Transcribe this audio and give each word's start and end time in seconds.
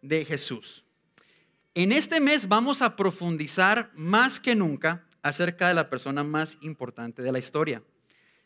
de 0.00 0.24
Jesús. 0.24 0.84
En 1.74 1.92
este 1.92 2.18
mes 2.18 2.48
vamos 2.48 2.80
a 2.80 2.96
profundizar 2.96 3.90
más 3.94 4.40
que 4.40 4.54
nunca 4.54 5.04
acerca 5.22 5.68
de 5.68 5.74
la 5.74 5.90
persona 5.90 6.24
más 6.24 6.56
importante 6.62 7.22
de 7.22 7.30
la 7.30 7.38
historia, 7.38 7.82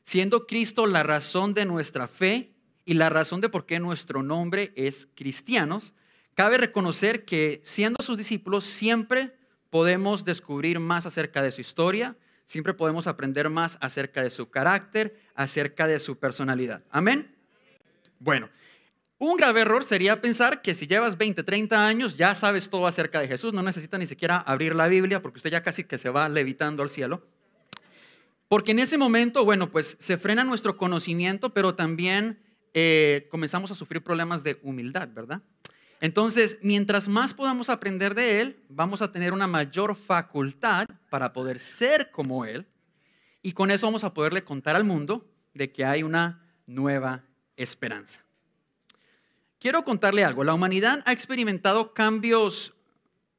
siendo 0.03 0.47
Cristo 0.47 0.87
la 0.87 1.05
razón 1.05 1.55
de 1.55 1.65
nuestra 1.67 2.09
fe 2.09 2.53
y 2.85 2.95
la 2.95 3.11
razón 3.11 3.41
de 3.41 3.49
por 3.49 3.65
qué 3.65 3.79
nuestro 3.79 4.23
nombre 4.23 4.73
es 4.75 5.07
cristianos. 5.15 5.95
Cabe 6.35 6.59
reconocer 6.59 7.25
que 7.25 7.61
siendo 7.63 8.03
sus 8.03 8.19
discípulos 8.19 8.65
siempre 8.65 9.37
podemos 9.71 10.25
descubrir 10.25 10.81
más 10.81 11.07
acerca 11.07 11.43
de 11.43 11.53
su 11.53 11.61
historia, 11.61 12.17
siempre 12.45 12.75
podemos 12.75 13.07
aprender 13.07 13.49
más 13.51 13.79
acerca 13.81 14.21
de 14.23 14.31
su 14.31 14.51
carácter, 14.51 15.17
acerca 15.35 15.87
de 15.87 16.01
su 16.01 16.19
personalidad. 16.19 16.83
Amén. 16.91 17.35
Bueno, 18.19 18.51
un 19.25 19.37
grave 19.37 19.61
error 19.61 19.85
sería 19.85 20.21
pensar 20.21 20.63
que 20.63 20.75
si 20.75 20.89
llevas 20.89 21.17
20, 21.17 21.45
30 21.45 21.87
años 21.87 22.17
ya 22.17 22.35
sabes 22.35 22.69
todo 22.69 22.89
acerca 22.89 23.21
de 23.21 23.29
Jesús, 23.29 23.53
no 23.53 23.63
necesita 23.63 23.97
ni 23.97 24.07
siquiera 24.07 24.39
abrir 24.39 24.75
la 24.75 24.89
Biblia 24.89 25.23
porque 25.23 25.37
usted 25.37 25.53
ya 25.53 25.63
casi 25.63 25.85
que 25.85 25.97
se 25.97 26.11
va 26.11 26.29
levitando 26.29 26.83
al 26.83 26.91
cielo. 26.91 27.25
Porque 28.49 28.73
en 28.73 28.81
ese 28.81 28.99
momento, 28.99 29.45
bueno, 29.45 29.71
pues 29.71 29.97
se 30.01 30.17
frena 30.17 30.43
nuestro 30.43 30.77
conocimiento, 30.77 31.55
pero 31.55 31.77
también 31.77 32.43
eh, 32.75 33.29
comenzamos 33.31 33.71
a 33.71 33.77
sufrir 33.77 34.03
problemas 34.03 34.43
de 34.43 34.59
humildad, 34.65 35.09
¿verdad? 35.15 35.41
Entonces, 36.01 36.59
mientras 36.61 37.07
más 37.07 37.33
podamos 37.33 37.71
aprender 37.71 38.17
de 38.17 38.41
Él, 38.41 38.65
vamos 38.69 39.03
a 39.03 39.13
tener 39.13 39.33
una 39.33 39.47
mayor 39.47 39.95
facultad 39.95 40.89
para 41.11 41.33
poder 41.33 41.61
ser 41.61 42.11
como 42.11 42.45
Él 42.45 42.67
y 43.41 43.53
con 43.53 43.71
eso 43.71 43.87
vamos 43.87 44.03
a 44.03 44.15
poderle 44.15 44.43
contar 44.43 44.75
al 44.75 44.83
mundo 44.83 45.31
de 45.55 45.71
que 45.71 45.85
hay 45.85 46.03
una 46.03 46.45
nueva 46.67 47.23
esperanza. 47.57 48.21
Quiero 49.63 49.85
contarle 49.85 50.25
algo. 50.25 50.43
La 50.43 50.55
humanidad 50.55 51.05
ha 51.07 51.13
experimentado 51.13 51.95
cambios, 51.95 52.75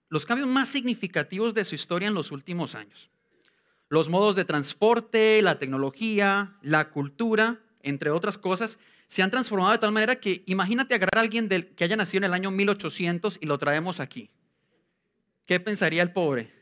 los 0.08 0.26
cambios 0.26 0.48
más 0.48 0.70
significativos 0.70 1.54
de 1.54 1.66
su 1.66 1.76
historia 1.76 2.08
en 2.08 2.14
los 2.14 2.32
últimos 2.32 2.76
años. 2.76 3.10
Los 3.90 4.08
modos 4.08 4.38
de 4.38 4.46
transporte, 4.46 5.42
la 5.42 5.60
tecnología, 5.60 6.56
la 6.62 6.92
cultura, 6.92 7.60
entre 7.82 8.10
otras 8.10 8.38
cosas, 8.38 8.80
se 9.08 9.22
han 9.22 9.32
transformado 9.32 9.74
de 9.74 9.80
tal 9.80 9.92
manera 9.92 10.16
que 10.16 10.44
imagínate 10.46 10.96
agarrar 10.96 11.18
a 11.18 11.22
alguien 11.24 11.50
del, 11.50 11.76
que 11.76 11.84
haya 11.84 11.98
nacido 11.98 12.20
en 12.20 12.24
el 12.24 12.34
año 12.34 12.52
1800 12.52 13.40
y 13.42 13.46
lo 13.46 13.58
traemos 13.58 14.00
aquí. 14.00 14.32
¿Qué 15.46 15.60
pensaría 15.60 16.04
el 16.04 16.14
pobre? 16.14 16.54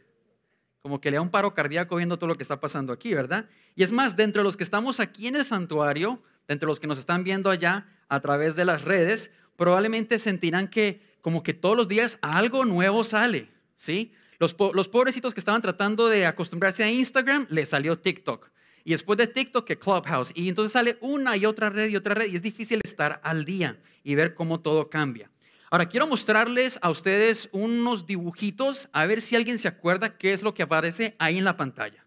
Como 0.81 0.99
que 0.99 1.11
le 1.11 1.17
da 1.17 1.21
un 1.21 1.29
paro 1.29 1.53
cardíaco 1.53 1.97
viendo 1.97 2.17
todo 2.17 2.29
lo 2.29 2.35
que 2.35 2.41
está 2.41 2.59
pasando 2.59 2.91
aquí, 2.91 3.13
¿verdad? 3.13 3.47
Y 3.75 3.83
es 3.83 3.91
más, 3.91 4.15
dentro 4.15 4.41
de 4.41 4.45
los 4.45 4.57
que 4.57 4.63
estamos 4.63 4.99
aquí 4.99 5.27
en 5.27 5.35
el 5.35 5.45
santuario, 5.45 6.19
dentro 6.47 6.65
de 6.65 6.71
los 6.71 6.79
que 6.79 6.87
nos 6.87 6.97
están 6.97 7.23
viendo 7.23 7.51
allá 7.51 7.85
a 8.09 8.19
través 8.21 8.55
de 8.55 8.65
las 8.65 8.81
redes, 8.81 9.29
probablemente 9.55 10.19
sentirán 10.19 10.67
que 10.67 11.01
como 11.21 11.43
que 11.43 11.53
todos 11.53 11.77
los 11.77 11.87
días 11.87 12.17
algo 12.21 12.65
nuevo 12.65 13.03
sale, 13.03 13.49
¿sí? 13.77 14.13
Los, 14.39 14.55
los 14.73 14.87
pobrecitos 14.87 15.33
que 15.33 15.39
estaban 15.39 15.61
tratando 15.61 16.07
de 16.07 16.25
acostumbrarse 16.25 16.83
a 16.83 16.91
Instagram, 16.91 17.45
les 17.49 17.69
salió 17.69 17.99
TikTok. 17.99 18.49
Y 18.83 18.91
después 18.91 19.17
de 19.17 19.27
TikTok, 19.27 19.65
que 19.65 19.77
Clubhouse. 19.77 20.31
Y 20.33 20.49
entonces 20.49 20.73
sale 20.73 20.97
una 21.01 21.37
y 21.37 21.45
otra 21.45 21.69
red 21.69 21.89
y 21.89 21.95
otra 21.95 22.15
red. 22.15 22.31
Y 22.31 22.35
es 22.35 22.41
difícil 22.41 22.81
estar 22.83 23.21
al 23.23 23.45
día 23.45 23.79
y 24.03 24.15
ver 24.15 24.33
cómo 24.33 24.59
todo 24.59 24.89
cambia. 24.89 25.29
Ahora, 25.69 25.87
quiero 25.87 26.07
mostrarles 26.07 26.79
a 26.81 26.89
ustedes 26.89 27.47
unos 27.51 28.05
dibujitos, 28.05 28.89
a 28.91 29.05
ver 29.05 29.21
si 29.21 29.35
alguien 29.35 29.57
se 29.57 29.67
acuerda 29.67 30.17
qué 30.17 30.33
es 30.33 30.41
lo 30.41 30.53
que 30.53 30.63
aparece 30.63 31.15
ahí 31.17 31.37
en 31.37 31.45
la 31.45 31.55
pantalla. 31.55 32.05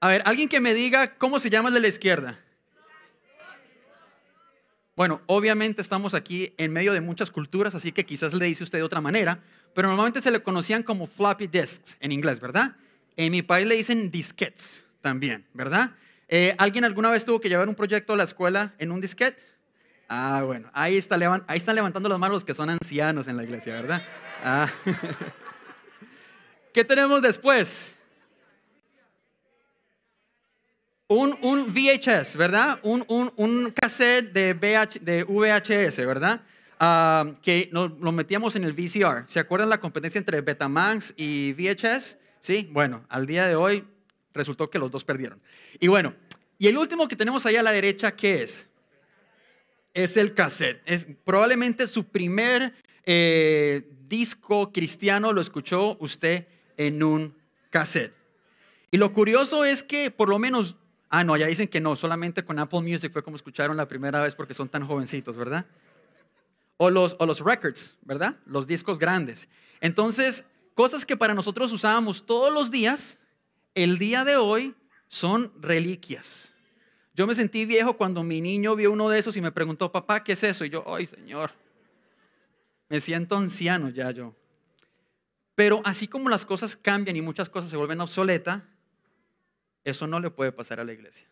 A 0.00 0.08
ver, 0.08 0.22
alguien 0.24 0.48
que 0.48 0.58
me 0.58 0.74
diga 0.74 1.16
cómo 1.16 1.38
se 1.38 1.48
llama 1.48 1.68
el 1.68 1.74
de 1.74 1.80
la 1.80 1.88
izquierda. 1.88 2.40
Bueno, 4.94 5.22
obviamente 5.26 5.80
estamos 5.80 6.12
aquí 6.12 6.52
en 6.58 6.70
medio 6.70 6.92
de 6.92 7.00
muchas 7.00 7.30
culturas, 7.30 7.74
así 7.74 7.92
que 7.92 8.04
quizás 8.04 8.34
le 8.34 8.44
dice 8.44 8.62
usted 8.62 8.78
de 8.78 8.84
otra 8.84 9.00
manera, 9.00 9.40
pero 9.74 9.88
normalmente 9.88 10.20
se 10.20 10.30
le 10.30 10.42
conocían 10.42 10.82
como 10.82 11.06
floppy 11.06 11.46
disks 11.46 11.96
en 12.00 12.12
inglés, 12.12 12.40
¿verdad? 12.40 12.76
En 13.16 13.32
mi 13.32 13.40
país 13.40 13.66
le 13.66 13.74
dicen 13.74 14.10
disquetes 14.10 14.84
también, 15.00 15.46
¿verdad? 15.54 15.92
Eh, 16.28 16.54
¿Alguien 16.58 16.84
alguna 16.84 17.10
vez 17.10 17.24
tuvo 17.24 17.40
que 17.40 17.48
llevar 17.48 17.70
un 17.70 17.74
proyecto 17.74 18.12
a 18.12 18.16
la 18.16 18.24
escuela 18.24 18.74
en 18.78 18.92
un 18.92 19.00
disquete? 19.00 19.42
Ah, 20.08 20.42
bueno, 20.44 20.70
ahí, 20.74 20.98
está, 20.98 21.16
ahí 21.46 21.56
están 21.56 21.74
levantando 21.74 22.10
las 22.10 22.18
manos 22.18 22.44
que 22.44 22.52
son 22.52 22.68
ancianos 22.68 23.28
en 23.28 23.38
la 23.38 23.44
iglesia, 23.44 23.72
¿verdad? 23.72 24.02
Ah. 24.44 24.70
¿Qué 26.74 26.84
tenemos 26.84 27.22
después? 27.22 27.94
Un, 31.14 31.72
VHS, 31.72 32.36
¿verdad? 32.36 32.78
Un, 32.82 33.04
un, 33.36 33.70
cassette 33.70 34.32
de, 34.32 34.54
de 35.00 35.24
VHS, 35.24 35.96
¿verdad? 36.06 36.42
Ah, 36.78 37.32
que 37.42 37.68
nos, 37.72 37.92
lo 38.00 38.12
metíamos 38.12 38.56
en 38.56 38.64
el 38.64 38.72
VCR. 38.72 39.24
¿Se 39.28 39.38
acuerdan 39.38 39.70
la 39.70 39.78
competencia 39.78 40.18
entre 40.18 40.40
Betamax 40.40 41.14
y 41.16 41.52
VHS? 41.52 42.16
Sí, 42.40 42.68
bueno, 42.72 43.04
al 43.08 43.26
día 43.26 43.46
de 43.46 43.54
hoy 43.54 43.84
resultó 44.34 44.68
que 44.68 44.78
los 44.78 44.90
dos 44.90 45.04
perdieron. 45.04 45.40
Y 45.78 45.88
bueno, 45.88 46.14
y 46.58 46.68
el 46.68 46.76
último 46.76 47.06
que 47.08 47.16
tenemos 47.16 47.46
ahí 47.46 47.56
a 47.56 47.62
la 47.62 47.72
derecha, 47.72 48.16
¿qué 48.16 48.42
es? 48.42 48.66
Es 49.94 50.16
el 50.16 50.34
cassette. 50.34 50.82
Es 50.84 51.06
probablemente 51.24 51.86
su 51.86 52.04
primer 52.04 52.74
eh, 53.04 53.88
disco 54.08 54.72
cristiano 54.72 55.32
lo 55.32 55.40
escuchó 55.40 55.96
usted 56.00 56.46
en 56.76 57.02
un 57.02 57.34
cassette. 57.70 58.12
Y 58.90 58.96
lo 58.96 59.12
curioso 59.12 59.64
es 59.64 59.82
que 59.82 60.10
por 60.10 60.28
lo 60.28 60.38
menos 60.38 60.76
Ah, 61.14 61.24
no, 61.24 61.36
ya 61.36 61.46
dicen 61.46 61.68
que 61.68 61.78
no, 61.78 61.94
solamente 61.94 62.42
con 62.42 62.58
Apple 62.58 62.80
Music 62.80 63.12
fue 63.12 63.22
como 63.22 63.36
escucharon 63.36 63.76
la 63.76 63.86
primera 63.86 64.22
vez 64.22 64.34
porque 64.34 64.54
son 64.54 64.70
tan 64.70 64.86
jovencitos, 64.86 65.36
¿verdad? 65.36 65.66
O 66.78 66.88
los, 66.88 67.16
o 67.18 67.26
los 67.26 67.40
records, 67.40 67.94
¿verdad? 68.00 68.36
Los 68.46 68.66
discos 68.66 68.98
grandes. 68.98 69.46
Entonces, 69.82 70.42
cosas 70.72 71.04
que 71.04 71.14
para 71.14 71.34
nosotros 71.34 71.70
usábamos 71.70 72.24
todos 72.24 72.50
los 72.50 72.70
días, 72.70 73.18
el 73.74 73.98
día 73.98 74.24
de 74.24 74.36
hoy 74.36 74.74
son 75.08 75.52
reliquias. 75.60 76.50
Yo 77.12 77.26
me 77.26 77.34
sentí 77.34 77.66
viejo 77.66 77.98
cuando 77.98 78.22
mi 78.22 78.40
niño 78.40 78.74
vio 78.74 78.90
uno 78.90 79.10
de 79.10 79.18
esos 79.18 79.36
y 79.36 79.42
me 79.42 79.52
preguntó, 79.52 79.92
papá, 79.92 80.24
¿qué 80.24 80.32
es 80.32 80.42
eso? 80.42 80.64
Y 80.64 80.70
yo, 80.70 80.82
ay, 80.86 81.04
Señor, 81.04 81.50
me 82.88 83.02
siento 83.02 83.36
anciano 83.36 83.90
ya 83.90 84.10
yo. 84.12 84.34
Pero 85.54 85.82
así 85.84 86.08
como 86.08 86.30
las 86.30 86.46
cosas 86.46 86.74
cambian 86.74 87.16
y 87.16 87.20
muchas 87.20 87.50
cosas 87.50 87.68
se 87.68 87.76
vuelven 87.76 88.00
obsoletas, 88.00 88.62
eso 89.84 90.06
no 90.06 90.20
le 90.20 90.30
puede 90.30 90.52
pasar 90.52 90.80
a 90.80 90.84
la 90.84 90.92
iglesia. 90.92 91.26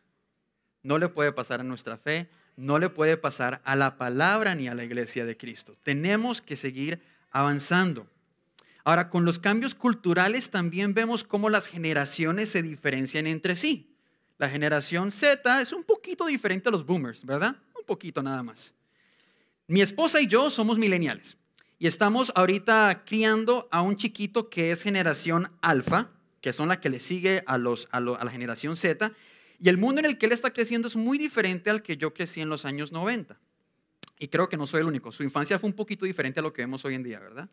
No 0.83 0.99
le 0.99 1.09
puede 1.09 1.33
pasar 1.33 1.61
a 1.61 1.65
nuestra 1.65 1.99
fe, 1.99 2.29
no 2.57 2.79
le 2.79 2.89
puede 2.89 3.17
pasar 3.17 3.61
a 3.65 3.77
la 3.77 3.97
palabra 3.97 4.55
ni 4.55 4.69
a 4.69 4.75
la 4.75 4.85
iglesia 4.85 5.25
de 5.25 5.37
Cristo. 5.37 5.77
Tenemos 5.83 6.43
que 6.43 6.57
seguir 6.57 7.03
avanzando. 7.31 8.07
Ahora, 8.85 9.11
con 9.11 9.25
los 9.25 9.39
cambios 9.39 9.75
culturales 9.75 10.51
también 10.51 10.95
vemos 10.95 11.23
cómo 11.23 11.51
las 11.51 11.67
generaciones 11.67 12.51
se 12.51 12.63
diferencian 12.63 13.27
entre 13.27 13.57
sí. 13.57 13.95
La 14.39 14.49
generación 14.49 15.11
Z 15.11 15.61
es 15.61 15.73
un 15.73 15.85
poquito 15.85 16.27
diferente 16.27 16.71
a 16.71 16.73
los 16.73 16.87
boomers, 16.87 17.25
¿verdad? 17.25 17.57
Un 17.79 17.85
poquito 17.85 18.23
nada 18.23 18.43
más. 18.43 18.75
Mi 19.67 19.83
esposa 19.83 20.21
y 20.21 20.27
yo 20.27 20.51
somos 20.51 20.79
millennials 20.79 21.37
y 21.79 21.87
estamos 21.87 22.33
ahorita 22.35 23.05
criando 23.07 23.69
a 23.71 23.83
un 23.83 23.97
chiquito 23.97 24.49
que 24.49 24.73
es 24.73 24.83
generación 24.83 25.51
alfa 25.61 26.11
que 26.41 26.53
son 26.53 26.69
la 26.69 26.81
que 26.81 26.91
le 26.91 27.01
sigue 27.01 27.43
a, 27.47 27.59
los, 27.59 27.89
a, 27.91 28.01
la 28.01 28.31
generación 28.31 28.77
Z, 28.77 29.13
y 29.59 29.69
el 29.69 29.77
mundo 29.77 30.01
en 30.01 30.07
el 30.07 30.19
que 30.19 30.27
él 30.27 30.33
está 30.33 30.53
creciendo 30.53 30.89
es 30.89 30.97
muy 30.97 31.19
diferente 31.19 31.69
al 31.71 31.83
que 31.83 31.97
yo 31.97 32.15
crecí 32.15 32.41
en 32.41 32.49
los 32.49 32.65
años 32.65 32.93
90. 32.93 33.39
Y 34.19 34.29
creo 34.29 34.49
que 34.49 34.57
no 34.57 34.67
soy 34.67 34.81
el 34.81 34.87
único. 34.87 35.13
Su 35.13 35.23
infancia 35.23 35.59
fue 35.59 35.69
un 35.69 35.77
poquito 35.77 36.07
diferente 36.07 36.41
a 36.41 36.43
lo 36.43 36.53
que 36.53 36.63
vemos 36.63 36.85
hoy 36.85 36.95
en 36.95 37.03
día, 37.03 37.19
¿verdad? 37.19 37.49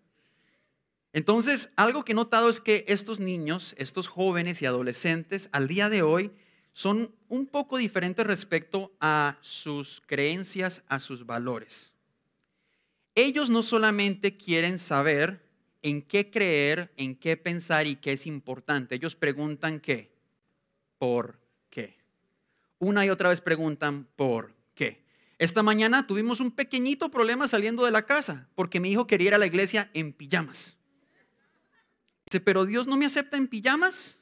Entonces, 1.14 1.70
algo 1.76 2.06
que 2.06 2.12
he 2.12 2.16
notado 2.16 2.50
es 2.50 2.62
que 2.62 2.86
estos 2.88 3.20
niños, 3.20 3.74
estos 3.78 4.08
jóvenes 4.08 4.62
y 4.62 4.66
adolescentes, 4.66 5.50
al 5.52 5.68
día 5.68 5.90
de 5.90 6.02
hoy, 6.02 6.32
son 6.74 7.12
un 7.28 7.48
poco 7.48 7.78
diferentes 7.78 8.26
respecto 8.26 8.96
a 9.00 9.38
sus 9.42 10.04
creencias, 10.06 10.84
a 10.88 11.00
sus 11.00 11.26
valores. 11.26 11.92
Ellos 13.16 13.50
no 13.50 13.64
solamente 13.64 14.38
quieren 14.38 14.78
saber 14.78 15.47
en 15.82 16.02
qué 16.02 16.30
creer, 16.30 16.94
en 16.98 17.16
qué 17.16 17.38
pensar 17.38 17.88
y 17.88 17.98
qué 17.98 18.14
es 18.14 18.26
importante. 18.26 18.96
Ellos 18.96 19.16
preguntan 19.16 19.80
qué, 19.80 20.12
por 20.98 21.40
qué. 21.70 21.98
Una 22.80 23.06
y 23.06 23.10
otra 23.10 23.30
vez 23.30 23.42
preguntan 23.42 24.08
por 24.16 24.54
qué. 24.76 25.04
Esta 25.38 25.64
mañana 25.64 26.08
tuvimos 26.08 26.40
un 26.40 26.52
pequeñito 26.52 27.10
problema 27.10 27.48
saliendo 27.48 27.86
de 27.86 27.92
la 27.92 28.06
casa 28.06 28.48
porque 28.56 28.80
mi 28.80 28.92
hijo 28.92 29.08
quería 29.08 29.28
ir 29.28 29.36
a 29.36 29.40
la 29.40 29.46
iglesia 29.46 29.90
en 29.94 30.14
pijamas. 30.14 30.78
Dice, 32.26 32.42
pero 32.42 32.66
Dios 32.66 32.88
no 32.88 32.98
me 32.98 33.06
acepta 33.06 33.38
en 33.38 33.48
pijamas. 33.48 34.18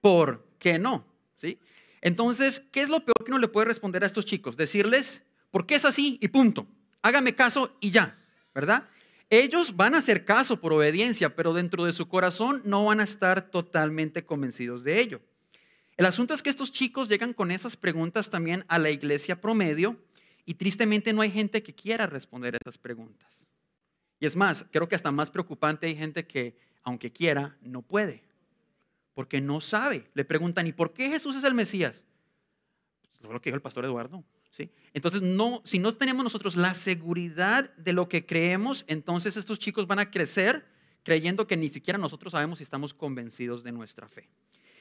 ¿Por 0.00 0.46
qué 0.58 0.78
no? 0.78 1.04
¿Sí? 1.36 1.58
Entonces, 2.00 2.62
¿qué 2.72 2.80
es 2.80 2.88
lo 2.88 3.04
peor 3.04 3.24
que 3.24 3.30
uno 3.30 3.38
le 3.38 3.48
puede 3.48 3.66
responder 3.66 4.02
a 4.02 4.06
estos 4.06 4.24
chicos? 4.26 4.56
Decirles, 4.56 5.22
¿por 5.50 5.66
qué 5.66 5.74
es 5.74 5.84
así? 5.84 6.18
Y 6.20 6.28
punto. 6.28 6.66
Hágame 7.02 7.34
caso 7.34 7.76
y 7.80 7.90
ya, 7.90 8.18
¿verdad? 8.54 8.88
Ellos 9.32 9.76
van 9.76 9.94
a 9.94 9.98
hacer 9.98 10.26
caso 10.26 10.60
por 10.60 10.74
obediencia, 10.74 11.34
pero 11.34 11.54
dentro 11.54 11.86
de 11.86 11.94
su 11.94 12.06
corazón 12.06 12.60
no 12.66 12.84
van 12.84 13.00
a 13.00 13.04
estar 13.04 13.50
totalmente 13.50 14.26
convencidos 14.26 14.84
de 14.84 15.00
ello. 15.00 15.22
El 15.96 16.04
asunto 16.04 16.34
es 16.34 16.42
que 16.42 16.50
estos 16.50 16.70
chicos 16.70 17.08
llegan 17.08 17.32
con 17.32 17.50
esas 17.50 17.78
preguntas 17.78 18.28
también 18.28 18.66
a 18.68 18.78
la 18.78 18.90
iglesia 18.90 19.40
promedio 19.40 19.96
Y 20.44 20.52
tristemente 20.52 21.14
no 21.14 21.22
hay 21.22 21.30
gente 21.30 21.62
que 21.62 21.74
quiera 21.74 22.06
responder 22.06 22.58
esas 22.60 22.76
preguntas. 22.76 23.46
Y 24.20 24.26
es 24.26 24.36
más, 24.36 24.66
creo 24.70 24.86
que 24.86 24.96
hasta 24.96 25.10
más 25.10 25.30
preocupante 25.30 25.86
hay 25.86 25.96
gente 25.96 26.26
que, 26.26 26.58
aunque 26.82 27.10
quiera, 27.10 27.56
no 27.62 27.80
puede. 27.80 28.24
Porque 29.14 29.40
no 29.40 29.62
sabe. 29.62 30.10
Le 30.12 30.26
preguntan, 30.26 30.66
¿y 30.66 30.72
por 30.72 30.92
qué 30.92 31.08
Jesús 31.08 31.36
es 31.36 31.44
el 31.44 31.54
Mesías? 31.54 32.04
Pues, 33.18 33.32
lo 33.32 33.40
que 33.40 33.48
dijo 33.48 33.56
el 33.56 33.62
pastor 33.62 33.86
Eduardo. 33.86 34.24
Entonces, 34.94 35.22
si 35.64 35.78
no 35.78 35.94
tenemos 35.94 36.22
nosotros 36.24 36.56
la 36.56 36.74
seguridad 36.74 37.74
de 37.76 37.92
lo 37.92 38.08
que 38.08 38.26
creemos, 38.26 38.84
entonces 38.86 39.36
estos 39.36 39.58
chicos 39.58 39.86
van 39.86 39.98
a 39.98 40.10
crecer 40.10 40.66
creyendo 41.02 41.46
que 41.46 41.56
ni 41.56 41.68
siquiera 41.68 41.98
nosotros 41.98 42.32
sabemos 42.32 42.58
si 42.58 42.64
estamos 42.64 42.94
convencidos 42.94 43.64
de 43.64 43.72
nuestra 43.72 44.08
fe. 44.08 44.28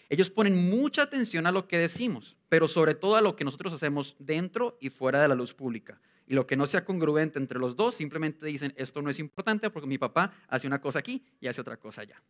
Ellos 0.10 0.30
ponen 0.30 0.70
mucha 0.70 1.04
atención 1.04 1.48
a 1.48 1.52
lo 1.52 1.68
que 1.68 1.78
decimos, 1.78 2.36
pero 2.50 2.68
sobre 2.68 2.96
todo 2.96 3.16
a 3.16 3.22
lo 3.22 3.36
que 3.36 3.46
nosotros 3.46 3.72
hacemos 3.72 4.16
dentro 4.20 4.78
y 4.82 4.90
fuera 4.90 5.22
de 5.22 5.28
la 5.30 5.36
luz 5.36 5.54
pública. 5.54 6.02
Y 6.28 6.34
lo 6.34 6.46
que 6.46 6.58
no 6.58 6.68
sea 6.68 6.84
congruente 6.84 7.40
entre 7.40 7.60
los 7.60 7.76
dos, 7.78 7.96
simplemente 7.96 8.46
dicen, 8.46 8.74
esto 8.76 9.02
no 9.02 9.10
es 9.10 9.20
importante 9.20 9.70
porque 9.70 9.88
mi 9.88 9.98
papá 9.98 10.34
hace 10.50 10.68
una 10.68 10.82
cosa 10.82 11.00
aquí 11.00 11.26
y 11.40 11.48
hace 11.48 11.62
otra 11.62 11.78
cosa 11.78 12.02
allá. 12.02 12.22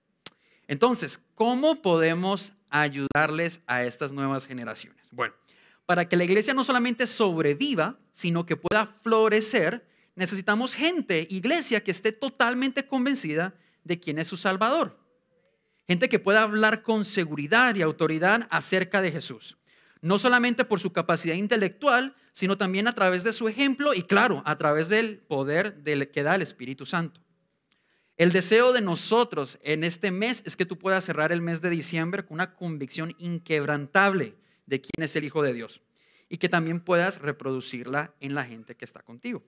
Entonces, 0.68 1.20
¿cómo 1.34 1.82
podemos 1.82 2.54
ayudarles 2.70 3.62
a 3.66 3.84
estas 3.84 4.12
nuevas 4.12 4.46
generaciones? 4.46 5.08
Bueno, 5.12 5.34
para 5.92 6.08
que 6.08 6.16
la 6.16 6.24
iglesia 6.24 6.54
no 6.54 6.64
solamente 6.64 7.06
sobreviva, 7.06 8.00
sino 8.14 8.46
que 8.46 8.56
pueda 8.56 8.86
florecer, 8.86 9.86
necesitamos 10.16 10.74
gente, 10.74 11.28
iglesia, 11.30 11.84
que 11.84 11.92
esté 11.92 12.14
totalmente 12.14 12.88
convencida 12.88 13.56
de 13.84 14.00
quién 14.00 14.18
es 14.18 14.30
su 14.30 14.38
Salvador. 14.38 14.98
Gente 15.90 16.08
que 16.08 16.18
pueda 16.18 16.44
hablar 16.44 16.82
con 16.82 17.04
seguridad 17.04 17.76
y 17.76 17.82
autoridad 17.82 18.48
acerca 18.52 19.02
de 19.02 19.12
Jesús. 19.12 19.58
No 20.00 20.18
solamente 20.18 20.64
por 20.64 20.80
su 20.80 20.94
capacidad 20.94 21.36
intelectual, 21.36 22.16
sino 22.32 22.58
también 22.58 22.88
a 22.88 22.96
través 22.96 23.26
de 23.26 23.34
su 23.34 23.50
ejemplo 23.50 23.94
y 23.94 24.04
claro, 24.04 24.44
a 24.46 24.58
través 24.58 24.88
del 24.88 25.18
poder 25.18 25.84
que 25.84 26.24
da 26.24 26.36
el 26.36 26.42
Espíritu 26.42 26.86
Santo. 26.86 27.20
El 28.16 28.32
deseo 28.32 28.72
de 28.72 28.80
nosotros 28.80 29.60
en 29.62 29.84
este 29.84 30.10
mes 30.10 30.42
es 30.46 30.56
que 30.56 30.66
tú 30.66 30.78
puedas 30.78 31.04
cerrar 31.04 31.34
el 31.34 31.42
mes 31.42 31.62
de 31.62 31.70
diciembre 31.70 32.24
con 32.24 32.36
una 32.36 32.56
convicción 32.56 33.14
inquebrantable 33.18 34.40
de 34.72 34.82
quién 34.82 35.04
es 35.04 35.16
el 35.16 35.26
Hijo 35.26 35.44
de 35.44 35.54
Dios 35.54 35.82
y 36.30 36.38
que 36.38 36.50
también 36.50 36.80
puedas 36.80 37.20
reproducirla 37.22 38.16
en 38.20 38.34
la 38.34 38.46
gente 38.46 38.76
que 38.76 38.86
está 38.86 39.04
contigo. 39.04 39.44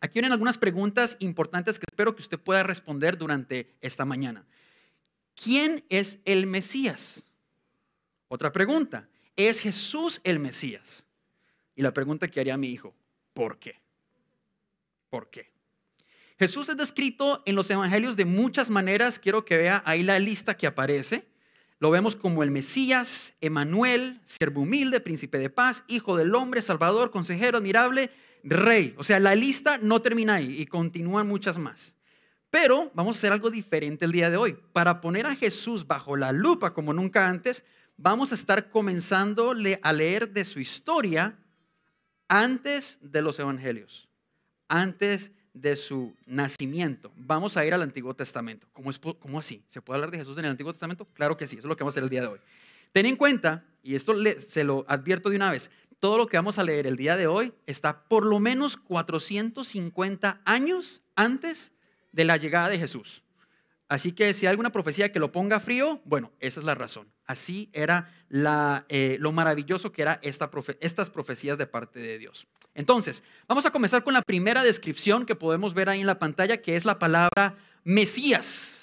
Aquí 0.00 0.14
vienen 0.14 0.32
algunas 0.32 0.56
preguntas 0.56 1.16
importantes 1.18 1.78
que 1.78 1.84
espero 1.90 2.14
que 2.14 2.22
usted 2.22 2.38
pueda 2.38 2.62
responder 2.62 3.18
durante 3.18 3.76
esta 3.80 4.04
mañana. 4.04 4.46
¿quién 5.42 5.84
es 5.88 6.18
el 6.24 6.46
Mesías? 6.46 7.22
Otra 8.28 8.52
pregunta, 8.52 9.08
¿es 9.36 9.60
Jesús 9.60 10.20
el 10.24 10.38
Mesías? 10.38 11.06
Y 11.74 11.82
la 11.82 11.92
pregunta 11.92 12.28
que 12.28 12.40
haría 12.40 12.56
mi 12.56 12.68
hijo, 12.68 12.94
¿por 13.32 13.58
qué? 13.58 13.76
¿Por 15.08 15.30
qué? 15.30 15.50
Jesús 16.38 16.68
es 16.68 16.76
descrito 16.76 17.42
en 17.46 17.54
los 17.54 17.70
evangelios 17.70 18.16
de 18.16 18.24
muchas 18.24 18.70
maneras. 18.70 19.18
Quiero 19.18 19.44
que 19.44 19.56
vea 19.56 19.82
ahí 19.86 20.02
la 20.02 20.18
lista 20.18 20.56
que 20.56 20.66
aparece. 20.66 21.26
Lo 21.80 21.90
vemos 21.90 22.16
como 22.16 22.42
el 22.42 22.50
Mesías, 22.50 23.34
Emanuel, 23.40 24.20
siervo 24.24 24.62
humilde, 24.62 25.00
príncipe 25.00 25.38
de 25.38 25.48
paz, 25.48 25.84
hijo 25.86 26.16
del 26.16 26.34
hombre, 26.34 26.60
salvador, 26.60 27.10
consejero 27.12 27.58
admirable, 27.58 28.10
rey. 28.42 28.94
O 28.98 29.04
sea, 29.04 29.20
la 29.20 29.36
lista 29.36 29.78
no 29.78 30.02
termina 30.02 30.34
ahí 30.34 30.60
y 30.60 30.66
continúan 30.66 31.28
muchas 31.28 31.56
más. 31.56 31.94
Pero 32.50 32.90
vamos 32.94 33.16
a 33.16 33.18
hacer 33.18 33.32
algo 33.32 33.50
diferente 33.50 34.06
el 34.06 34.12
día 34.12 34.30
de 34.30 34.36
hoy. 34.36 34.58
Para 34.72 35.00
poner 35.00 35.26
a 35.26 35.36
Jesús 35.36 35.86
bajo 35.86 36.16
la 36.16 36.32
lupa 36.32 36.74
como 36.74 36.92
nunca 36.92 37.28
antes, 37.28 37.62
vamos 37.96 38.32
a 38.32 38.34
estar 38.34 38.70
comenzando 38.70 39.52
a 39.82 39.92
leer 39.92 40.32
de 40.32 40.44
su 40.44 40.58
historia 40.58 41.38
antes 42.26 42.98
de 43.02 43.22
los 43.22 43.38
evangelios, 43.38 44.08
antes 44.68 45.30
de 45.60 45.76
su 45.76 46.14
nacimiento. 46.26 47.12
Vamos 47.16 47.56
a 47.56 47.64
ir 47.64 47.74
al 47.74 47.82
Antiguo 47.82 48.14
Testamento. 48.14 48.66
¿Cómo, 48.72 48.90
es, 48.90 48.98
¿Cómo 48.98 49.38
así? 49.38 49.62
¿Se 49.68 49.82
puede 49.82 49.96
hablar 49.96 50.10
de 50.10 50.18
Jesús 50.18 50.38
en 50.38 50.44
el 50.44 50.50
Antiguo 50.52 50.72
Testamento? 50.72 51.06
Claro 51.14 51.36
que 51.36 51.46
sí, 51.46 51.56
eso 51.56 51.66
es 51.66 51.68
lo 51.68 51.76
que 51.76 51.84
vamos 51.84 51.92
a 51.92 51.94
hacer 51.94 52.04
el 52.04 52.10
día 52.10 52.22
de 52.22 52.28
hoy. 52.28 52.38
Ten 52.92 53.06
en 53.06 53.16
cuenta, 53.16 53.64
y 53.82 53.94
esto 53.94 54.14
se 54.38 54.64
lo 54.64 54.84
advierto 54.88 55.30
de 55.30 55.36
una 55.36 55.50
vez, 55.50 55.70
todo 55.98 56.16
lo 56.16 56.26
que 56.26 56.36
vamos 56.36 56.58
a 56.58 56.64
leer 56.64 56.86
el 56.86 56.96
día 56.96 57.16
de 57.16 57.26
hoy 57.26 57.52
está 57.66 58.04
por 58.04 58.24
lo 58.24 58.38
menos 58.38 58.76
450 58.76 60.40
años 60.44 61.02
antes 61.16 61.72
de 62.12 62.24
la 62.24 62.36
llegada 62.36 62.68
de 62.68 62.78
Jesús. 62.78 63.22
Así 63.88 64.12
que 64.12 64.34
si 64.34 64.46
hay 64.46 64.50
alguna 64.50 64.70
profecía 64.70 65.10
que 65.10 65.18
lo 65.18 65.32
ponga 65.32 65.60
frío, 65.60 66.00
bueno, 66.04 66.30
esa 66.40 66.60
es 66.60 66.66
la 66.66 66.74
razón. 66.74 67.10
Así 67.24 67.70
era 67.72 68.12
eh, 68.88 69.16
lo 69.18 69.32
maravilloso 69.32 69.92
que 69.92 70.02
era 70.02 70.18
esta 70.22 70.50
estas 70.80 71.08
profecías 71.08 71.56
de 71.56 71.66
parte 71.66 71.98
de 71.98 72.18
Dios. 72.18 72.46
Entonces, 72.74 73.22
vamos 73.48 73.64
a 73.64 73.70
comenzar 73.70 74.04
con 74.04 74.12
la 74.12 74.22
primera 74.22 74.62
descripción 74.62 75.24
que 75.24 75.34
podemos 75.34 75.72
ver 75.72 75.88
ahí 75.88 76.00
en 76.00 76.06
la 76.06 76.18
pantalla, 76.18 76.58
que 76.58 76.76
es 76.76 76.84
la 76.84 76.98
palabra 76.98 77.56
Mesías. 77.82 78.78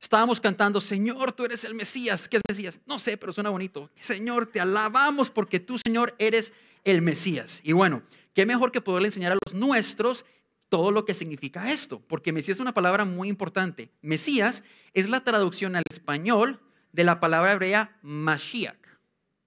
Estábamos 0.00 0.40
cantando, 0.40 0.80
Señor, 0.80 1.32
tú 1.32 1.44
eres 1.44 1.62
el 1.64 1.74
Mesías. 1.74 2.28
¿Qué 2.28 2.38
es 2.38 2.42
Mesías? 2.48 2.80
No 2.86 2.98
sé, 2.98 3.16
pero 3.16 3.32
suena 3.32 3.50
bonito. 3.50 3.90
Señor, 4.00 4.46
te 4.46 4.60
alabamos 4.60 5.30
porque 5.30 5.60
tú, 5.60 5.78
Señor, 5.78 6.14
eres 6.18 6.52
el 6.84 7.02
Mesías. 7.02 7.60
Y 7.62 7.72
bueno, 7.72 8.02
qué 8.34 8.46
mejor 8.46 8.72
que 8.72 8.80
poderle 8.80 9.08
enseñar 9.08 9.32
a 9.32 9.38
los 9.44 9.54
nuestros 9.54 10.24
todo 10.70 10.92
lo 10.92 11.04
que 11.04 11.12
significa 11.12 11.70
esto, 11.70 12.00
porque 12.00 12.32
Mesías 12.32 12.56
es 12.56 12.60
una 12.60 12.72
palabra 12.72 13.04
muy 13.04 13.28
importante. 13.28 13.90
Mesías 14.00 14.62
es 14.94 15.10
la 15.10 15.22
traducción 15.22 15.76
al 15.76 15.82
español 15.90 16.60
de 16.92 17.04
la 17.04 17.20
palabra 17.20 17.52
hebrea 17.52 17.98
Mashiach. 18.02 18.78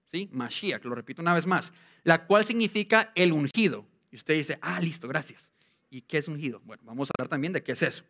¿Sí? 0.04 0.28
Mashiach, 0.30 0.84
lo 0.84 0.94
repito 0.94 1.22
una 1.22 1.34
vez 1.34 1.46
más, 1.46 1.72
la 2.04 2.26
cual 2.26 2.44
significa 2.44 3.10
el 3.16 3.32
ungido. 3.32 3.86
Y 4.12 4.16
usted 4.16 4.34
dice, 4.34 4.58
ah, 4.62 4.80
listo, 4.80 5.08
gracias. 5.08 5.50
¿Y 5.90 6.02
qué 6.02 6.18
es 6.18 6.28
ungido? 6.28 6.60
Bueno, 6.64 6.82
vamos 6.86 7.08
a 7.08 7.12
hablar 7.18 7.28
también 7.28 7.52
de 7.52 7.62
qué 7.62 7.72
es 7.72 7.82
eso. 7.82 8.04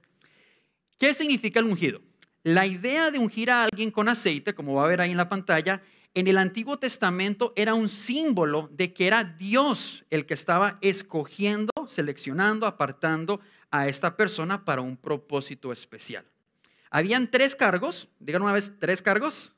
¿Qué 0.99 1.15
significa 1.15 1.61
el 1.61 1.67
ungido? 1.67 2.03
La 2.43 2.67
idea 2.67 3.11
de 3.11 3.19
ungir 3.19 3.51
a 3.51 3.65
alguien 3.65 3.91
con 3.91 4.09
aceite, 4.09 4.55
como 4.55 4.75
va 4.75 4.85
a 4.85 4.89
ver 4.89 5.01
ahí 5.01 5.13
en 5.13 5.17
la 5.17 5.29
pantalla, 5.29 5.83
en 6.15 6.29
el 6.29 6.39
Antiguo 6.39 6.79
Testamento 6.79 7.53
era 7.57 7.75
un 7.75 7.89
símbolo 7.89 8.69
de 8.73 8.93
que 8.93 9.07
era 9.07 9.25
Dios 9.25 10.05
el 10.11 10.27
que 10.27 10.35
estaba 10.35 10.79
escogiendo, 10.81 11.73
seleccionando, 11.89 12.67
apartando 12.67 13.41
a 13.71 13.89
esta 13.89 14.17
persona 14.17 14.65
para 14.65 14.81
un 14.81 14.97
propósito 14.97 15.73
especial. 15.73 16.25
Habían 16.91 17.29
tres 17.29 17.57
cargos, 17.57 18.09
digan 18.21 18.43
una 18.43 18.53
vez, 18.53 18.73
tres 18.79 19.03
cargos. 19.03 19.53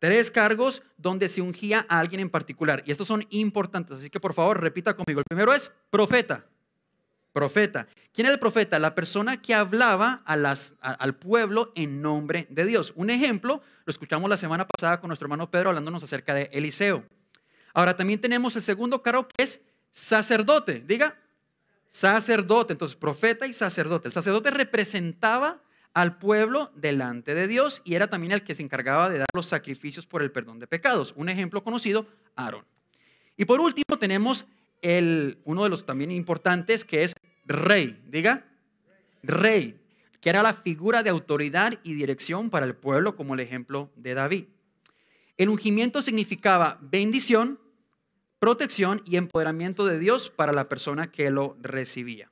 Tres 0.00 0.30
cargos 0.30 0.82
donde 0.96 1.28
se 1.28 1.42
ungía 1.42 1.86
a 1.88 2.00
alguien 2.00 2.22
en 2.22 2.30
particular. 2.30 2.82
Y 2.86 2.90
estos 2.90 3.06
son 3.06 3.24
importantes, 3.28 3.98
así 3.98 4.08
que 4.10 4.18
por 4.18 4.32
favor 4.32 4.60
repita 4.60 4.96
conmigo. 4.96 5.20
El 5.20 5.26
primero 5.26 5.52
es 5.52 5.70
profeta. 5.90 6.46
Profeta. 7.32 7.86
¿Quién 8.12 8.26
era 8.26 8.34
el 8.34 8.40
profeta? 8.40 8.78
La 8.78 8.94
persona 8.94 9.40
que 9.40 9.54
hablaba 9.54 10.22
al 10.24 11.14
pueblo 11.14 11.72
en 11.76 12.02
nombre 12.02 12.46
de 12.50 12.64
Dios. 12.64 12.92
Un 12.96 13.10
ejemplo, 13.10 13.62
lo 13.84 13.90
escuchamos 13.90 14.28
la 14.28 14.36
semana 14.36 14.66
pasada 14.66 15.00
con 15.00 15.08
nuestro 15.08 15.26
hermano 15.26 15.50
Pedro 15.50 15.68
hablándonos 15.68 16.02
acerca 16.02 16.34
de 16.34 16.50
Eliseo. 16.52 17.04
Ahora 17.72 17.96
también 17.96 18.20
tenemos 18.20 18.56
el 18.56 18.62
segundo 18.62 19.00
cargo 19.02 19.28
que 19.28 19.44
es 19.44 19.60
sacerdote. 19.92 20.82
Diga, 20.84 21.16
sacerdote. 21.88 22.72
Entonces, 22.72 22.96
profeta 22.96 23.46
y 23.46 23.52
sacerdote. 23.52 24.08
El 24.08 24.12
sacerdote 24.12 24.50
representaba 24.50 25.62
al 25.94 26.18
pueblo 26.18 26.72
delante 26.74 27.34
de 27.34 27.46
Dios 27.46 27.80
y 27.84 27.94
era 27.94 28.08
también 28.08 28.32
el 28.32 28.42
que 28.42 28.54
se 28.56 28.62
encargaba 28.62 29.08
de 29.08 29.18
dar 29.18 29.28
los 29.34 29.46
sacrificios 29.46 30.06
por 30.06 30.22
el 30.22 30.32
perdón 30.32 30.58
de 30.58 30.66
pecados. 30.66 31.12
Un 31.16 31.28
ejemplo 31.28 31.62
conocido, 31.62 32.06
Aarón. 32.34 32.64
Y 33.36 33.44
por 33.44 33.60
último 33.60 33.98
tenemos 33.98 34.46
el, 34.82 35.38
uno 35.44 35.64
de 35.64 35.70
los 35.70 35.86
también 35.86 36.10
importantes 36.10 36.84
que 36.84 37.04
es 37.04 37.12
rey. 37.46 38.00
Diga, 38.06 38.46
rey, 39.22 39.80
que 40.20 40.30
era 40.30 40.42
la 40.42 40.54
figura 40.54 41.02
de 41.02 41.10
autoridad 41.10 41.78
y 41.82 41.94
dirección 41.94 42.50
para 42.50 42.66
el 42.66 42.74
pueblo, 42.74 43.16
como 43.16 43.34
el 43.34 43.40
ejemplo 43.40 43.90
de 43.96 44.14
David. 44.14 44.44
El 45.36 45.48
ungimiento 45.48 46.02
significaba 46.02 46.78
bendición, 46.82 47.58
protección 48.38 49.02
y 49.06 49.16
empoderamiento 49.16 49.86
de 49.86 49.98
Dios 49.98 50.30
para 50.30 50.52
la 50.52 50.68
persona 50.68 51.10
que 51.10 51.30
lo 51.30 51.56
recibía. 51.60 52.30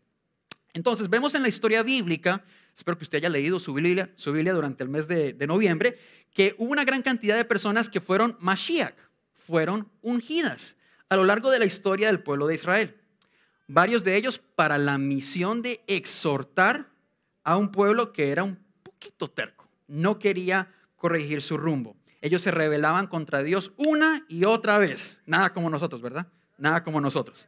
Entonces, 0.75 1.09
vemos 1.09 1.35
en 1.35 1.43
la 1.43 1.49
historia 1.49 1.83
bíblica, 1.83 2.45
espero 2.77 2.99
que 2.99 3.05
usted 3.05 3.19
haya 3.19 3.31
leído 3.31 3.59
su 3.61 3.73
Biblia, 3.73 4.13
durante 4.53 4.85
el 4.85 4.91
mes 4.91 5.09
de, 5.09 5.33
de 5.33 5.47
noviembre, 5.47 5.99
que 6.35 6.55
hubo 6.59 6.71
una 6.71 6.85
gran 6.85 7.03
cantidad 7.03 7.37
de 7.37 7.45
personas 7.45 7.89
que 7.89 8.01
fueron 8.01 8.37
Mashiach, 8.41 8.95
fueron 9.35 9.91
ungidas 10.03 10.77
a 11.09 11.17
lo 11.17 11.25
largo 11.25 11.51
de 11.51 11.59
la 11.59 11.65
historia 11.65 12.09
del 12.09 12.23
pueblo 12.23 12.47
de 12.47 12.55
Israel. 12.55 12.98
Varios 13.69 14.03
de 14.03 14.17
ellos 14.17 14.41
para 14.57 14.79
la 14.79 14.97
misión 14.97 15.61
de 15.61 15.85
exhortar 15.87 16.89
a 17.45 17.57
un 17.57 17.71
pueblo 17.71 18.13
que 18.13 18.31
era 18.31 18.43
un 18.43 18.59
poquito 18.83 19.31
terco, 19.31 19.69
no 19.87 20.19
quería 20.19 20.75
corregir 20.97 21.43
su 21.43 21.57
rumbo. 21.57 21.95
Ellos 22.21 22.43
se 22.43 22.51
rebelaban 22.51 23.07
contra 23.07 23.43
Dios 23.43 23.73
una 23.77 24.25
y 24.29 24.45
otra 24.45 24.79
vez. 24.79 25.21
Nada 25.27 25.53
como 25.53 25.71
nosotros, 25.71 26.01
¿verdad? 26.01 26.27
Nada 26.57 26.83
como 26.83 27.01
nosotros. 27.01 27.47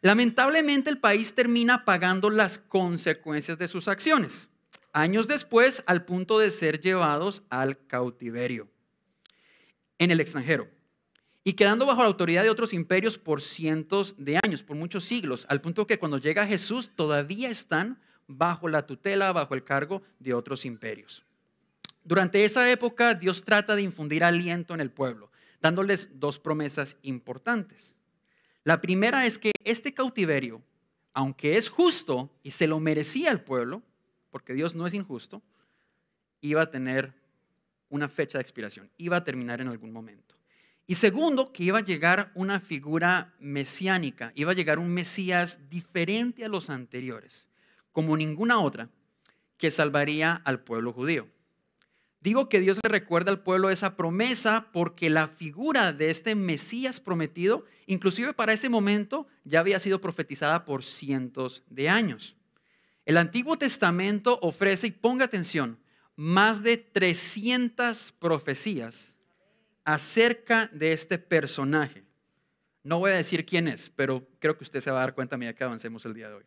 Lamentablemente 0.00 0.90
el 0.90 0.98
país 0.98 1.34
termina 1.34 1.84
pagando 1.84 2.30
las 2.30 2.58
consecuencias 2.58 3.58
de 3.58 3.68
sus 3.68 3.88
acciones. 3.88 4.48
Años 4.92 5.28
después, 5.28 5.82
al 5.86 6.04
punto 6.04 6.38
de 6.38 6.50
ser 6.50 6.80
llevados 6.80 7.42
al 7.50 7.86
cautiverio 7.86 8.68
en 9.98 10.10
el 10.10 10.20
extranjero. 10.20 10.68
Y 11.48 11.54
quedando 11.54 11.86
bajo 11.86 12.02
la 12.02 12.08
autoridad 12.08 12.42
de 12.42 12.50
otros 12.50 12.74
imperios 12.74 13.16
por 13.16 13.40
cientos 13.40 14.14
de 14.18 14.38
años, 14.44 14.62
por 14.62 14.76
muchos 14.76 15.06
siglos, 15.06 15.46
al 15.48 15.62
punto 15.62 15.86
que 15.86 15.98
cuando 15.98 16.18
llega 16.18 16.46
Jesús 16.46 16.90
todavía 16.94 17.48
están 17.48 18.02
bajo 18.26 18.68
la 18.68 18.86
tutela, 18.86 19.32
bajo 19.32 19.54
el 19.54 19.64
cargo 19.64 20.02
de 20.18 20.34
otros 20.34 20.66
imperios. 20.66 21.24
Durante 22.04 22.44
esa 22.44 22.70
época 22.70 23.14
Dios 23.14 23.46
trata 23.46 23.76
de 23.76 23.80
infundir 23.80 24.24
aliento 24.24 24.74
en 24.74 24.82
el 24.82 24.90
pueblo, 24.90 25.32
dándoles 25.62 26.10
dos 26.20 26.38
promesas 26.38 26.98
importantes. 27.00 27.94
La 28.62 28.82
primera 28.82 29.24
es 29.24 29.38
que 29.38 29.52
este 29.64 29.94
cautiverio, 29.94 30.60
aunque 31.14 31.56
es 31.56 31.70
justo 31.70 32.30
y 32.42 32.50
se 32.50 32.66
lo 32.66 32.78
merecía 32.78 33.30
el 33.30 33.40
pueblo, 33.40 33.82
porque 34.30 34.52
Dios 34.52 34.74
no 34.74 34.86
es 34.86 34.92
injusto, 34.92 35.40
iba 36.42 36.60
a 36.60 36.70
tener 36.70 37.14
una 37.88 38.10
fecha 38.10 38.36
de 38.36 38.42
expiración, 38.42 38.90
iba 38.98 39.16
a 39.16 39.24
terminar 39.24 39.62
en 39.62 39.68
algún 39.68 39.92
momento. 39.92 40.37
Y 40.90 40.94
segundo, 40.94 41.52
que 41.52 41.64
iba 41.64 41.80
a 41.80 41.84
llegar 41.84 42.32
una 42.34 42.60
figura 42.60 43.34
mesiánica, 43.38 44.32
iba 44.34 44.52
a 44.52 44.54
llegar 44.54 44.78
un 44.78 44.88
Mesías 44.88 45.68
diferente 45.68 46.46
a 46.46 46.48
los 46.48 46.70
anteriores, 46.70 47.46
como 47.92 48.16
ninguna 48.16 48.58
otra, 48.58 48.88
que 49.58 49.70
salvaría 49.70 50.32
al 50.46 50.60
pueblo 50.60 50.94
judío. 50.94 51.28
Digo 52.22 52.48
que 52.48 52.60
Dios 52.60 52.78
le 52.82 52.88
recuerda 52.88 53.30
al 53.30 53.42
pueblo 53.42 53.68
esa 53.68 53.96
promesa 53.96 54.70
porque 54.72 55.10
la 55.10 55.28
figura 55.28 55.92
de 55.92 56.08
este 56.08 56.34
Mesías 56.34 57.00
prometido, 57.00 57.66
inclusive 57.84 58.32
para 58.32 58.54
ese 58.54 58.70
momento, 58.70 59.26
ya 59.44 59.60
había 59.60 59.80
sido 59.80 60.00
profetizada 60.00 60.64
por 60.64 60.84
cientos 60.84 61.64
de 61.68 61.90
años. 61.90 62.34
El 63.04 63.18
Antiguo 63.18 63.58
Testamento 63.58 64.38
ofrece, 64.40 64.86
y 64.86 64.92
ponga 64.92 65.26
atención, 65.26 65.78
más 66.16 66.62
de 66.62 66.78
300 66.78 68.12
profecías 68.12 69.14
acerca 69.88 70.68
de 70.70 70.92
este 70.92 71.16
personaje. 71.16 72.04
No 72.82 72.98
voy 72.98 73.10
a 73.12 73.14
decir 73.14 73.46
quién 73.46 73.66
es, 73.68 73.90
pero 73.96 74.28
creo 74.38 74.58
que 74.58 74.64
usted 74.64 74.82
se 74.82 74.90
va 74.90 74.98
a 74.98 75.00
dar 75.00 75.14
cuenta 75.14 75.36
a 75.36 75.38
medida 75.38 75.54
que 75.54 75.64
avancemos 75.64 76.04
el 76.04 76.12
día 76.12 76.28
de 76.28 76.34
hoy. 76.34 76.44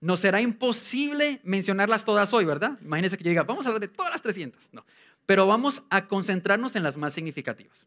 No 0.00 0.16
será 0.16 0.40
imposible 0.40 1.42
mencionarlas 1.44 2.06
todas 2.06 2.32
hoy, 2.32 2.46
¿verdad? 2.46 2.78
Imagínense 2.80 3.18
que 3.18 3.24
yo 3.24 3.28
diga, 3.28 3.42
vamos 3.42 3.66
a 3.66 3.68
hablar 3.68 3.82
de 3.82 3.88
todas 3.88 4.10
las 4.12 4.22
300. 4.22 4.70
No, 4.72 4.86
pero 5.26 5.46
vamos 5.46 5.82
a 5.90 6.08
concentrarnos 6.08 6.74
en 6.74 6.82
las 6.82 6.96
más 6.96 7.12
significativas. 7.12 7.86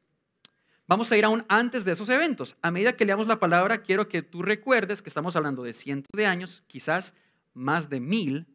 Vamos 0.85 1.11
a 1.11 1.17
ir 1.17 1.25
aún 1.25 1.43
antes 1.49 1.85
de 1.85 1.93
esos 1.93 2.09
eventos. 2.09 2.55
A 2.61 2.69
medida 2.69 2.95
que 2.95 3.05
leamos 3.05 3.25
la 3.25 3.39
palabra, 3.39 3.81
quiero 3.81 4.07
que 4.07 4.21
tú 4.21 4.43
recuerdes 4.43 5.01
que 5.01 5.09
estamos 5.09 5.35
hablando 5.35 5.63
de 5.63 5.73
cientos 5.73 6.11
de 6.15 6.27
años, 6.27 6.63
quizás 6.67 7.15
más 7.55 7.89
de 7.89 7.99
mil, 7.99 8.45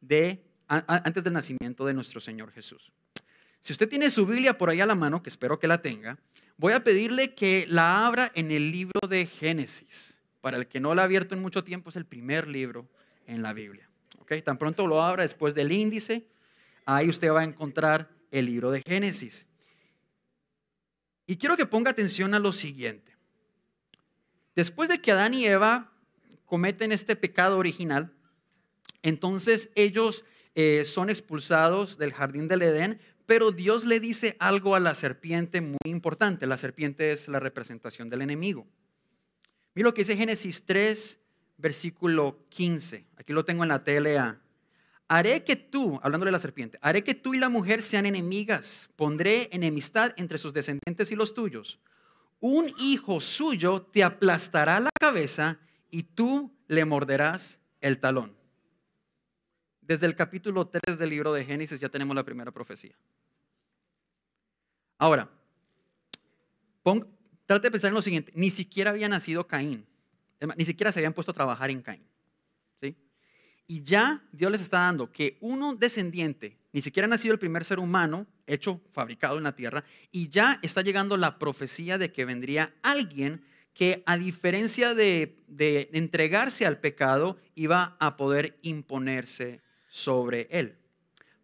de, 0.00 0.46
antes 0.66 1.22
del 1.22 1.34
nacimiento 1.34 1.84
de 1.84 1.92
nuestro 1.92 2.22
Señor 2.22 2.52
Jesús. 2.52 2.90
Si 3.64 3.72
usted 3.72 3.88
tiene 3.88 4.10
su 4.10 4.26
Biblia 4.26 4.58
por 4.58 4.68
ahí 4.68 4.82
a 4.82 4.86
la 4.86 4.94
mano, 4.94 5.22
que 5.22 5.30
espero 5.30 5.58
que 5.58 5.66
la 5.66 5.80
tenga, 5.80 6.18
voy 6.58 6.74
a 6.74 6.84
pedirle 6.84 7.34
que 7.34 7.64
la 7.66 8.06
abra 8.06 8.30
en 8.34 8.50
el 8.50 8.70
libro 8.70 9.08
de 9.08 9.24
Génesis. 9.24 10.18
Para 10.42 10.58
el 10.58 10.66
que 10.66 10.80
no 10.80 10.94
la 10.94 11.00
ha 11.00 11.06
abierto 11.06 11.34
en 11.34 11.40
mucho 11.40 11.64
tiempo, 11.64 11.88
es 11.88 11.96
el 11.96 12.04
primer 12.04 12.46
libro 12.46 12.86
en 13.26 13.42
la 13.42 13.54
Biblia. 13.54 13.88
¿Okay? 14.18 14.42
Tan 14.42 14.58
pronto 14.58 14.86
lo 14.86 15.02
abra 15.02 15.22
después 15.22 15.54
del 15.54 15.72
índice, 15.72 16.26
ahí 16.84 17.08
usted 17.08 17.32
va 17.32 17.40
a 17.40 17.44
encontrar 17.44 18.10
el 18.30 18.44
libro 18.44 18.70
de 18.70 18.82
Génesis. 18.82 19.46
Y 21.26 21.36
quiero 21.38 21.56
que 21.56 21.64
ponga 21.64 21.90
atención 21.90 22.34
a 22.34 22.40
lo 22.40 22.52
siguiente. 22.52 23.16
Después 24.54 24.90
de 24.90 25.00
que 25.00 25.12
Adán 25.12 25.32
y 25.32 25.46
Eva 25.46 25.90
cometen 26.44 26.92
este 26.92 27.16
pecado 27.16 27.56
original, 27.56 28.12
entonces 29.02 29.70
ellos 29.74 30.26
eh, 30.54 30.84
son 30.84 31.08
expulsados 31.08 31.96
del 31.96 32.12
jardín 32.12 32.46
del 32.46 32.60
Edén, 32.60 33.00
pero 33.26 33.52
Dios 33.52 33.84
le 33.84 34.00
dice 34.00 34.36
algo 34.38 34.74
a 34.74 34.80
la 34.80 34.94
serpiente 34.94 35.60
muy 35.60 35.78
importante. 35.84 36.46
La 36.46 36.56
serpiente 36.56 37.12
es 37.12 37.28
la 37.28 37.40
representación 37.40 38.10
del 38.10 38.22
enemigo. 38.22 38.66
Mira 39.74 39.88
lo 39.88 39.94
que 39.94 40.02
dice 40.02 40.16
Génesis 40.16 40.64
3, 40.66 41.18
versículo 41.56 42.46
15. 42.50 43.06
Aquí 43.16 43.32
lo 43.32 43.44
tengo 43.44 43.62
en 43.62 43.70
la 43.70 43.82
TLA. 43.82 44.40
Haré 45.08 45.44
que 45.44 45.56
tú, 45.56 46.00
hablando 46.02 46.24
de 46.26 46.32
la 46.32 46.38
serpiente, 46.38 46.78
haré 46.80 47.04
que 47.04 47.14
tú 47.14 47.34
y 47.34 47.38
la 47.38 47.48
mujer 47.48 47.82
sean 47.82 48.06
enemigas. 48.06 48.88
Pondré 48.96 49.48
enemistad 49.52 50.12
entre 50.16 50.38
sus 50.38 50.54
descendientes 50.54 51.10
y 51.10 51.16
los 51.16 51.34
tuyos. 51.34 51.80
Un 52.40 52.72
hijo 52.78 53.20
suyo 53.20 53.82
te 53.82 54.04
aplastará 54.04 54.80
la 54.80 54.90
cabeza 55.00 55.58
y 55.90 56.02
tú 56.02 56.52
le 56.68 56.84
morderás 56.84 57.58
el 57.80 57.98
talón. 58.00 58.43
Desde 59.86 60.06
el 60.06 60.16
capítulo 60.16 60.66
3 60.66 60.98
del 60.98 61.10
libro 61.10 61.32
de 61.32 61.44
Génesis 61.44 61.78
ya 61.78 61.90
tenemos 61.90 62.16
la 62.16 62.24
primera 62.24 62.50
profecía. 62.50 62.96
Ahora, 64.96 65.28
trate 67.44 67.66
de 67.66 67.70
pensar 67.70 67.88
en 67.88 67.94
lo 67.94 68.00
siguiente, 68.00 68.32
ni 68.34 68.50
siquiera 68.50 68.90
había 68.90 69.08
nacido 69.08 69.46
Caín, 69.46 69.84
ni 70.56 70.64
siquiera 70.64 70.90
se 70.90 71.00
habían 71.00 71.12
puesto 71.12 71.32
a 71.32 71.34
trabajar 71.34 71.70
en 71.70 71.82
Caín. 71.82 72.06
¿sí? 72.80 72.96
Y 73.66 73.82
ya 73.82 74.22
Dios 74.32 74.50
les 74.50 74.62
está 74.62 74.78
dando 74.78 75.12
que 75.12 75.36
uno 75.40 75.74
descendiente, 75.74 76.56
ni 76.72 76.80
siquiera 76.80 77.04
ha 77.04 77.10
nacido 77.10 77.34
el 77.34 77.38
primer 77.38 77.64
ser 77.64 77.78
humano 77.78 78.26
hecho, 78.46 78.80
fabricado 78.88 79.36
en 79.36 79.44
la 79.44 79.54
tierra, 79.54 79.84
y 80.10 80.30
ya 80.30 80.60
está 80.62 80.80
llegando 80.80 81.18
la 81.18 81.38
profecía 81.38 81.98
de 81.98 82.10
que 82.10 82.24
vendría 82.24 82.74
alguien 82.82 83.44
que 83.74 84.02
a 84.06 84.16
diferencia 84.16 84.94
de, 84.94 85.36
de 85.48 85.90
entregarse 85.92 86.64
al 86.64 86.78
pecado, 86.78 87.36
iba 87.54 87.96
a 87.98 88.16
poder 88.16 88.56
imponerse 88.62 89.63
sobre 89.94 90.48
él. 90.50 90.76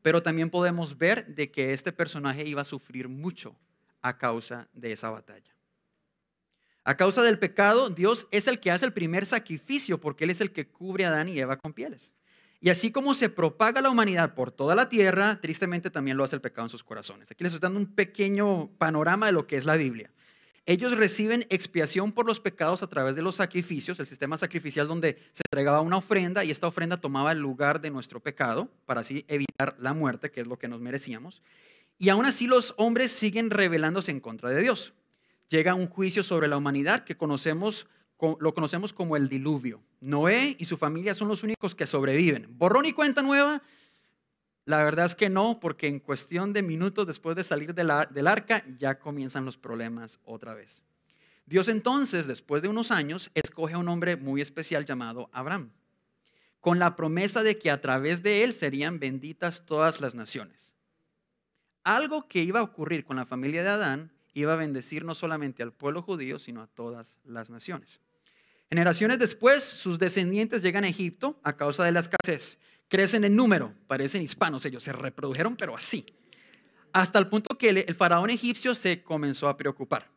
Pero 0.03 0.25
también 0.25 0.51
podemos 0.51 0.99
ver 0.99 1.25
de 1.37 1.53
que 1.53 1.73
este 1.73 1.93
personaje 1.93 2.45
iba 2.45 2.63
a 2.63 2.65
sufrir 2.65 3.09
mucho 3.09 3.55
a 4.03 4.19
causa 4.19 4.67
de 4.73 4.91
esa 4.91 5.09
batalla. 5.09 5.55
A 6.83 6.97
causa 6.97 7.23
del 7.23 7.39
pecado, 7.39 7.91
Dios 7.91 8.27
es 8.33 8.49
el 8.49 8.59
que 8.59 8.73
hace 8.73 8.87
el 8.87 8.93
primer 8.93 9.25
sacrificio 9.25 10.01
porque 10.01 10.25
Él 10.25 10.31
es 10.31 10.41
el 10.41 10.51
que 10.51 10.67
cubre 10.67 11.05
a 11.05 11.11
Adán 11.11 11.29
y 11.29 11.39
Eva 11.39 11.59
con 11.59 11.73
pieles. 11.73 12.13
Y 12.61 12.71
así 12.71 12.91
como 12.91 13.15
se 13.15 13.29
propaga 13.29 13.81
la 13.81 13.91
humanidad 13.91 14.35
por 14.35 14.51
toda 14.51 14.75
la 14.75 14.89
tierra, 14.89 15.41
tristemente 15.41 15.89
también 15.89 16.17
lo 16.17 16.25
hace 16.25 16.35
el 16.35 16.43
pecado 16.43 16.67
en 16.67 16.71
sus 16.71 16.83
corazones. 16.83 17.31
Aquí 17.31 17.45
les 17.45 17.53
estoy 17.53 17.65
dando 17.65 17.79
un 17.79 17.95
pequeño 17.95 18.69
panorama 18.79 19.27
de 19.27 19.33
lo 19.33 19.47
que 19.47 19.59
es 19.59 19.65
la 19.65 19.77
Biblia. 19.77 20.11
Ellos 20.67 20.97
reciben 20.97 21.47
expiación 21.49 22.13
por 22.13 22.27
los 22.27 22.39
pecados 22.39 22.83
a 22.83 22.87
través 22.87 23.17
de 23.17 23.23
los 23.23 23.37
sacrificios, 23.37 23.99
el 23.99 24.07
sistema 24.07 24.37
sacrificial 24.37 24.87
donde 24.87 25.19
se 25.33 25.43
entregaba 25.51 25.81
una 25.81 25.97
ofrenda 25.97 26.45
y 26.45 26.51
esta 26.51 26.67
ofrenda 26.67 27.01
tomaba 27.01 27.33
el 27.33 27.39
lugar 27.39 27.81
de 27.81 27.91
nuestro 27.91 28.21
pecado 28.21 28.69
para 28.87 29.01
así 29.01 29.25
evitar 29.29 29.77
la 29.81 29.95
muerte, 29.95 30.31
que 30.31 30.43
es 30.43 30.47
lo 30.47 30.59
que 30.59 30.69
nos 30.69 30.81
merecíamos. 30.81 31.43
Y 31.99 32.09
aún 32.11 32.25
así 32.25 32.47
los 32.47 32.75
hombres 32.77 33.13
siguen 33.13 33.51
rebelándose 33.51 34.11
en 34.11 34.21
contra 34.21 34.51
de 34.51 34.61
Dios. 34.61 34.93
Llega 35.49 35.75
un 35.75 35.89
juicio 35.89 36.23
sobre 36.23 36.47
la 36.47 36.57
humanidad 36.57 37.05
que 37.05 37.17
conocemos, 37.17 37.87
lo 38.39 38.55
conocemos 38.55 38.93
como 38.93 39.17
el 39.17 39.29
diluvio. 39.29 39.83
Noé 40.01 40.57
y 40.59 40.67
su 40.67 40.77
familia 40.77 41.15
son 41.15 41.29
los 41.29 41.43
únicos 41.43 41.75
que 41.75 41.87
sobreviven. 41.87 42.47
Borrón 42.57 42.87
y 42.87 42.93
cuenta 42.93 43.23
nueva, 43.23 43.63
la 44.65 44.83
verdad 44.85 45.07
es 45.07 45.15
que 45.15 45.31
no, 45.31 45.59
porque 45.59 45.89
en 45.89 46.01
cuestión 46.01 46.53
de 46.53 46.63
minutos 46.63 47.07
después 47.07 47.37
de 47.37 47.45
salir 47.45 47.75
del 47.75 48.27
arca 48.27 48.65
ya 48.79 48.99
comienzan 48.99 49.45
los 49.45 49.57
problemas 49.57 50.19
otra 50.25 50.55
vez. 50.55 50.83
Dios 51.47 51.69
entonces, 51.69 52.27
después 52.27 52.63
de 52.63 52.69
unos 52.69 52.91
años, 52.91 53.31
escoge 53.35 53.75
a 53.75 53.79
un 53.79 53.89
hombre 53.89 54.17
muy 54.17 54.41
especial 54.41 54.85
llamado 54.85 55.29
Abraham, 55.33 55.73
con 56.61 56.79
la 56.79 56.95
promesa 56.95 57.43
de 57.43 57.59
que 57.59 57.71
a 57.71 57.81
través 57.81 58.23
de 58.23 58.45
él 58.45 58.55
serían 58.55 59.01
benditas 59.01 59.67
todas 59.67 60.01
las 60.01 60.15
naciones. 60.15 60.75
Algo 61.83 62.29
que 62.29 62.43
iba 62.43 62.61
a 62.61 62.65
ocurrir 62.65 63.05
con 63.05 63.17
la 63.17 63.27
familia 63.27 63.65
de 63.65 63.71
Adán 63.71 64.13
iba 64.35 64.53
a 64.53 64.57
bendecir 64.57 65.05
no 65.05 65.15
solamente 65.15 65.63
al 65.63 65.73
pueblo 65.73 66.03
judío, 66.03 66.39
sino 66.39 66.63
a 66.63 66.69
todas 66.69 67.19
las 67.25 67.51
naciones. 67.51 68.01
Generaciones 68.69 69.19
después, 69.19 69.65
sus 69.65 69.99
descendientes 69.99 70.63
llegan 70.63 70.85
a 70.85 70.89
Egipto 70.89 71.41
a 71.43 71.57
causa 71.57 71.83
de 71.83 71.91
la 71.91 72.01
escasez 72.01 72.59
crecen 72.91 73.25
en 73.25 73.37
número, 73.37 73.73
parecen 73.87 74.21
hispanos 74.21 74.67
ellos, 74.67 74.83
se 74.83 74.93
reprodujeron 74.93 75.57
pero 75.57 75.75
así. 75.75 76.05
Hasta 76.93 77.21
el 77.21 77.29
punto 77.29 77.57
que 77.57 77.71
el, 77.71 77.95
faraón 77.95 78.31
egipcio 78.31 78.75
se 78.75 79.03
comenzó 79.03 79.49
a 79.49 79.57
preocupar. 79.57 80.11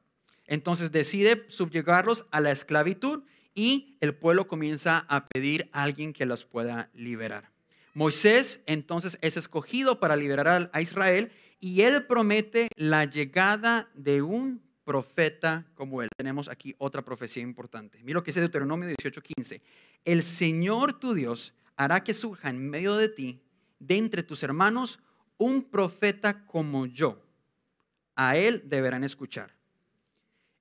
Entonces 0.48 0.92
decide 0.92 1.46
subyugarlos 1.48 2.26
a 2.32 2.42
la 2.42 2.52
esclavitud 2.52 3.24
y 3.54 3.96
el 4.02 4.16
pueblo 4.16 4.48
comienza 4.48 5.06
a 5.08 5.28
pedir 5.28 5.70
a 5.72 5.84
alguien 5.84 6.12
que 6.12 6.26
los 6.26 6.46
pueda 6.46 6.90
liberar. 6.96 7.52
Moisés 7.94 8.60
entonces 8.66 9.20
es 9.22 9.38
escogido 9.38 10.00
para 10.00 10.16
liberar 10.16 10.72
a 10.74 10.82
Israel 10.82 11.32
y 11.60 11.82
él 11.82 12.06
promete 12.08 12.70
la 12.76 13.06
llegada 13.06 13.88
de 13.94 14.24
un 14.24 14.64
profeta 14.84 15.66
como 15.76 16.02
él. 16.02 16.10
Tenemos 16.18 16.50
aquí 16.50 16.74
otra 16.80 17.06
profecía 17.06 17.44
importante. 17.44 18.00
Mira 18.04 18.16
lo 18.16 18.24
que 18.24 18.32
dice 18.32 18.40
Deuteronomio 18.40 18.90
18:15. 18.90 19.62
El 20.04 20.24
Señor 20.24 21.00
tu 21.00 21.14
Dios 21.14 21.54
hará 21.76 22.04
que 22.04 22.14
surja 22.14 22.50
en 22.50 22.70
medio 22.70 22.96
de 22.96 23.10
ti, 23.10 23.42
de 23.80 23.98
entre 23.98 24.24
tus 24.24 24.44
hermanos, 24.44 25.00
un 25.38 25.64
profeta 25.64 26.46
como 26.46 26.86
yo. 26.86 27.22
A 28.16 28.38
él 28.38 28.64
deberán 28.66 29.04
escuchar. 29.04 29.56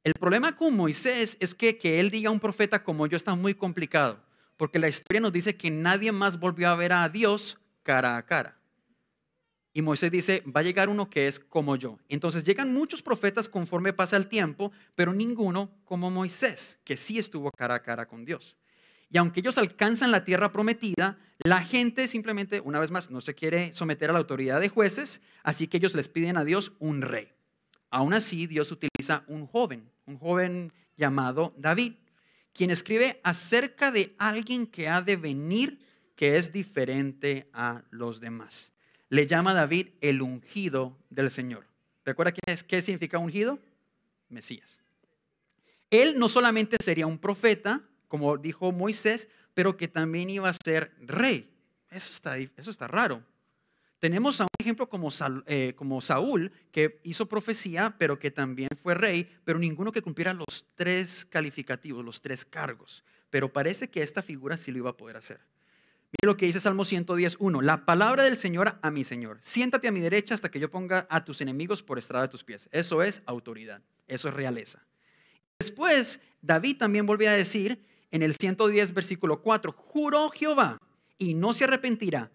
El 0.05 0.15
problema 0.15 0.57
con 0.57 0.77
Moisés 0.77 1.37
es 1.39 1.55
que 1.55 1.79
que 1.79 2.01
él 2.01 2.11
diga 2.11 2.31
un 2.31 2.41
profeta 2.41 2.83
como 2.83 3.07
yo 3.07 3.17
está 3.17 3.35
muy 3.35 3.55
complicado, 3.55 4.21
porque 4.57 4.79
la 4.79 4.89
historia 4.89 5.21
nos 5.21 5.33
dice 5.33 5.57
que 5.57 5.71
nadie 5.71 6.11
más 6.11 6.39
volvió 6.39 6.69
a 6.69 6.77
ver 6.77 6.93
a 6.93 7.09
Dios 7.09 7.59
cara 7.83 8.17
a 8.17 8.27
cara. 8.27 8.59
Y 9.75 9.81
Moisés 9.81 10.11
dice, 10.11 10.43
va 10.47 10.61
a 10.61 10.65
llegar 10.65 10.89
uno 10.89 11.09
que 11.09 11.27
es 11.27 11.39
como 11.39 11.77
yo. 11.77 11.99
Entonces 12.09 12.45
llegan 12.45 12.75
muchos 12.75 13.01
profetas 13.01 13.49
conforme 13.49 13.93
pasa 13.93 14.17
el 14.17 14.29
tiempo, 14.29 14.71
pero 14.95 15.15
ninguno 15.15 15.71
como 15.85 16.11
Moisés, 16.11 16.79
que 16.85 16.97
sí 16.97 17.19
estuvo 17.19 17.51
cara 17.53 17.77
a 17.77 17.83
cara 17.83 18.07
con 18.07 18.25
Dios. 18.25 18.57
Y 19.13 19.19
aunque 19.19 19.41
ellos 19.41 19.59
alcanzan 19.59 20.11
la 20.11 20.25
tierra 20.25 20.53
prometida, 20.53 21.19
la 21.45 21.63
gente 21.63 22.09
simplemente, 22.09 22.61
una 22.61 22.81
vez 22.81 22.91
más, 22.91 23.11
no 23.11 23.21
se 23.21 23.35
quiere 23.35 23.75
someter 23.75 24.09
a 24.09 24.15
la 24.15 24.19
autoridad 24.19 24.59
de 24.59 24.71
jueces, 24.71 25.21
así 25.43 25.69
que 25.69 25.77
ellos 25.77 25.95
les 25.95 26.09
piden 26.09 26.39
a 26.39 26.45
Dios 26.45 26.73
un 26.79 27.03
rey. 27.03 27.29
Aún 27.91 28.15
así, 28.15 28.47
Dios 28.47 28.73
utiliza 28.73 29.25
un 29.27 29.47
joven, 29.47 29.91
un 30.07 30.19
joven 30.19 30.73
llamado 30.97 31.53
David, 31.59 31.93
quien 32.55 32.71
escribe 32.71 33.21
acerca 33.23 33.91
de 33.91 34.15
alguien 34.17 34.67
que 34.67 34.89
ha 34.89 35.03
de 35.03 35.17
venir 35.17 35.79
que 36.17 36.39
es 36.39 36.51
diferente 36.51 37.51
a 37.53 37.83
los 37.91 38.19
demás. 38.19 38.73
Le 39.11 39.27
llama 39.27 39.53
David 39.53 39.89
el 40.01 40.23
ungido 40.23 40.97
del 41.11 41.31
Señor. 41.31 41.67
¿Recuerda 42.07 42.33
qué, 42.33 42.41
es, 42.47 42.63
qué 42.63 42.81
significa 42.81 43.19
ungido? 43.19 43.59
Mesías. 44.31 44.81
Él 45.91 46.19
no 46.19 46.31
solamente 46.31 46.79
sería 46.83 47.07
un 47.07 47.19
profeta, 47.19 47.83
como 48.13 48.37
dijo 48.37 48.73
Moisés, 48.73 49.27
pero 49.55 49.79
que 49.79 49.89
también 49.89 50.29
iba 50.29 50.47
a 50.47 50.53
ser 50.53 50.93
rey. 51.01 51.51
Eso 51.91 52.13
está, 52.13 52.37
eso 52.37 52.71
está 52.71 52.87
raro. 52.87 53.25
Tenemos 54.01 54.39
a 54.43 54.45
un 54.45 54.51
ejemplo 54.59 54.87
como, 54.87 55.09
eh, 55.47 55.73
como 55.77 55.99
Saúl, 56.03 56.53
que 56.73 57.01
hizo 57.05 57.25
profecía, 57.25 57.97
pero 57.99 58.19
que 58.19 58.31
también 58.31 58.69
fue 58.83 58.93
rey, 58.93 59.35
pero 59.45 59.59
ninguno 59.59 59.93
que 59.93 60.03
cumpliera 60.03 60.35
los 60.35 60.67
tres 60.75 61.25
calificativos, 61.25 62.05
los 62.05 62.21
tres 62.21 62.45
cargos. 62.45 63.03
Pero 63.31 63.51
parece 63.51 63.89
que 63.89 64.03
esta 64.03 64.21
figura 64.21 64.59
sí 64.59 64.73
lo 64.73 64.77
iba 64.77 64.91
a 64.91 64.97
poder 64.99 65.17
hacer. 65.17 65.41
Mire 66.11 66.27
lo 66.27 66.37
que 66.37 66.45
dice 66.45 66.61
Salmo 66.61 66.85
110.1. 66.85 67.63
La 67.63 67.87
palabra 67.87 68.25
del 68.25 68.37
Señor 68.37 68.79
a 68.83 68.91
mi 68.91 69.05
Señor. 69.05 69.39
Siéntate 69.41 69.89
a 69.89 69.93
mi 69.93 70.01
derecha 70.01 70.35
hasta 70.35 70.51
que 70.51 70.61
yo 70.61 70.71
ponga 70.71 71.07
a 71.09 71.25
tus 71.25 71.41
enemigos 71.41 71.83
por 71.83 71.99
estrada 71.99 72.27
de 72.27 72.31
tus 72.31 72.45
pies. 72.45 72.69
Eso 72.73 73.03
es 73.03 73.23
autoridad. 73.25 73.81
Eso 74.07 74.29
es 74.29 74.35
realeza. 74.35 74.85
Después, 75.59 76.21
David 76.43 76.77
también 76.77 77.07
volvió 77.07 77.31
a 77.31 77.33
decir 77.33 77.91
en 78.13 78.23
el 78.23 78.37
110, 78.37 78.95
versículo 78.95 79.43
4, 79.43 79.73
juró 79.73 80.31
Jehová 80.31 80.79
y 81.19 81.35
no 81.35 81.53
se 81.53 81.65
arrepentirá 81.65 82.31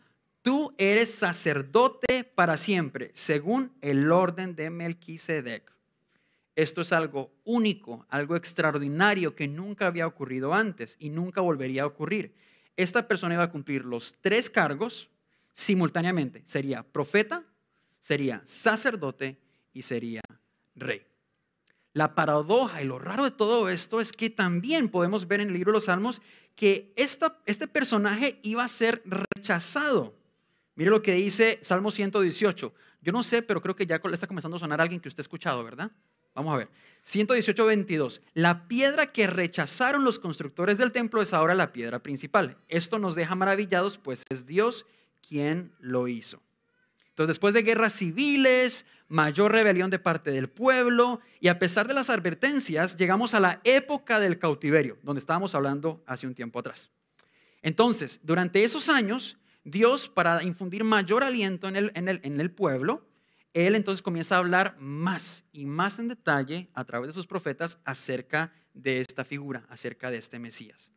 Tú 0.48 0.74
eres 0.78 1.14
sacerdote 1.14 2.24
para 2.24 2.56
siempre, 2.56 3.12
según 3.14 3.74
el 3.82 4.10
orden 4.14 4.56
de 4.56 4.70
Melquisedec. 4.70 5.74
Esto 6.56 6.80
es 6.80 6.94
algo 6.94 7.34
único, 7.44 8.06
algo 8.08 8.38
extraordinario 8.38 9.36
que 9.36 9.50
nunca 9.50 9.88
había 9.88 10.08
ocurrido 10.08 10.54
antes 10.54 10.96
y 11.00 11.10
nunca 11.10 11.42
volvería 11.42 11.84
a 11.84 11.88
ocurrir. 11.88 12.34
Esta 12.78 13.10
persona 13.10 13.34
iba 13.34 13.44
a 13.44 13.52
cumplir 13.52 13.84
los 13.84 14.16
tres 14.22 14.50
cargos 14.50 15.10
simultáneamente. 15.52 16.44
Sería 16.46 16.82
profeta, 16.82 17.44
sería 18.00 18.42
sacerdote 18.46 19.38
y 19.74 19.82
sería 19.82 20.22
rey. 20.76 21.06
La 21.98 22.14
paradoja 22.14 22.84
y 22.84 22.86
lo 22.86 23.00
raro 23.00 23.24
de 23.24 23.32
todo 23.32 23.70
esto 23.70 24.00
es 24.00 24.14
que 24.14 24.30
también 24.30 24.88
podemos 24.88 25.28
ver 25.28 25.42
en 25.42 25.48
el 25.48 25.56
libro 25.56 25.72
de 25.72 25.78
los 25.78 25.86
Salmos 25.86 26.22
que 26.56 26.94
este 26.96 27.68
personaje 27.68 28.40
iba 28.44 28.64
a 28.64 28.68
ser 28.68 29.02
rechazado. 29.04 30.16
Mire 30.76 30.92
lo 30.92 31.02
que 31.02 31.14
dice 31.14 31.58
Salmo 31.64 31.90
118. 31.90 32.72
Yo 33.02 33.12
no 33.12 33.24
sé, 33.24 33.42
pero 33.42 33.64
creo 33.64 33.76
que 33.76 33.88
ya 33.88 34.00
está 34.14 34.28
comenzando 34.28 34.58
a 34.58 34.60
sonar 34.60 34.80
alguien 34.80 35.02
que 35.02 35.08
usted 35.08 35.22
ha 35.22 35.24
escuchado, 35.24 35.64
¿verdad? 35.64 35.90
Vamos 36.36 36.54
a 36.54 36.58
ver. 36.58 36.70
118, 37.02 37.66
22. 37.66 38.22
La 38.36 38.68
piedra 38.68 39.12
que 39.12 39.26
rechazaron 39.26 40.04
los 40.04 40.20
constructores 40.20 40.78
del 40.78 40.92
templo 40.92 41.24
es 41.24 41.34
ahora 41.34 41.56
la 41.56 41.74
piedra 41.74 42.04
principal. 42.04 42.58
Esto 42.68 43.00
nos 43.00 43.16
deja 43.16 43.34
maravillados, 43.34 43.98
pues 43.98 44.24
es 44.30 44.46
Dios 44.46 44.86
quien 45.28 45.74
lo 45.80 46.08
hizo. 46.08 46.44
Entonces, 47.18 47.34
después 47.34 47.56
de 47.56 47.64
guerras 47.64 47.94
civiles, 47.94 48.86
mayor 49.08 49.52
rebelión 49.52 49.90
de 49.90 49.98
parte 49.98 50.30
del 50.30 50.50
pueblo, 50.50 51.20
y 51.40 51.48
a 51.48 51.58
pesar 51.58 51.88
de 51.88 51.96
las 51.96 52.12
advertencias, 52.12 52.96
llegamos 52.96 53.34
a 53.34 53.40
la 53.40 53.60
época 53.64 54.20
del 54.20 54.38
cautiverio, 54.38 55.00
donde 55.02 55.18
estábamos 55.18 55.56
hablando 55.56 56.04
hace 56.06 56.28
un 56.28 56.36
tiempo 56.36 56.60
atrás. 56.60 56.92
Entonces, 57.64 58.20
durante 58.22 58.64
esos 58.64 58.88
años, 58.88 59.40
Dios, 59.64 60.10
para 60.10 60.44
infundir 60.44 60.84
mayor 60.84 61.24
aliento 61.24 61.68
en 61.68 61.78
el, 61.78 61.92
en, 61.96 62.40
el, 62.40 62.52
pueblo, 62.52 63.10
Él 63.52 63.74
entonces 63.74 64.04
comienza 64.04 64.36
a 64.36 64.38
hablar 64.38 64.76
más 64.78 65.44
y 65.52 65.66
más 65.66 65.98
en 65.98 66.10
detalle 66.10 66.70
a 66.76 66.86
través 66.86 67.08
de 67.08 67.14
sus 67.14 67.26
profetas 67.26 67.80
acerca 67.84 68.54
de 68.76 69.02
esta 69.02 69.26
figura, 69.26 69.66
acerca 69.70 70.12
de 70.12 70.18
este 70.18 70.38
Mesías. 70.38 70.92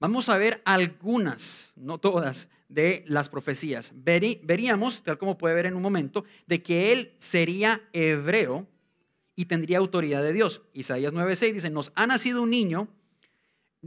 Vamos 0.00 0.28
a 0.28 0.38
ver 0.38 0.62
algunas, 0.64 1.72
no 1.76 1.98
todas, 1.98 2.48
de 2.68 3.04
las 3.06 3.28
profecías. 3.28 3.92
Veríamos, 3.94 5.02
tal 5.02 5.18
como 5.18 5.38
puede 5.38 5.54
ver 5.54 5.66
en 5.66 5.74
un 5.74 5.82
momento, 5.82 6.24
de 6.46 6.62
que 6.62 6.92
Él 6.92 7.12
sería 7.18 7.82
hebreo 7.92 8.66
y 9.34 9.46
tendría 9.46 9.78
autoridad 9.78 10.22
de 10.22 10.32
Dios. 10.32 10.62
Isaías 10.72 11.14
9:6 11.14 11.52
dice, 11.52 11.70
nos 11.70 11.92
ha 11.94 12.06
nacido 12.06 12.42
un 12.42 12.50
niño 12.50 12.88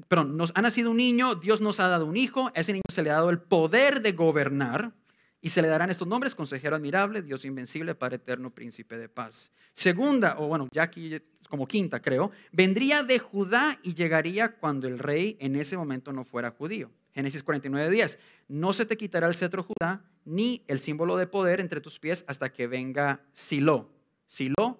perdón, 0.07 0.37
nos 0.37 0.51
ha 0.55 0.61
nacido 0.61 0.91
un 0.91 0.97
niño, 0.97 1.35
Dios 1.35 1.61
nos 1.61 1.79
ha 1.79 1.87
dado 1.87 2.05
un 2.05 2.17
hijo, 2.17 2.47
a 2.55 2.61
ese 2.61 2.73
niño 2.73 2.83
se 2.89 3.03
le 3.03 3.09
ha 3.09 3.15
dado 3.15 3.29
el 3.29 3.39
poder 3.39 4.01
de 4.01 4.13
gobernar 4.13 4.93
y 5.41 5.49
se 5.49 5.61
le 5.61 5.67
darán 5.67 5.89
estos 5.89 6.07
nombres, 6.07 6.35
consejero 6.35 6.75
admirable, 6.75 7.21
Dios 7.21 7.45
invencible, 7.45 7.95
Padre 7.95 8.17
eterno, 8.17 8.51
príncipe 8.51 8.97
de 8.97 9.09
paz. 9.09 9.51
Segunda, 9.73 10.35
o 10.37 10.47
bueno, 10.47 10.69
ya 10.71 10.83
aquí 10.83 11.19
como 11.49 11.67
quinta 11.67 12.01
creo, 12.01 12.31
vendría 12.51 13.03
de 13.03 13.19
Judá 13.19 13.79
y 13.83 13.93
llegaría 13.93 14.55
cuando 14.55 14.87
el 14.87 14.99
rey 14.99 15.37
en 15.39 15.55
ese 15.55 15.75
momento 15.75 16.13
no 16.13 16.23
fuera 16.23 16.51
judío. 16.51 16.89
Génesis 17.13 17.43
49, 17.43 17.89
10. 17.89 18.19
No 18.47 18.71
se 18.71 18.85
te 18.85 18.95
quitará 18.95 19.27
el 19.27 19.35
cetro 19.35 19.63
Judá 19.63 20.01
ni 20.23 20.63
el 20.67 20.79
símbolo 20.79 21.17
de 21.17 21.27
poder 21.27 21.59
entre 21.59 21.81
tus 21.81 21.99
pies 21.99 22.23
hasta 22.27 22.53
que 22.53 22.67
venga 22.67 23.21
Silo. 23.33 23.89
Silo 24.27 24.79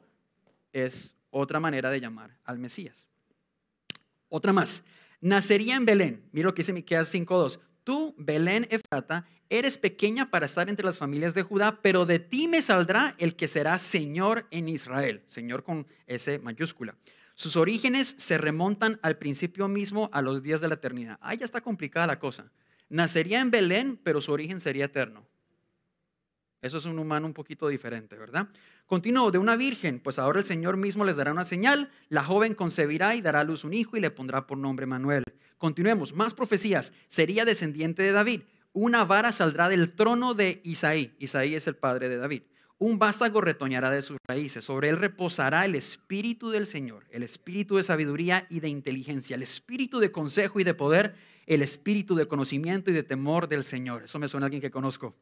es 0.72 1.16
otra 1.30 1.60
manera 1.60 1.90
de 1.90 2.00
llamar 2.00 2.38
al 2.46 2.60
Mesías. 2.60 3.08
Otra 4.30 4.54
más 4.54 4.84
nacería 5.20 5.76
en 5.76 5.86
Belén. 5.86 6.24
Mira 6.32 6.48
lo 6.48 6.54
que 6.54 6.62
dice 6.62 6.74
Miqueas 6.74 7.14
5:2. 7.14 7.60
Tú, 7.84 8.14
Belén 8.18 8.68
Efrata, 8.70 9.26
eres 9.50 9.78
pequeña 9.78 10.30
para 10.30 10.46
estar 10.46 10.70
entre 10.70 10.86
las 10.86 10.98
familias 10.98 11.34
de 11.34 11.42
Judá, 11.42 11.80
pero 11.82 12.06
de 12.06 12.20
ti 12.20 12.48
me 12.48 12.62
saldrá 12.62 13.16
el 13.18 13.36
que 13.36 13.48
será 13.48 13.78
Señor 13.80 14.48
en 14.52 14.70
Israel. 14.70 15.24
Señor 15.26 15.64
con 15.64 15.88
S 16.08 16.40
mayúscula. 16.40 16.96
Sus 17.34 17.56
orígenes 17.56 18.14
se 18.18 18.38
remontan 18.38 19.00
al 19.02 19.18
principio 19.18 19.68
mismo, 19.68 20.10
a 20.14 20.22
los 20.22 20.44
días 20.44 20.62
de 20.62 20.68
la 20.68 20.76
eternidad. 20.76 21.18
Ahí 21.22 21.38
ya 21.38 21.46
está 21.46 21.62
complicada 21.62 22.06
la 22.06 22.20
cosa. 22.20 22.52
Nacería 22.90 23.40
en 23.40 23.52
Belén, 23.52 24.00
pero 24.04 24.22
su 24.22 24.32
origen 24.32 24.60
sería 24.60 24.86
eterno. 24.86 25.26
Eso 26.62 26.78
es 26.78 26.86
un 26.86 27.00
humano 27.00 27.26
un 27.26 27.34
poquito 27.34 27.68
diferente, 27.68 28.16
¿verdad? 28.18 28.48
Continuó, 28.86 29.32
de 29.32 29.40
una 29.40 29.56
virgen, 29.56 30.00
pues 30.00 30.20
ahora 30.20 30.40
el 30.40 30.46
Señor 30.46 30.78
mismo 30.78 31.04
les 31.04 31.16
dará 31.16 31.32
una 31.32 31.46
señal, 31.46 31.90
la 32.10 32.24
joven 32.24 32.54
concebirá 32.54 33.16
y 33.16 33.22
dará 33.22 33.40
a 33.40 33.44
luz 33.44 33.64
un 33.64 33.74
hijo 33.74 33.98
y 33.98 34.00
le 34.00 34.12
pondrá 34.12 34.46
por 34.46 34.60
nombre 34.60 34.86
Manuel. 34.86 35.24
Continuemos, 35.58 36.14
más 36.14 36.34
profecías, 36.36 36.94
sería 37.08 37.46
descendiente 37.46 38.04
de 38.04 38.12
David, 38.12 38.42
una 38.74 39.04
vara 39.06 39.32
saldrá 39.32 39.70
del 39.70 39.94
trono 39.96 40.34
de 40.34 40.62
Isaí, 40.64 41.16
Isaí 41.20 41.56
es 41.56 41.68
el 41.68 41.76
padre 41.76 42.10
de 42.10 42.18
David, 42.18 42.44
un 42.78 43.00
vástago 43.00 43.42
retoñará 43.42 43.90
de 43.92 44.02
sus 44.02 44.18
raíces, 44.28 44.66
sobre 44.66 44.90
él 44.90 44.98
reposará 44.98 45.66
el 45.66 45.76
espíritu 45.76 46.50
del 46.50 46.68
Señor, 46.68 47.06
el 47.12 47.24
espíritu 47.24 47.78
de 47.78 47.84
sabiduría 47.84 48.48
y 48.50 48.60
de 48.60 48.70
inteligencia, 48.70 49.36
el 49.36 49.44
espíritu 49.44 50.00
de 50.00 50.12
consejo 50.12 50.60
y 50.60 50.64
de 50.64 50.74
poder, 50.74 51.16
el 51.46 51.62
espíritu 51.62 52.16
de 52.16 52.28
conocimiento 52.28 52.90
y 52.90 52.94
de 52.94 53.04
temor 53.04 53.48
del 53.48 53.64
Señor. 53.64 54.04
Eso 54.06 54.20
me 54.20 54.28
suena 54.28 54.46
a 54.46 54.48
alguien 54.48 54.62
que 54.62 54.72
conozco. 54.72 55.16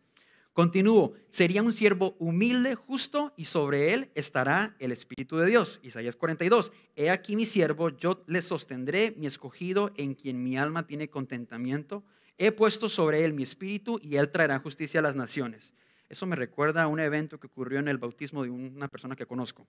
Continúo, 0.53 1.13
sería 1.29 1.61
un 1.61 1.71
siervo 1.71 2.15
humilde, 2.19 2.75
justo, 2.75 3.33
y 3.37 3.45
sobre 3.45 3.93
él 3.93 4.09
estará 4.15 4.75
el 4.79 4.91
Espíritu 4.91 5.37
de 5.37 5.47
Dios. 5.47 5.79
Isaías 5.83 6.15
42, 6.15 6.71
he 6.95 7.09
aquí 7.11 7.35
mi 7.35 7.45
siervo, 7.45 7.89
yo 7.89 8.23
le 8.27 8.41
sostendré, 8.41 9.13
mi 9.15 9.27
escogido, 9.27 9.91
en 9.95 10.15
quien 10.15 10.43
mi 10.43 10.57
alma 10.57 10.85
tiene 10.85 11.09
contentamiento. 11.09 12.03
He 12.37 12.51
puesto 12.51 12.89
sobre 12.89 13.23
él 13.23 13.33
mi 13.33 13.43
espíritu 13.43 13.99
y 14.01 14.15
él 14.15 14.31
traerá 14.31 14.59
justicia 14.59 15.01
a 15.01 15.03
las 15.03 15.15
naciones. 15.15 15.73
Eso 16.09 16.25
me 16.25 16.35
recuerda 16.35 16.83
a 16.83 16.87
un 16.87 16.99
evento 16.99 17.39
que 17.39 17.47
ocurrió 17.47 17.79
en 17.79 17.87
el 17.87 17.97
bautismo 17.97 18.43
de 18.43 18.49
una 18.49 18.87
persona 18.87 19.15
que 19.15 19.25
conozco. 19.25 19.67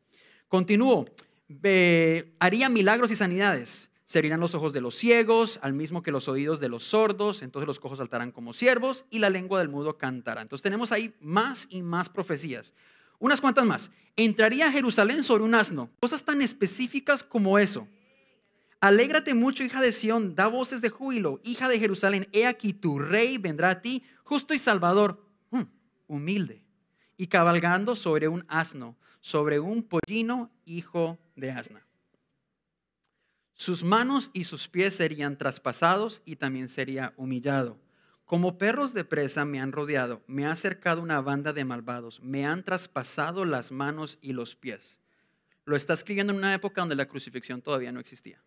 Continúo, 0.48 1.04
haría 2.38 2.68
milagros 2.68 3.10
y 3.10 3.16
sanidades 3.16 3.89
se 4.10 4.22
los 4.22 4.56
ojos 4.56 4.72
de 4.72 4.80
los 4.80 4.96
ciegos, 4.96 5.60
al 5.62 5.72
mismo 5.72 6.02
que 6.02 6.10
los 6.10 6.26
oídos 6.26 6.58
de 6.58 6.68
los 6.68 6.82
sordos, 6.82 7.42
entonces 7.42 7.68
los 7.68 7.78
cojos 7.78 7.98
saltarán 7.98 8.32
como 8.32 8.52
siervos 8.52 9.04
y 9.08 9.20
la 9.20 9.30
lengua 9.30 9.60
del 9.60 9.68
mudo 9.68 9.98
cantará. 9.98 10.42
Entonces 10.42 10.64
tenemos 10.64 10.90
ahí 10.90 11.14
más 11.20 11.68
y 11.70 11.80
más 11.82 12.08
profecías. 12.08 12.74
Unas 13.20 13.40
cuantas 13.40 13.64
más. 13.64 13.92
Entraría 14.16 14.66
a 14.66 14.72
Jerusalén 14.72 15.22
sobre 15.22 15.44
un 15.44 15.54
asno. 15.54 15.90
Cosas 16.00 16.24
tan 16.24 16.42
específicas 16.42 17.22
como 17.22 17.56
eso. 17.60 17.86
Alégrate 18.80 19.32
mucho, 19.32 19.62
hija 19.62 19.80
de 19.80 19.92
Sión, 19.92 20.34
da 20.34 20.48
voces 20.48 20.82
de 20.82 20.90
júbilo, 20.90 21.40
hija 21.44 21.68
de 21.68 21.78
Jerusalén, 21.78 22.26
he 22.32 22.48
aquí 22.48 22.72
tu 22.72 22.98
rey 22.98 23.38
vendrá 23.38 23.70
a 23.70 23.80
ti, 23.80 24.02
justo 24.24 24.54
y 24.54 24.58
salvador, 24.58 25.24
hmm, 25.50 25.62
humilde, 26.08 26.64
y 27.16 27.28
cabalgando 27.28 27.94
sobre 27.94 28.26
un 28.26 28.44
asno, 28.48 28.96
sobre 29.20 29.60
un 29.60 29.84
pollino, 29.84 30.50
hijo 30.64 31.16
de 31.36 31.52
asna. 31.52 31.86
Sus 33.60 33.84
manos 33.84 34.30
y 34.32 34.44
sus 34.44 34.68
pies 34.68 34.94
serían 34.94 35.36
traspasados 35.36 36.22
y 36.24 36.36
también 36.36 36.66
sería 36.66 37.12
humillado. 37.18 37.76
Como 38.24 38.56
perros 38.56 38.94
de 38.94 39.04
presa 39.04 39.44
me 39.44 39.60
han 39.60 39.72
rodeado, 39.72 40.22
me 40.26 40.46
ha 40.46 40.52
acercado 40.52 41.02
una 41.02 41.20
banda 41.20 41.52
de 41.52 41.66
malvados, 41.66 42.22
me 42.22 42.46
han 42.46 42.64
traspasado 42.64 43.44
las 43.44 43.70
manos 43.70 44.16
y 44.22 44.32
los 44.32 44.56
pies. 44.56 44.98
Lo 45.66 45.76
está 45.76 45.92
escribiendo 45.92 46.32
en 46.32 46.38
una 46.38 46.54
época 46.54 46.80
donde 46.80 46.94
la 46.94 47.04
crucifixión 47.04 47.60
todavía 47.60 47.92
no 47.92 48.00
existía. 48.00 48.42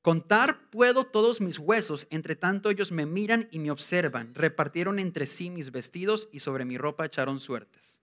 Contar 0.00 0.70
puedo 0.70 1.04
todos 1.04 1.42
mis 1.42 1.58
huesos, 1.58 2.06
entre 2.08 2.36
tanto 2.36 2.70
ellos 2.70 2.90
me 2.90 3.04
miran 3.04 3.48
y 3.50 3.58
me 3.58 3.70
observan. 3.70 4.34
Repartieron 4.34 4.98
entre 4.98 5.26
sí 5.26 5.50
mis 5.50 5.70
vestidos 5.70 6.30
y 6.32 6.40
sobre 6.40 6.64
mi 6.64 6.78
ropa 6.78 7.04
echaron 7.04 7.38
suertes. 7.38 8.00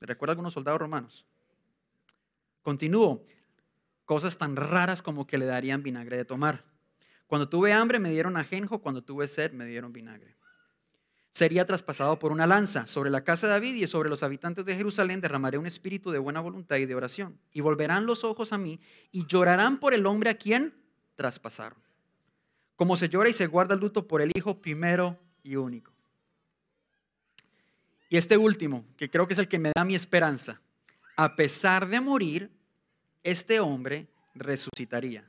¿Le 0.00 0.06
recuerda 0.06 0.32
algunos 0.32 0.52
soldados 0.52 0.82
romanos? 0.82 1.24
Continúo. 2.62 3.24
Cosas 4.04 4.38
tan 4.38 4.56
raras 4.56 5.02
como 5.02 5.26
que 5.26 5.38
le 5.38 5.46
darían 5.46 5.82
vinagre 5.82 6.16
de 6.16 6.24
tomar. 6.24 6.64
Cuando 7.26 7.48
tuve 7.48 7.72
hambre 7.72 7.98
me 7.98 8.10
dieron 8.10 8.36
ajenjo, 8.36 8.80
cuando 8.80 9.02
tuve 9.02 9.28
sed 9.28 9.52
me 9.52 9.64
dieron 9.66 9.92
vinagre. 9.92 10.36
Sería 11.32 11.64
traspasado 11.64 12.18
por 12.18 12.32
una 12.32 12.46
lanza. 12.46 12.86
Sobre 12.86 13.08
la 13.08 13.22
casa 13.22 13.46
de 13.46 13.52
David 13.52 13.76
y 13.76 13.86
sobre 13.86 14.10
los 14.10 14.22
habitantes 14.22 14.64
de 14.64 14.74
Jerusalén 14.74 15.20
derramaré 15.20 15.58
un 15.58 15.66
espíritu 15.66 16.10
de 16.10 16.18
buena 16.18 16.40
voluntad 16.40 16.76
y 16.76 16.86
de 16.86 16.94
oración. 16.94 17.38
Y 17.52 17.60
volverán 17.60 18.04
los 18.04 18.24
ojos 18.24 18.52
a 18.52 18.58
mí 18.58 18.80
y 19.12 19.26
llorarán 19.26 19.78
por 19.78 19.94
el 19.94 20.06
hombre 20.06 20.30
a 20.30 20.34
quien 20.34 20.74
traspasaron. 21.14 21.78
Como 22.74 22.96
se 22.96 23.08
llora 23.08 23.28
y 23.28 23.32
se 23.32 23.46
guarda 23.46 23.74
el 23.74 23.80
luto 23.80 24.08
por 24.08 24.22
el 24.22 24.32
hijo 24.34 24.60
primero 24.60 25.18
y 25.42 25.56
único. 25.56 25.92
Y 28.08 28.16
este 28.16 28.36
último, 28.36 28.84
que 28.96 29.08
creo 29.08 29.28
que 29.28 29.34
es 29.34 29.38
el 29.38 29.46
que 29.46 29.60
me 29.60 29.70
da 29.72 29.84
mi 29.84 29.94
esperanza, 29.94 30.60
a 31.20 31.36
pesar 31.36 31.86
de 31.86 32.00
morir, 32.00 32.50
este 33.22 33.60
hombre 33.60 34.08
resucitaría. 34.34 35.28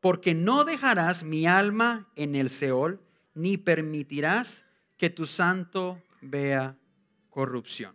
Porque 0.00 0.34
no 0.34 0.64
dejarás 0.64 1.22
mi 1.22 1.46
alma 1.46 2.08
en 2.16 2.34
el 2.34 2.50
Seol, 2.50 3.00
ni 3.32 3.56
permitirás 3.56 4.64
que 4.96 5.08
tu 5.08 5.26
santo 5.26 6.02
vea 6.20 6.76
corrupción. 7.28 7.94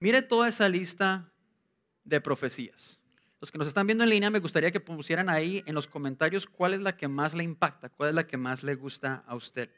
Mire 0.00 0.22
toda 0.22 0.48
esa 0.48 0.66
lista 0.70 1.30
de 2.04 2.18
profecías. 2.22 2.98
Los 3.38 3.52
que 3.52 3.58
nos 3.58 3.66
están 3.66 3.86
viendo 3.86 4.04
en 4.04 4.10
línea, 4.10 4.30
me 4.30 4.40
gustaría 4.40 4.70
que 4.70 4.80
pusieran 4.80 5.28
ahí 5.28 5.62
en 5.66 5.74
los 5.74 5.86
comentarios 5.86 6.46
cuál 6.46 6.72
es 6.72 6.80
la 6.80 6.96
que 6.96 7.08
más 7.08 7.34
le 7.34 7.44
impacta, 7.44 7.90
cuál 7.90 8.08
es 8.08 8.14
la 8.14 8.26
que 8.26 8.38
más 8.38 8.62
le 8.62 8.76
gusta 8.76 9.24
a 9.26 9.34
usted. 9.34 9.68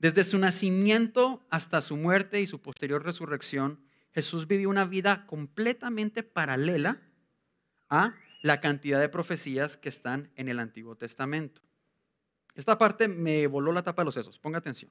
Desde 0.00 0.24
su 0.24 0.38
nacimiento 0.38 1.46
hasta 1.50 1.80
su 1.80 1.96
muerte 1.96 2.40
y 2.40 2.48
su 2.48 2.60
posterior 2.60 3.04
resurrección, 3.04 3.78
Jesús 4.14 4.46
vivió 4.46 4.70
una 4.70 4.84
vida 4.84 5.26
completamente 5.26 6.22
paralela 6.22 7.02
a 7.88 8.14
la 8.42 8.60
cantidad 8.60 9.00
de 9.00 9.08
profecías 9.08 9.76
que 9.76 9.88
están 9.88 10.30
en 10.36 10.48
el 10.48 10.60
Antiguo 10.60 10.96
Testamento. 10.96 11.60
Esta 12.54 12.78
parte 12.78 13.08
me 13.08 13.46
voló 13.46 13.72
la 13.72 13.82
tapa 13.82 14.02
de 14.02 14.06
los 14.06 14.14
sesos, 14.14 14.38
ponga 14.38 14.58
atención. 14.58 14.90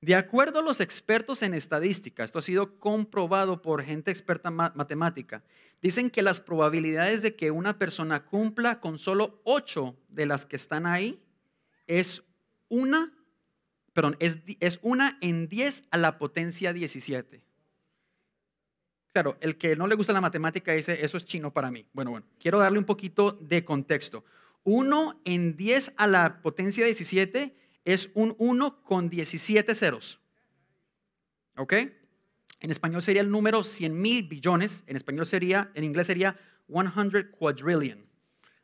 De 0.00 0.14
acuerdo 0.14 0.58
a 0.58 0.62
los 0.62 0.80
expertos 0.80 1.42
en 1.42 1.54
estadística, 1.54 2.24
esto 2.24 2.38
ha 2.38 2.42
sido 2.42 2.78
comprobado 2.78 3.62
por 3.62 3.82
gente 3.82 4.10
experta 4.10 4.48
en 4.48 4.56
matemática, 4.56 5.42
dicen 5.80 6.10
que 6.10 6.22
las 6.22 6.40
probabilidades 6.40 7.22
de 7.22 7.34
que 7.34 7.50
una 7.50 7.78
persona 7.78 8.24
cumpla 8.24 8.80
con 8.80 8.98
solo 8.98 9.40
8 9.44 9.96
de 10.08 10.26
las 10.26 10.44
que 10.44 10.56
están 10.56 10.86
ahí 10.86 11.22
es 11.86 12.24
una 12.68 13.12
perdón, 13.96 14.18
es, 14.20 14.78
una 14.82 15.16
en 15.22 15.48
10 15.48 15.84
a 15.90 15.96
la 15.96 16.18
potencia 16.18 16.74
17. 16.74 17.42
Claro, 19.16 19.38
el 19.40 19.56
que 19.56 19.76
no 19.76 19.86
le 19.86 19.94
gusta 19.94 20.12
la 20.12 20.20
matemática 20.20 20.72
dice, 20.72 21.02
eso 21.02 21.16
es 21.16 21.24
chino 21.24 21.50
para 21.50 21.70
mí. 21.70 21.86
Bueno, 21.94 22.10
bueno, 22.10 22.26
quiero 22.38 22.58
darle 22.58 22.78
un 22.78 22.84
poquito 22.84 23.32
de 23.40 23.64
contexto. 23.64 24.26
1 24.64 25.22
en 25.24 25.56
10 25.56 25.94
a 25.96 26.06
la 26.06 26.42
potencia 26.42 26.84
17 26.84 27.56
es 27.86 28.10
un 28.12 28.36
1 28.36 28.82
con 28.82 29.08
17 29.08 29.74
ceros. 29.74 30.20
¿Ok? 31.56 31.72
En 32.60 32.70
español 32.70 33.00
sería 33.00 33.22
el 33.22 33.30
número 33.30 33.64
100 33.64 33.98
mil 33.98 34.28
billones. 34.28 34.84
En 34.86 34.96
español 34.96 35.24
sería, 35.24 35.70
en 35.72 35.84
inglés 35.84 36.08
sería 36.08 36.38
100 36.68 37.30
quadrillion. 37.38 38.04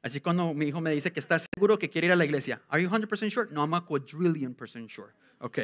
Así 0.02 0.20
cuando 0.20 0.52
mi 0.52 0.66
hijo 0.66 0.82
me 0.82 0.90
dice 0.90 1.14
que 1.14 1.20
está 1.20 1.38
seguro 1.38 1.78
que 1.78 1.88
quiere 1.88 2.08
ir 2.08 2.12
a 2.12 2.16
la 2.16 2.26
iglesia, 2.26 2.60
¿Are 2.68 2.82
you 2.82 2.90
100% 2.90 3.30
sure? 3.30 3.48
No, 3.50 3.62
I'm 3.62 3.72
a 3.72 3.86
quadrillion 3.86 4.54
percent 4.54 4.90
sure. 4.90 5.14
Ok. 5.38 5.60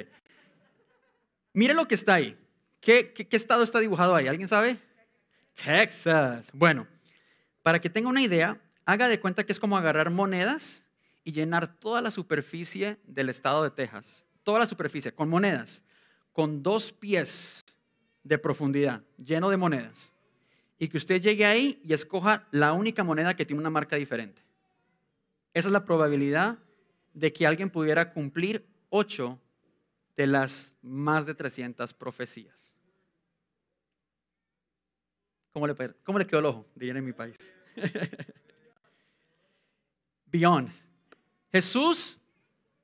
Mire 1.52 1.74
lo 1.74 1.86
que 1.86 1.94
está 1.94 2.14
ahí. 2.14 2.38
¿Qué, 2.80 3.14
estado 3.30 3.62
está 3.62 3.80
dibujado 3.80 4.14
ahí? 4.14 4.28
¿Alguien 4.28 4.48
sabe? 4.48 4.78
Texas. 5.54 6.50
Bueno, 6.52 6.86
para 7.62 7.80
que 7.80 7.90
tenga 7.90 8.08
una 8.08 8.22
idea, 8.22 8.60
haga 8.84 9.08
de 9.08 9.20
cuenta 9.20 9.44
que 9.44 9.52
es 9.52 9.60
como 9.60 9.76
agarrar 9.76 10.10
monedas 10.10 10.86
y 11.24 11.32
llenar 11.32 11.78
toda 11.78 12.00
la 12.00 12.10
superficie 12.10 12.98
del 13.04 13.28
estado 13.28 13.64
de 13.64 13.70
Texas. 13.70 14.24
Toda 14.44 14.60
la 14.60 14.66
superficie, 14.66 15.12
con 15.12 15.28
monedas, 15.28 15.82
con 16.32 16.62
dos 16.62 16.92
pies 16.92 17.64
de 18.22 18.38
profundidad, 18.38 19.02
lleno 19.16 19.50
de 19.50 19.56
monedas 19.56 20.12
y 20.78 20.88
que 20.88 20.96
usted 20.96 21.20
llegue 21.20 21.44
ahí 21.44 21.80
y 21.82 21.92
escoja 21.92 22.46
la 22.50 22.72
única 22.72 23.02
moneda 23.02 23.34
que 23.34 23.44
tiene 23.44 23.60
una 23.60 23.70
marca 23.70 23.96
diferente. 23.96 24.42
Esa 25.52 25.68
es 25.68 25.72
la 25.72 25.84
probabilidad 25.84 26.58
de 27.14 27.32
que 27.32 27.46
alguien 27.46 27.70
pudiera 27.70 28.12
cumplir 28.12 28.64
ocho 28.90 29.40
de 30.18 30.26
las 30.26 30.76
más 30.82 31.26
de 31.26 31.34
300 31.34 31.94
profecías. 31.94 32.74
¿Cómo 35.52 35.68
le, 35.68 36.26
quedó 36.26 36.40
el 36.40 36.46
ojo? 36.46 36.66
Dirían 36.74 36.96
en 36.96 37.04
mi 37.04 37.12
país. 37.12 37.36
Beyond. 40.26 40.72
Jesús 41.52 42.18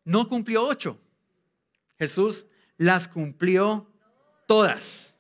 no 0.04 0.28
cumplió 0.28 0.64
ocho. 0.64 0.96
Jesús 1.98 2.46
las 2.76 3.08
cumplió 3.08 3.92
todas. 4.46 5.12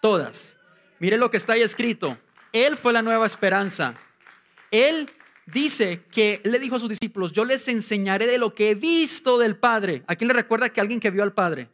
Todas. 0.00 0.54
Mire 1.00 1.16
lo 1.16 1.28
que 1.28 1.38
está 1.38 1.54
ahí 1.54 1.62
escrito. 1.62 2.16
Él 2.52 2.76
fue 2.76 2.92
la 2.92 3.02
nueva 3.02 3.26
esperanza. 3.26 3.96
Él 4.70 5.10
dice 5.52 6.04
que 6.10 6.40
le 6.44 6.58
dijo 6.58 6.76
a 6.76 6.78
sus 6.78 6.88
discípulos, 6.88 7.32
yo 7.32 7.44
les 7.44 7.66
enseñaré 7.68 8.26
de 8.26 8.38
lo 8.38 8.54
que 8.54 8.70
he 8.70 8.74
visto 8.74 9.38
del 9.38 9.56
Padre. 9.56 10.02
¿A 10.06 10.16
quién 10.16 10.28
le 10.28 10.34
recuerda 10.34 10.68
que 10.68 10.80
alguien 10.80 11.00
que 11.00 11.10
vio 11.10 11.22
al 11.22 11.32
Padre? 11.32 11.68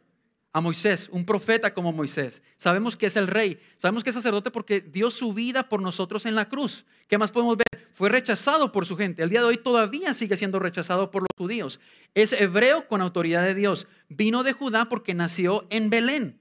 A 0.53 0.61
Moisés, 0.61 1.09
un 1.11 1.25
profeta 1.25 1.73
como 1.73 1.91
Moisés. 1.91 2.41
Sabemos 2.57 2.95
que 2.95 3.07
es 3.07 3.17
el 3.17 3.27
rey, 3.27 3.59
sabemos 3.77 4.03
que 4.03 4.11
es 4.11 4.15
sacerdote 4.15 4.51
porque 4.51 4.79
dio 4.79 5.11
su 5.11 5.33
vida 5.33 5.67
por 5.67 5.81
nosotros 5.81 6.25
en 6.25 6.35
la 6.35 6.47
cruz. 6.47 6.85
¿Qué 7.07 7.17
más 7.17 7.31
podemos 7.31 7.57
ver? 7.57 7.87
Fue 7.93 8.09
rechazado 8.09 8.71
por 8.71 8.85
su 8.85 8.95
gente. 8.95 9.21
El 9.21 9.29
día 9.29 9.41
de 9.41 9.47
hoy 9.47 9.57
todavía 9.57 10.13
sigue 10.13 10.37
siendo 10.37 10.59
rechazado 10.59 11.11
por 11.11 11.23
los 11.23 11.29
judíos. 11.37 11.79
Es 12.13 12.31
hebreo 12.33 12.87
con 12.87 13.01
autoridad 13.01 13.43
de 13.43 13.53
Dios. 13.53 13.87
Vino 14.07 14.43
de 14.43 14.53
Judá 14.53 14.85
porque 14.87 15.13
nació 15.13 15.67
en 15.69 15.89
Belén. 15.89 16.39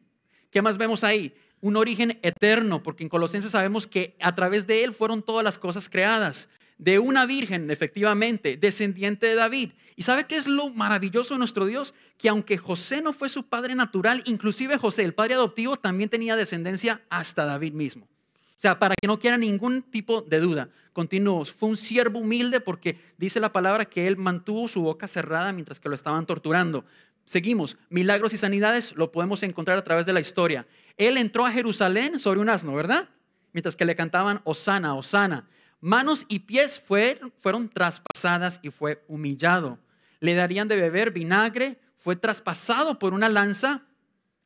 ¿Qué 0.51 0.63
más 0.63 0.79
vemos 0.79 1.03
ahí? 1.03 1.35
un 1.65 1.79
origen 1.79 2.19
eterno, 2.21 2.83
porque 2.83 3.05
en 3.05 3.09
Colosenses 3.09 3.53
sabemos 3.53 3.87
que 3.87 4.19
a 4.21 4.35
través 4.35 4.67
de 4.67 4.85
él 4.85 4.93
fueron 4.93 5.23
todas 5.23 5.43
las 5.43 5.57
cosas 5.57 5.89
creadas. 5.89 6.47
De 6.79 6.99
una 6.99 7.27
virgen, 7.27 7.71
efectivamente, 7.71 8.57
descendiente 8.57 9.27
de 9.27 9.35
David. 9.35 9.71
¿Y 9.97 10.03
sabe 10.03 10.27
qué 10.27 10.37
es 10.37 10.47
lo 10.47 10.71
maravilloso 10.71 11.35
de 11.35 11.39
nuestro 11.39 11.67
Dios? 11.67 11.95
Que 12.19 12.29
aunque 12.29 12.59
José 12.59 13.01
no 13.01 13.13
fue 13.13 13.29
su 13.29 13.47
padre 13.47 13.75
natural, 13.75 14.23
inclusive 14.27 14.77
José, 14.77 15.05
el 15.05 15.15
padre 15.15 15.35
adoptivo, 15.35 15.77
también 15.77 16.11
tenía 16.11 16.37
descendencia 16.37 17.03
hasta 17.11 17.45
David 17.45 17.75
mismo. 17.75 18.07
O 18.07 18.61
sea, 18.61 18.79
para 18.79 18.95
que 19.01 19.07
no 19.07 19.19
quiera 19.19 19.37
ningún 19.37 19.83
tipo 19.83 20.23
de 20.23 20.41
duda. 20.41 20.69
Continuos, 20.93 21.53
fue 21.53 21.69
un 21.69 21.77
siervo 21.77 22.21
humilde 22.21 22.61
porque 22.61 22.99
dice 23.19 23.41
la 23.41 23.53
palabra 23.53 23.85
que 23.85 24.07
él 24.07 24.17
mantuvo 24.17 24.69
su 24.69 24.81
boca 24.81 25.09
cerrada 25.09 25.53
mientras 25.53 25.81
que 25.81 25.89
lo 25.89 25.95
estaban 25.95 26.25
torturando. 26.25 26.85
Seguimos, 27.27 27.77
milagros 27.89 28.33
y 28.33 28.39
sanidades 28.39 28.95
lo 28.97 29.11
podemos 29.11 29.43
encontrar 29.43 29.79
a 29.79 29.85
través 29.85 30.07
de 30.07 30.13
la 30.13 30.21
historia. 30.21 30.67
Él 30.97 31.17
entró 31.17 31.47
a 31.47 31.51
Jerusalén 31.51 32.19
sobre 32.19 32.41
un 32.41 32.49
asno, 32.49 32.75
¿verdad? 32.75 33.09
Mientras 33.53 33.77
que 33.77 33.85
le 33.85 33.97
cantaban 33.97 34.41
Osana, 34.45 34.95
Osana. 34.95 35.49
Manos 35.85 36.25
y 36.29 36.39
pies 36.39 36.81
fueron 36.81 37.69
traspasadas 37.69 38.59
y 38.63 38.71
fue 38.71 39.05
humillado. 39.07 39.79
Le 40.19 40.35
darían 40.35 40.67
de 40.67 40.77
beber 40.77 41.11
vinagre, 41.11 41.79
fue 41.99 42.17
traspasado 42.17 42.99
por 42.99 43.13
una 43.13 43.29
lanza 43.29 43.83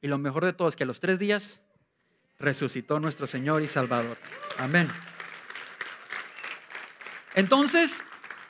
y 0.02 0.08
lo 0.08 0.18
mejor 0.18 0.44
de 0.44 0.52
todo 0.52 0.66
es 0.66 0.74
que 0.74 0.82
a 0.82 0.86
los 0.88 0.98
tres 0.98 1.20
días 1.20 1.60
resucitó 2.40 2.98
nuestro 2.98 3.28
Señor 3.28 3.62
y 3.62 3.68
Salvador. 3.68 4.18
Amén. 4.56 4.88
Entonces, 7.36 8.02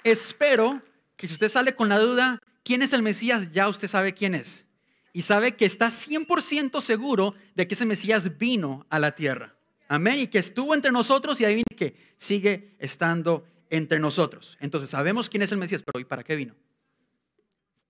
espero 0.02 0.80
que 1.18 1.28
si 1.28 1.34
usted 1.34 1.50
sale 1.50 1.74
con 1.74 1.90
la 1.90 1.98
duda, 1.98 2.40
¿quién 2.64 2.80
es 2.80 2.94
el 2.94 3.02
Mesías? 3.02 3.52
Ya 3.52 3.68
usted 3.68 3.88
sabe 3.88 4.14
quién 4.14 4.34
es 4.34 4.64
y 5.12 5.20
sabe 5.20 5.56
que 5.56 5.66
está 5.66 5.88
100% 5.88 6.80
seguro 6.80 7.34
de 7.54 7.68
que 7.68 7.74
ese 7.74 7.84
Mesías 7.84 8.38
vino 8.38 8.86
a 8.88 8.98
la 8.98 9.12
tierra. 9.12 9.57
Amén. 9.88 10.20
Y 10.20 10.26
que 10.28 10.38
estuvo 10.38 10.74
entre 10.74 10.92
nosotros 10.92 11.40
y 11.40 11.44
ahí 11.44 11.54
viene 11.54 11.76
que 11.76 11.96
sigue 12.16 12.74
estando 12.78 13.46
entre 13.70 13.98
nosotros. 13.98 14.56
Entonces 14.60 14.90
sabemos 14.90 15.28
quién 15.28 15.42
es 15.42 15.52
el 15.52 15.58
Mesías, 15.58 15.82
pero 15.82 16.00
¿y 16.00 16.04
para 16.04 16.22
qué 16.22 16.36
vino? 16.36 16.54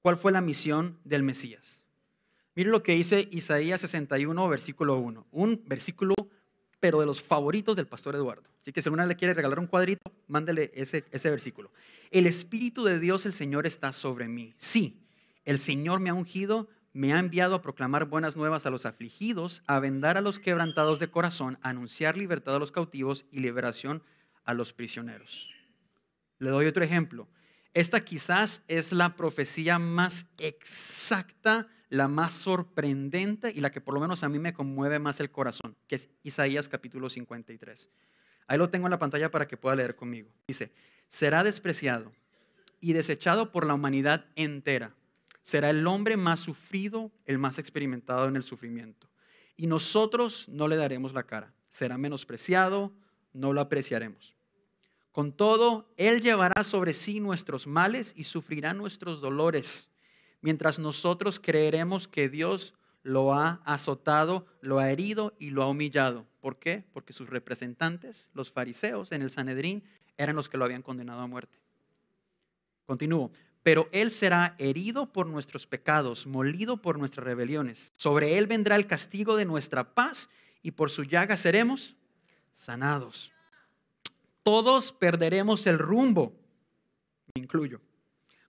¿Cuál 0.00 0.16
fue 0.16 0.32
la 0.32 0.40
misión 0.40 0.98
del 1.04 1.22
Mesías? 1.22 1.82
Mire 2.54 2.70
lo 2.70 2.82
que 2.82 2.92
dice 2.92 3.28
Isaías 3.30 3.80
61, 3.80 4.48
versículo 4.48 4.98
1. 4.98 5.26
Un 5.32 5.62
versículo 5.66 6.14
pero 6.80 7.00
de 7.00 7.06
los 7.06 7.20
favoritos 7.20 7.76
del 7.76 7.87
pastor 7.87 8.14
Eduardo. 8.14 8.48
Así 8.61 8.72
que 8.72 8.82
si 8.82 8.88
alguna 8.88 9.06
le 9.06 9.16
quiere 9.16 9.34
regalar 9.34 9.58
un 9.58 9.66
cuadrito, 9.66 10.12
mándele 10.28 10.70
ese, 10.74 11.04
ese 11.11 11.30
versículo. 11.30 11.72
El 12.11 12.26
Espíritu 12.26 12.84
de 12.84 13.00
Dios, 13.00 13.26
el 13.26 13.32
Señor, 13.32 13.66
está 13.66 13.92
sobre 13.92 14.28
mí. 14.28 14.54
Sí, 14.58 15.00
el 15.44 15.58
Señor 15.58 16.00
me 16.00 16.11
ha 16.11 16.14
ungido, 16.14 16.68
me 16.98 17.12
ha 17.12 17.20
enviado 17.20 17.54
a 17.54 17.62
proclamar 17.62 18.06
buenas 18.06 18.37
nuevas 18.37 18.66
a 18.66 18.70
los 18.70 18.84
afligidos, 18.84 19.62
a 19.68 19.78
vendar 19.78 20.16
a 20.16 20.20
los 20.20 20.40
quebrantados 20.40 20.98
de 20.98 21.08
corazón, 21.08 21.56
a 21.62 21.68
anunciar 21.68 22.16
libertad 22.16 22.56
a 22.56 22.58
los 22.58 22.72
cautivos 22.72 23.24
y 23.30 23.38
liberación 23.38 24.02
a 24.44 24.52
los 24.52 24.72
prisioneros. 24.72 25.54
Le 26.40 26.50
doy 26.50 26.66
otro 26.66 26.82
ejemplo. 26.82 27.28
Esta 27.72 28.04
quizás 28.04 28.62
es 28.66 28.90
la 28.90 29.14
profecía 29.14 29.78
más 29.78 30.26
exacta, 30.38 31.68
la 31.88 32.08
más 32.08 32.34
sorprendente 32.34 33.52
y 33.54 33.61
la 33.61 33.70
que 33.70 33.80
por 33.80 33.94
lo 33.94 34.00
menos 34.00 34.24
a 34.24 34.28
mí 34.28 34.40
me 34.40 34.52
conmueve 34.52 34.98
más 34.98 35.20
el 35.20 35.30
corazón, 35.30 35.76
que 35.87 35.94
es 35.94 36.08
Isaías 36.24 36.68
capítulo 36.68 37.08
53. 37.08 37.90
Ahí 38.48 38.58
lo 38.58 38.70
tengo 38.70 38.88
en 38.88 38.90
la 38.90 38.98
pantalla 38.98 39.30
para 39.30 39.46
que 39.46 39.56
pueda 39.56 39.76
leer 39.76 39.94
conmigo. 39.94 40.32
Dice, 40.48 40.72
será 41.06 41.44
despreciado 41.44 42.11
y 42.80 42.92
desechado 42.92 43.52
por 43.52 43.64
la 43.64 43.74
humanidad 43.74 44.26
entera. 44.34 44.97
Será 45.48 45.70
el 45.70 45.87
hombre 45.87 46.18
más 46.18 46.40
sufrido, 46.40 47.11
el 47.24 47.38
más 47.38 47.58
experimentado 47.58 48.28
en 48.28 48.37
el 48.37 48.42
sufrimiento. 48.42 49.08
Y 49.56 49.66
nosotros 49.66 50.46
no 50.46 50.68
le 50.68 50.76
daremos 50.76 51.14
la 51.14 51.22
cara. 51.22 51.54
Será 51.70 51.96
menospreciado, 51.96 52.92
no 53.32 53.54
lo 53.54 53.62
apreciaremos. 53.62 54.37
Con 55.11 55.32
todo, 55.32 55.90
Él 55.96 56.20
llevará 56.20 56.64
sobre 56.64 56.92
sí 56.92 57.18
nuestros 57.18 57.66
males 57.66 58.12
y 58.14 58.24
sufrirá 58.24 58.74
nuestros 58.74 59.22
dolores, 59.22 59.88
mientras 60.42 60.78
nosotros 60.78 61.40
creeremos 61.40 62.08
que 62.08 62.28
Dios 62.28 62.74
lo 63.02 63.32
ha 63.32 63.62
azotado, 63.64 64.44
lo 64.61 64.80
ha 64.80 64.90
herido 64.90 65.34
y 65.38 65.48
lo 65.48 65.62
ha 65.62 65.68
humillado. 65.70 66.26
¿Por 66.42 66.58
qué? 66.58 66.84
Porque 66.92 67.14
sus 67.14 67.30
representantes, 67.30 68.28
los 68.34 68.52
fariseos 68.52 69.12
en 69.12 69.22
el 69.22 69.30
Sanedrín, 69.30 69.82
eran 70.18 70.37
los 70.37 70.50
que 70.50 70.58
lo 70.58 70.66
habían 70.66 70.82
condenado 70.82 71.22
a 71.22 71.26
muerte. 71.26 71.58
Continúo. 72.84 73.30
Pero 73.68 73.90
Él 73.92 74.11
será 74.11 74.54
herido 74.57 75.12
por 75.12 75.26
nuestros 75.26 75.66
pecados, 75.66 76.26
molido 76.26 76.81
por 76.81 76.98
nuestras 76.98 77.26
rebeliones. 77.26 77.92
Sobre 77.98 78.38
Él 78.38 78.46
vendrá 78.46 78.76
el 78.76 78.87
castigo 78.87 79.37
de 79.37 79.44
nuestra 79.44 79.94
paz 79.94 80.31
y 80.62 80.70
por 80.70 80.90
su 80.90 81.04
llaga 81.04 81.37
seremos 81.37 81.94
sanados 82.54 83.31
todos 84.48 84.92
perderemos 84.92 85.66
el 85.66 85.78
rumbo, 85.78 86.33
me 87.35 87.42
incluyo, 87.42 87.83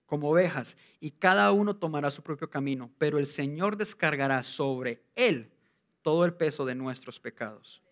como 0.06 0.30
ovejas, 0.30 0.78
y 0.98 1.10
cada 1.10 1.52
uno 1.52 1.76
tomará 1.76 2.10
su 2.10 2.22
propio 2.22 2.48
camino, 2.48 2.90
pero 2.96 3.18
el 3.18 3.26
Señor 3.26 3.76
descargará 3.76 4.42
sobre 4.42 5.02
él 5.14 5.52
todo 6.00 6.24
el 6.24 6.32
peso 6.32 6.64
de 6.64 6.74
nuestros 6.74 7.20
pecados. 7.20 7.82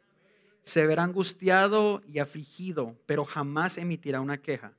Se 0.63 0.87
verá 0.87 1.03
angustiado 1.03 2.01
y 2.07 2.19
afligido, 2.19 2.97
pero 3.05 3.27
jamás 3.27 3.77
emitirá 3.77 4.23
una 4.23 4.41
queja. 4.41 4.73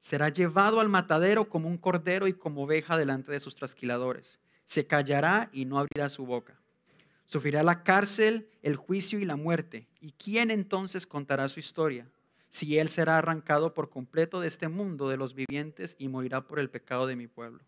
Será 0.00 0.28
llevado 0.28 0.80
al 0.80 0.88
matadero 0.88 1.48
como 1.48 1.68
un 1.68 1.78
cordero 1.78 2.28
y 2.28 2.32
como 2.32 2.64
oveja 2.64 2.96
delante 2.96 3.32
de 3.32 3.40
sus 3.40 3.56
trasquiladores. 3.56 4.38
Se 4.64 4.86
callará 4.86 5.50
y 5.52 5.64
no 5.64 5.78
abrirá 5.78 6.08
su 6.10 6.26
boca. 6.26 6.54
Sufrirá 7.26 7.62
la 7.62 7.82
cárcel, 7.82 8.48
el 8.62 8.76
juicio 8.76 9.18
y 9.18 9.24
la 9.24 9.36
muerte. 9.36 9.86
¿Y 10.00 10.12
quién 10.12 10.50
entonces 10.50 11.06
contará 11.06 11.48
su 11.48 11.60
historia? 11.60 12.06
si 12.50 12.78
Él 12.78 12.88
será 12.88 13.18
arrancado 13.18 13.74
por 13.74 13.90
completo 13.90 14.40
de 14.40 14.48
este 14.48 14.68
mundo 14.68 15.08
de 15.08 15.16
los 15.16 15.34
vivientes 15.34 15.96
y 15.98 16.08
morirá 16.08 16.46
por 16.46 16.58
el 16.58 16.70
pecado 16.70 17.06
de 17.06 17.16
mi 17.16 17.26
pueblo. 17.26 17.60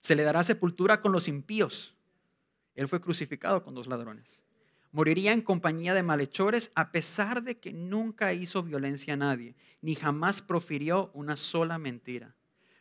Se 0.00 0.14
le 0.14 0.22
dará 0.22 0.42
sepultura 0.44 1.00
con 1.00 1.12
los 1.12 1.28
impíos. 1.28 1.94
Él 2.74 2.88
fue 2.88 3.00
crucificado 3.00 3.62
con 3.62 3.74
dos 3.74 3.86
ladrones. 3.86 4.42
Moriría 4.96 5.34
en 5.34 5.42
compañía 5.42 5.92
de 5.92 6.02
malhechores 6.02 6.70
a 6.74 6.90
pesar 6.90 7.42
de 7.42 7.58
que 7.58 7.74
nunca 7.74 8.32
hizo 8.32 8.62
violencia 8.62 9.12
a 9.12 9.18
nadie, 9.18 9.54
ni 9.82 9.94
jamás 9.94 10.40
profirió 10.40 11.10
una 11.12 11.36
sola 11.36 11.76
mentira. 11.76 12.34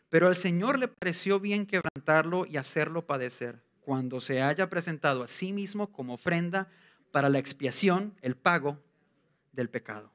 Pero 0.07 0.27
al 0.27 0.37
Señor 0.37 0.79
le 0.79 0.87
pareció 0.87 1.41
bien 1.41 1.65
quebrantarlo 1.65 2.45
y 2.45 2.55
hacerlo 2.55 3.05
padecer, 3.05 3.61
cuando 3.81 4.21
se 4.21 4.41
haya 4.41 4.69
presentado 4.69 5.23
a 5.23 5.27
sí 5.27 5.51
mismo 5.51 5.91
como 5.91 6.13
ofrenda 6.13 6.69
para 7.11 7.27
la 7.27 7.39
expiación, 7.39 8.13
el 8.21 8.37
pago 8.37 8.79
del 9.51 9.69
pecado 9.69 10.09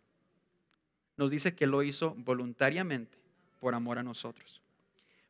nos 1.19 1.31
dice 1.31 1.55
que 1.55 1.67
lo 1.67 1.83
hizo 1.83 2.15
voluntariamente 2.15 3.19
por 3.59 3.75
amor 3.75 3.99
a 3.99 4.03
nosotros. 4.03 4.63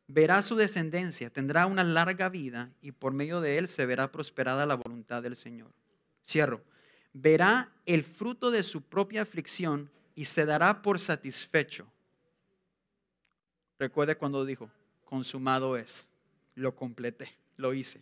Verá 0.07 0.41
su 0.41 0.55
descendencia, 0.55 1.29
tendrá 1.31 1.65
una 1.65 1.83
larga 1.83 2.29
vida 2.29 2.71
y 2.81 2.93
por 2.93 3.11
medio 3.11 3.41
de 3.41 3.57
él 3.57 3.67
se 3.67 3.85
verá 3.85 4.09
prosperada 4.09 4.65
la 4.65 4.75
voluntad 4.75 5.21
del 5.21 5.35
Señor. 5.35 5.73
Cierro. 6.25 6.61
Verá 7.13 7.71
el 7.85 8.03
fruto 8.03 8.51
de 8.51 8.63
su 8.63 8.81
propia 8.81 9.23
aflicción 9.23 9.89
y 10.15 10.25
se 10.25 10.45
dará 10.45 10.81
por 10.81 10.99
satisfecho. 10.99 11.87
Recuerde 13.79 14.15
cuando 14.15 14.45
dijo, 14.45 14.69
consumado 15.05 15.75
es, 15.75 16.07
lo 16.55 16.75
completé, 16.75 17.33
lo 17.57 17.73
hice. 17.73 18.01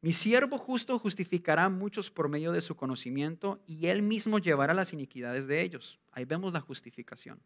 Mi 0.00 0.12
siervo 0.12 0.58
justo 0.58 0.98
justificará 0.98 1.64
a 1.64 1.68
muchos 1.70 2.10
por 2.10 2.28
medio 2.28 2.52
de 2.52 2.60
su 2.60 2.76
conocimiento 2.76 3.60
y 3.66 3.86
él 3.86 4.02
mismo 4.02 4.38
llevará 4.38 4.74
las 4.74 4.92
iniquidades 4.92 5.46
de 5.46 5.62
ellos. 5.62 5.98
Ahí 6.12 6.24
vemos 6.24 6.52
la 6.52 6.60
justificación. 6.60 7.40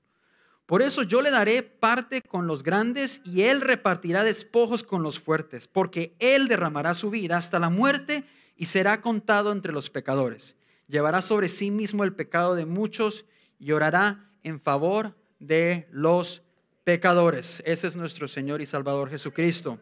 Por 0.66 0.82
eso 0.82 1.02
yo 1.02 1.22
le 1.22 1.30
daré 1.30 1.62
parte 1.62 2.20
con 2.20 2.46
los 2.46 2.62
grandes 2.62 3.20
y 3.24 3.42
él 3.42 3.60
repartirá 3.60 4.22
despojos 4.22 4.82
con 4.82 5.02
los 5.02 5.18
fuertes, 5.18 5.66
porque 5.66 6.14
él 6.18 6.46
derramará 6.46 6.94
su 6.94 7.10
vida 7.10 7.36
hasta 7.36 7.58
la 7.58 7.70
muerte 7.70 8.24
y 8.58 8.66
será 8.66 9.00
contado 9.00 9.52
entre 9.52 9.72
los 9.72 9.88
pecadores. 9.88 10.56
Llevará 10.88 11.22
sobre 11.22 11.48
sí 11.48 11.70
mismo 11.70 12.04
el 12.04 12.14
pecado 12.14 12.54
de 12.56 12.66
muchos 12.66 13.24
y 13.58 13.72
orará 13.72 14.30
en 14.42 14.60
favor 14.60 15.16
de 15.38 15.86
los 15.90 16.42
pecadores. 16.84 17.62
Ese 17.64 17.86
es 17.86 17.96
nuestro 17.96 18.26
Señor 18.26 18.60
y 18.60 18.66
Salvador 18.66 19.08
Jesucristo. 19.08 19.78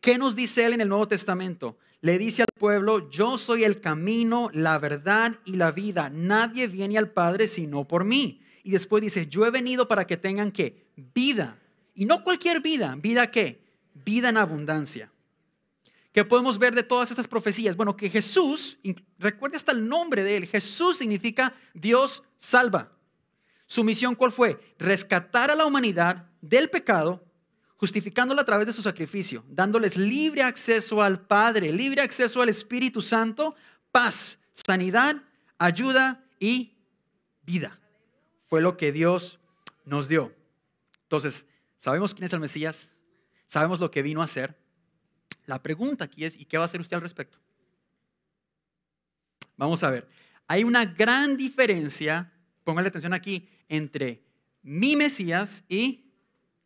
¿Qué 0.00 0.16
nos 0.16 0.36
dice 0.36 0.64
él 0.64 0.74
en 0.74 0.80
el 0.80 0.88
Nuevo 0.88 1.08
Testamento? 1.08 1.76
Le 2.02 2.18
dice 2.18 2.42
al 2.42 2.48
pueblo, 2.56 3.10
yo 3.10 3.36
soy 3.36 3.64
el 3.64 3.80
camino, 3.80 4.48
la 4.52 4.78
verdad 4.78 5.40
y 5.44 5.56
la 5.56 5.72
vida. 5.72 6.08
Nadie 6.08 6.68
viene 6.68 6.98
al 6.98 7.10
Padre 7.10 7.48
sino 7.48 7.88
por 7.88 8.04
mí. 8.04 8.42
Y 8.62 8.70
después 8.70 9.02
dice, 9.02 9.26
yo 9.26 9.44
he 9.44 9.50
venido 9.50 9.88
para 9.88 10.06
que 10.06 10.16
tengan 10.16 10.52
qué? 10.52 10.86
Vida. 11.14 11.58
Y 11.94 12.04
no 12.04 12.22
cualquier 12.22 12.60
vida. 12.60 12.94
¿Vida 12.96 13.30
qué? 13.30 13.60
Vida 13.94 14.28
en 14.28 14.36
abundancia. 14.36 15.10
¿Qué 16.16 16.24
podemos 16.24 16.58
ver 16.58 16.74
de 16.74 16.82
todas 16.82 17.10
estas 17.10 17.28
profecías? 17.28 17.76
Bueno, 17.76 17.94
que 17.94 18.08
Jesús, 18.08 18.78
recuerde 19.18 19.58
hasta 19.58 19.72
el 19.72 19.86
nombre 19.86 20.24
de 20.24 20.38
él, 20.38 20.46
Jesús 20.46 20.96
significa 20.96 21.54
Dios 21.74 22.22
salva. 22.38 22.90
Su 23.66 23.84
misión 23.84 24.14
cuál 24.14 24.32
fue? 24.32 24.58
Rescatar 24.78 25.50
a 25.50 25.54
la 25.54 25.66
humanidad 25.66 26.30
del 26.40 26.70
pecado 26.70 27.22
justificándola 27.76 28.40
a 28.40 28.44
través 28.46 28.66
de 28.66 28.72
su 28.72 28.80
sacrificio, 28.80 29.44
dándoles 29.46 29.98
libre 29.98 30.42
acceso 30.42 31.02
al 31.02 31.20
Padre, 31.20 31.70
libre 31.70 32.00
acceso 32.00 32.40
al 32.40 32.48
Espíritu 32.48 33.02
Santo, 33.02 33.54
paz, 33.92 34.38
sanidad, 34.66 35.16
ayuda 35.58 36.24
y 36.40 36.78
vida. 37.42 37.78
Fue 38.46 38.62
lo 38.62 38.78
que 38.78 38.90
Dios 38.90 39.38
nos 39.84 40.08
dio. 40.08 40.34
Entonces, 41.02 41.44
¿sabemos 41.76 42.14
quién 42.14 42.24
es 42.24 42.32
el 42.32 42.40
Mesías? 42.40 42.90
¿Sabemos 43.44 43.80
lo 43.80 43.90
que 43.90 44.00
vino 44.00 44.22
a 44.22 44.24
hacer? 44.24 44.56
La 45.46 45.62
pregunta 45.62 46.04
aquí 46.04 46.24
es, 46.24 46.36
¿y 46.36 46.44
qué 46.44 46.58
va 46.58 46.64
a 46.64 46.66
hacer 46.66 46.80
usted 46.80 46.96
al 46.96 47.02
respecto? 47.02 47.38
Vamos 49.56 49.82
a 49.82 49.90
ver. 49.90 50.08
Hay 50.46 50.64
una 50.64 50.84
gran 50.84 51.36
diferencia, 51.36 52.32
póngale 52.62 52.88
atención 52.88 53.14
aquí, 53.14 53.48
entre 53.68 54.22
mi 54.62 54.96
Mesías 54.96 55.64
y 55.68 56.12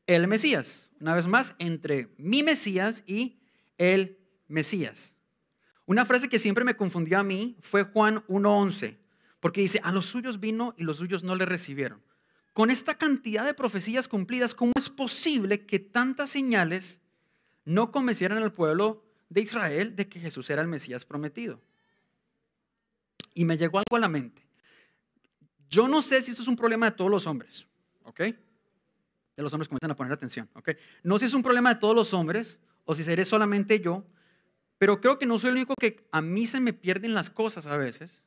el 0.07 0.27
Mesías 0.27 0.91
una 1.01 1.15
vez 1.15 1.27
más, 1.27 1.55
entre 1.59 2.15
mi 2.19 2.43
Mesías 2.43 3.03
y 3.07 3.41
el 3.79 4.19
Mesías. 4.49 5.15
Una 5.87 6.05
frase 6.05 6.29
que 6.29 6.39
siempre 6.39 6.65
me 6.65 6.77
confundió 6.77 7.19
a 7.19 7.25
mí 7.25 7.57
fue 7.63 7.85
Juan 7.85 8.25
1.11, 8.27 8.99
porque 9.41 9.63
dice, 9.63 9.81
a 9.83 9.91
los 9.91 10.07
suyos 10.07 10.39
vino 10.39 10.75
y 10.77 10.85
los 10.85 10.99
suyos 10.99 11.25
no 11.25 11.35
le 11.35 11.47
recibieron. 11.47 12.03
Con 12.53 12.71
esta 12.71 12.97
cantidad 12.99 13.45
de 13.45 13.55
profecías 13.55 14.07
cumplidas, 14.07 14.55
¿cómo 14.55 14.73
es 14.77 14.91
posible 14.91 15.65
que 15.65 15.79
tantas 15.79 16.31
señales 16.31 17.00
no 17.71 17.91
convencieran 17.91 18.39
al 18.39 18.53
pueblo 18.53 19.05
de 19.29 19.43
Israel 19.43 19.95
de 19.95 20.09
que 20.09 20.21
Jesús 20.21 20.51
era 20.51 20.61
el 20.61 20.69
Mesías 20.69 21.05
prometido? 21.05 21.61
Y 23.35 23.45
me 23.45 23.57
llegó 23.57 23.79
algo 23.79 23.97
a 23.97 24.01
la 24.01 24.09
mente. 24.09 24.45
Yo 25.69 25.87
no 25.87 26.03
sé 26.03 26.23
si 26.23 26.33
esto 26.33 26.43
es 26.43 26.49
un 26.49 26.57
problema 26.57 26.91
de 26.91 26.97
todos 26.97 27.11
los 27.11 27.27
hombres, 27.27 27.67
¿ok? 28.03 28.21
los 29.37 29.55
hombres 29.55 29.69
comienzan 29.69 29.93
a 29.93 29.97
poner 29.97 30.13
atención. 30.13 30.51
¿ok? 30.55 30.71
No 31.03 31.19
sé 31.19 31.21
si 31.21 31.31
es 31.31 31.35
un 31.35 31.43
problema 31.43 31.73
de 31.73 31.81
todos 31.81 31.95
los 31.95 32.13
hombres 32.13 32.59
o 32.85 32.95
si 32.95 33.05
seré 33.05 33.25
solamente 33.25 33.81
yo, 33.81 34.05
pero 34.77 35.01
creo 35.01 35.19
que 35.19 35.25
no 35.25 35.39
soy 35.39 35.51
el 35.51 35.57
único 35.57 35.75
que 35.79 36.07
a 36.11 36.21
mí 36.21 36.47
se 36.47 36.61
me 36.61 36.75
pierden 36.75 37.15
las 37.15 37.31
cosas 37.31 37.67
a 37.67 37.77
veces. 37.79 38.21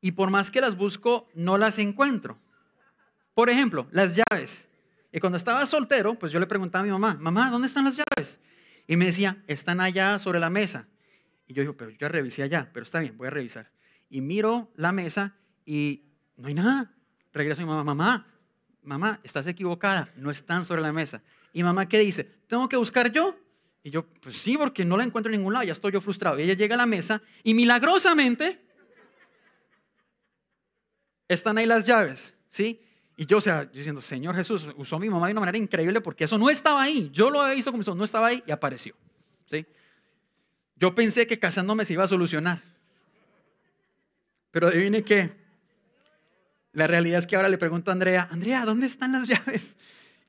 Y 0.00 0.12
por 0.12 0.30
más 0.30 0.50
que 0.50 0.60
las 0.60 0.76
busco, 0.76 1.28
no 1.34 1.58
las 1.58 1.78
encuentro. 1.78 2.38
Por 3.34 3.50
ejemplo, 3.50 3.88
las 3.90 4.14
llaves. 4.14 4.67
Y 5.12 5.20
cuando 5.20 5.36
estaba 5.36 5.64
soltero, 5.66 6.18
pues 6.18 6.32
yo 6.32 6.40
le 6.40 6.46
preguntaba 6.46 6.82
a 6.82 6.84
mi 6.84 6.92
mamá, 6.92 7.16
mamá, 7.18 7.50
¿dónde 7.50 7.68
están 7.68 7.84
las 7.84 7.96
llaves? 7.96 8.40
Y 8.86 8.96
me 8.96 9.06
decía, 9.06 9.42
están 9.46 9.80
allá 9.80 10.18
sobre 10.18 10.38
la 10.38 10.50
mesa. 10.50 10.86
Y 11.46 11.54
yo 11.54 11.62
digo, 11.62 11.76
pero 11.76 11.90
yo 11.90 11.96
ya 11.98 12.08
revisé 12.08 12.42
allá, 12.42 12.70
pero 12.72 12.84
está 12.84 13.00
bien, 13.00 13.16
voy 13.16 13.28
a 13.28 13.30
revisar. 13.30 13.70
y 14.10 14.20
miro 14.20 14.70
la 14.74 14.92
mesa 14.92 15.36
y 15.66 16.04
no 16.36 16.48
hay 16.48 16.54
nada. 16.54 16.94
Regreso 17.32 17.62
a 17.62 17.64
mi 17.64 17.70
mamá, 17.70 17.84
mamá, 17.84 18.26
mamá, 18.82 19.20
estás 19.22 19.46
equivocada, 19.46 20.10
no 20.16 20.30
están 20.30 20.64
sobre 20.64 20.82
la 20.82 20.92
mesa. 20.92 21.22
Y 21.52 21.62
mamá, 21.62 21.88
¿qué 21.88 21.98
dice? 21.98 22.24
¿Tengo 22.24 22.68
que 22.68 22.76
buscar 22.76 23.12
yo? 23.12 23.36
Y 23.82 23.90
yo, 23.90 24.06
pues 24.20 24.36
sí, 24.36 24.56
porque 24.56 24.84
no 24.84 24.96
la 24.96 25.04
encuentro 25.04 25.32
en 25.32 25.38
ningún 25.38 25.52
lado, 25.52 25.64
ya 25.64 25.72
estoy 25.72 25.92
yo 25.92 26.00
frustrado. 26.00 26.38
Y 26.38 26.42
ella 26.42 26.54
llega 26.54 26.74
a 26.74 26.78
la 26.78 26.86
mesa 26.86 27.22
y 27.42 27.54
milagrosamente 27.54 28.60
están 31.28 31.58
ahí 31.58 31.66
las 31.66 31.86
llaves, 31.86 32.34
¿sí? 32.48 32.82
Y 33.20 33.26
yo, 33.26 33.38
o 33.38 33.40
sea, 33.40 33.64
yo 33.64 33.78
diciendo, 33.78 34.00
Señor 34.00 34.36
Jesús, 34.36 34.70
usó 34.76 34.96
mi 35.00 35.10
mamá 35.10 35.26
de 35.26 35.32
una 35.32 35.40
manera 35.40 35.58
increíble 35.58 36.00
porque 36.00 36.22
eso 36.22 36.38
no 36.38 36.50
estaba 36.50 36.80
ahí. 36.80 37.10
Yo 37.12 37.30
lo 37.30 37.44
he 37.48 37.56
visto 37.56 37.72
como 37.72 37.80
eso, 37.80 37.92
no 37.96 38.04
estaba 38.04 38.28
ahí 38.28 38.44
y 38.46 38.52
apareció, 38.52 38.94
¿sí? 39.44 39.66
Yo 40.76 40.94
pensé 40.94 41.26
que 41.26 41.36
casándome 41.36 41.84
se 41.84 41.94
iba 41.94 42.04
a 42.04 42.06
solucionar. 42.08 42.62
Pero 44.52 44.68
adivine 44.68 45.02
qué. 45.02 45.32
La 46.72 46.86
realidad 46.86 47.18
es 47.18 47.26
que 47.26 47.34
ahora 47.34 47.48
le 47.48 47.58
pregunto 47.58 47.90
a 47.90 47.94
Andrea, 47.94 48.28
Andrea, 48.30 48.64
¿dónde 48.64 48.86
están 48.86 49.10
las 49.10 49.26
llaves? 49.28 49.74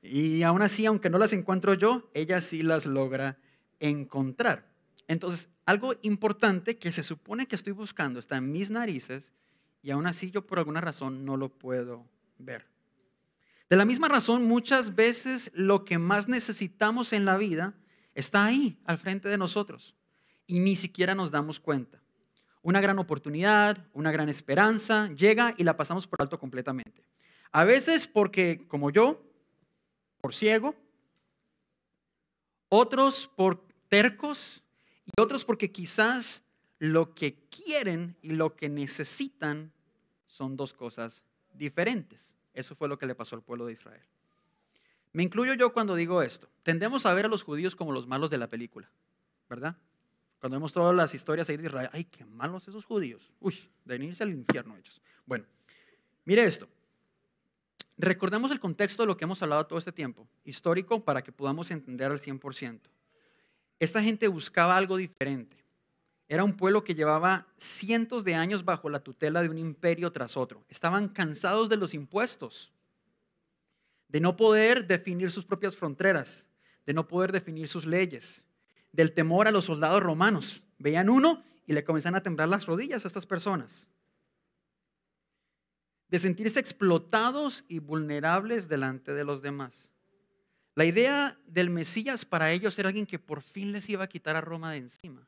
Y 0.02 0.42
aún 0.42 0.60
así, 0.60 0.84
aunque 0.84 1.10
no 1.10 1.18
las 1.18 1.32
encuentro 1.32 1.74
yo, 1.74 2.10
ella 2.12 2.40
sí 2.40 2.64
las 2.64 2.86
logra 2.86 3.38
encontrar. 3.78 4.66
Entonces, 5.06 5.48
algo 5.64 5.94
importante 6.02 6.76
que 6.76 6.90
se 6.90 7.04
supone 7.04 7.46
que 7.46 7.54
estoy 7.54 7.72
buscando 7.72 8.18
está 8.18 8.38
en 8.38 8.50
mis 8.50 8.72
narices 8.72 9.30
y 9.80 9.92
aún 9.92 10.08
así 10.08 10.32
yo 10.32 10.44
por 10.44 10.58
alguna 10.58 10.80
razón 10.80 11.24
no 11.24 11.36
lo 11.36 11.50
puedo 11.50 12.04
ver. 12.38 12.69
De 13.70 13.76
la 13.76 13.84
misma 13.84 14.08
razón, 14.08 14.48
muchas 14.48 14.96
veces 14.96 15.52
lo 15.54 15.84
que 15.84 15.96
más 15.96 16.26
necesitamos 16.26 17.12
en 17.12 17.24
la 17.24 17.36
vida 17.36 17.72
está 18.14 18.44
ahí, 18.44 18.80
al 18.84 18.98
frente 18.98 19.28
de 19.28 19.38
nosotros, 19.38 19.94
y 20.48 20.58
ni 20.58 20.74
siquiera 20.74 21.14
nos 21.14 21.30
damos 21.30 21.60
cuenta. 21.60 22.02
Una 22.62 22.80
gran 22.80 22.98
oportunidad, 22.98 23.86
una 23.92 24.10
gran 24.10 24.28
esperanza, 24.28 25.08
llega 25.14 25.54
y 25.56 25.62
la 25.62 25.76
pasamos 25.76 26.08
por 26.08 26.20
alto 26.20 26.36
completamente. 26.36 27.06
A 27.52 27.62
veces 27.62 28.08
porque, 28.08 28.66
como 28.66 28.90
yo, 28.90 29.22
por 30.20 30.34
ciego, 30.34 30.74
otros 32.68 33.30
por 33.36 33.64
tercos 33.88 34.64
y 35.06 35.20
otros 35.20 35.44
porque 35.44 35.70
quizás 35.70 36.42
lo 36.80 37.14
que 37.14 37.46
quieren 37.48 38.16
y 38.20 38.30
lo 38.30 38.56
que 38.56 38.68
necesitan 38.68 39.72
son 40.26 40.56
dos 40.56 40.74
cosas 40.74 41.22
diferentes. 41.54 42.34
Eso 42.54 42.74
fue 42.74 42.88
lo 42.88 42.98
que 42.98 43.06
le 43.06 43.14
pasó 43.14 43.36
al 43.36 43.42
pueblo 43.42 43.66
de 43.66 43.72
Israel. 43.72 44.02
Me 45.12 45.22
incluyo 45.22 45.54
yo 45.54 45.72
cuando 45.72 45.94
digo 45.94 46.22
esto. 46.22 46.48
Tendemos 46.62 47.06
a 47.06 47.14
ver 47.14 47.26
a 47.26 47.28
los 47.28 47.42
judíos 47.42 47.74
como 47.74 47.92
los 47.92 48.06
malos 48.06 48.30
de 48.30 48.38
la 48.38 48.48
película, 48.48 48.90
¿verdad? 49.48 49.76
Cuando 50.40 50.56
vemos 50.56 50.72
todas 50.72 50.94
las 50.94 51.14
historias 51.14 51.48
ahí 51.48 51.56
de 51.56 51.66
Israel, 51.66 51.90
ay, 51.92 52.04
qué 52.04 52.24
malos 52.24 52.66
esos 52.66 52.84
judíos. 52.84 53.30
Uy, 53.40 53.68
de 53.84 53.96
irse 53.96 54.22
al 54.22 54.30
infierno 54.30 54.76
ellos. 54.76 55.00
Bueno, 55.26 55.44
mire 56.24 56.44
esto. 56.44 56.68
Recordemos 57.98 58.50
el 58.50 58.60
contexto 58.60 59.02
de 59.02 59.08
lo 59.08 59.16
que 59.16 59.24
hemos 59.24 59.42
hablado 59.42 59.66
todo 59.66 59.78
este 59.78 59.92
tiempo, 59.92 60.26
histórico, 60.44 61.04
para 61.04 61.22
que 61.22 61.32
podamos 61.32 61.70
entender 61.70 62.10
al 62.10 62.18
100%. 62.18 62.80
Esta 63.78 64.02
gente 64.02 64.26
buscaba 64.28 64.76
algo 64.76 64.96
diferente. 64.96 65.59
Era 66.30 66.44
un 66.44 66.56
pueblo 66.56 66.84
que 66.84 66.94
llevaba 66.94 67.48
cientos 67.56 68.24
de 68.24 68.36
años 68.36 68.64
bajo 68.64 68.88
la 68.88 69.00
tutela 69.00 69.42
de 69.42 69.48
un 69.48 69.58
imperio 69.58 70.12
tras 70.12 70.36
otro. 70.36 70.64
Estaban 70.68 71.08
cansados 71.08 71.68
de 71.68 71.76
los 71.76 71.92
impuestos, 71.92 72.72
de 74.06 74.20
no 74.20 74.36
poder 74.36 74.86
definir 74.86 75.32
sus 75.32 75.44
propias 75.44 75.74
fronteras, 75.74 76.46
de 76.86 76.94
no 76.94 77.08
poder 77.08 77.32
definir 77.32 77.66
sus 77.66 77.84
leyes, 77.84 78.44
del 78.92 79.10
temor 79.10 79.48
a 79.48 79.50
los 79.50 79.64
soldados 79.64 80.04
romanos. 80.04 80.62
Veían 80.78 81.10
uno 81.10 81.42
y 81.66 81.72
le 81.72 81.82
comenzaban 81.82 82.14
a 82.14 82.22
temblar 82.22 82.48
las 82.48 82.66
rodillas 82.66 83.04
a 83.04 83.08
estas 83.08 83.26
personas. 83.26 83.88
De 86.10 86.20
sentirse 86.20 86.60
explotados 86.60 87.64
y 87.66 87.80
vulnerables 87.80 88.68
delante 88.68 89.14
de 89.14 89.24
los 89.24 89.42
demás. 89.42 89.90
La 90.76 90.84
idea 90.84 91.40
del 91.48 91.70
Mesías 91.70 92.24
para 92.24 92.52
ellos 92.52 92.78
era 92.78 92.88
alguien 92.88 93.06
que 93.06 93.18
por 93.18 93.42
fin 93.42 93.72
les 93.72 93.88
iba 93.88 94.04
a 94.04 94.08
quitar 94.08 94.36
a 94.36 94.40
Roma 94.40 94.70
de 94.70 94.76
encima 94.76 95.26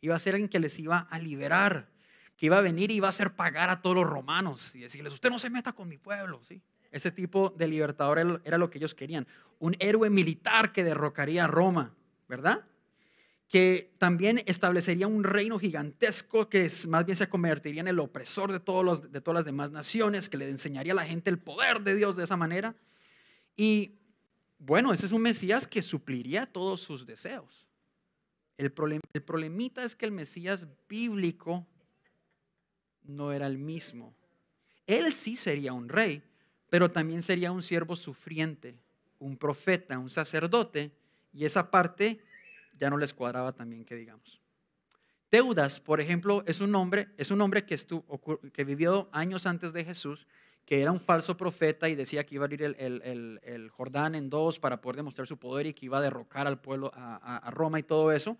iba 0.00 0.14
a 0.14 0.18
ser 0.18 0.34
alguien 0.34 0.48
que 0.48 0.58
les 0.58 0.78
iba 0.78 0.98
a 1.10 1.18
liberar, 1.18 1.88
que 2.36 2.46
iba 2.46 2.58
a 2.58 2.62
venir 2.62 2.90
y 2.90 2.96
iba 2.96 3.08
a 3.08 3.10
hacer 3.10 3.34
pagar 3.34 3.70
a 3.70 3.82
todos 3.82 3.96
los 3.96 4.06
romanos 4.06 4.74
y 4.74 4.80
decirles, 4.80 5.12
usted 5.12 5.30
no 5.30 5.38
se 5.38 5.50
meta 5.50 5.72
con 5.72 5.88
mi 5.88 5.98
pueblo, 5.98 6.40
¿sí? 6.44 6.62
Ese 6.90 7.10
tipo 7.10 7.50
de 7.50 7.68
libertador 7.68 8.40
era 8.44 8.58
lo 8.58 8.70
que 8.70 8.78
ellos 8.78 8.94
querían, 8.94 9.26
un 9.58 9.76
héroe 9.78 10.08
militar 10.08 10.72
que 10.72 10.84
derrocaría 10.84 11.44
a 11.44 11.46
Roma, 11.46 11.94
¿verdad? 12.28 12.64
Que 13.48 13.92
también 13.98 14.42
establecería 14.46 15.06
un 15.06 15.24
reino 15.24 15.58
gigantesco 15.58 16.48
que 16.48 16.70
más 16.88 17.04
bien 17.04 17.16
se 17.16 17.28
convertiría 17.28 17.80
en 17.80 17.88
el 17.88 17.98
opresor 17.98 18.52
de, 18.52 18.60
todos 18.60 18.84
los, 18.84 19.12
de 19.12 19.20
todas 19.20 19.40
las 19.40 19.44
demás 19.44 19.70
naciones, 19.70 20.28
que 20.28 20.38
le 20.38 20.48
enseñaría 20.48 20.92
a 20.92 20.96
la 20.96 21.04
gente 21.04 21.28
el 21.28 21.38
poder 21.38 21.82
de 21.82 21.94
Dios 21.94 22.16
de 22.16 22.24
esa 22.24 22.36
manera. 22.36 22.74
Y 23.56 23.98
bueno, 24.58 24.92
ese 24.92 25.06
es 25.06 25.12
un 25.12 25.22
Mesías 25.22 25.66
que 25.66 25.82
supliría 25.82 26.46
todos 26.46 26.80
sus 26.80 27.06
deseos. 27.06 27.67
El, 28.58 28.72
problemita 28.72 29.84
es 29.84 29.94
que 29.94 30.04
el 30.04 30.10
Mesías 30.10 30.66
bíblico 30.88 31.64
no 33.04 33.32
era 33.32 33.46
el 33.46 33.56
mismo. 33.56 34.14
Él 34.84 35.12
sí 35.12 35.36
sería 35.36 35.72
un 35.72 35.88
rey, 35.88 36.22
pero 36.68 36.90
también 36.90 37.22
sería 37.22 37.52
un 37.52 37.62
siervo 37.62 37.94
sufriente, 37.94 38.74
un 39.20 39.36
profeta, 39.36 39.98
un 39.98 40.10
sacerdote, 40.10 40.90
y 41.32 41.44
esa 41.44 41.70
parte 41.70 42.20
ya 42.78 42.90
no 42.90 42.98
les 42.98 43.14
cuadraba 43.14 43.52
también 43.52 43.84
que 43.84 43.94
digamos. 43.94 44.40
Teudas, 45.30 45.78
por 45.78 46.00
ejemplo, 46.00 46.42
es 46.46 46.60
un 46.60 46.74
hombre, 46.74 47.08
es 47.16 47.30
un 47.30 47.40
hombre 47.40 47.64
que, 47.64 47.74
estuvo, 47.74 48.20
que 48.52 48.64
vivió 48.64 49.08
años 49.12 49.46
antes 49.46 49.72
de 49.72 49.84
Jesús, 49.84 50.26
que 50.68 50.82
era 50.82 50.92
un 50.92 51.00
falso 51.00 51.34
profeta 51.34 51.88
y 51.88 51.94
decía 51.94 52.26
que 52.26 52.34
iba 52.34 52.44
a 52.44 52.46
abrir 52.46 52.62
el, 52.62 53.70
Jordán 53.70 54.14
en 54.14 54.28
dos 54.28 54.58
para 54.58 54.82
poder 54.82 54.96
demostrar 54.96 55.26
su 55.26 55.38
poder 55.38 55.66
y 55.66 55.72
que 55.72 55.86
iba 55.86 55.96
a 55.96 56.02
derrocar 56.02 56.46
al 56.46 56.60
pueblo, 56.60 56.92
a, 56.94 57.50
Roma 57.52 57.78
y 57.78 57.84
todo 57.84 58.12
eso. 58.12 58.36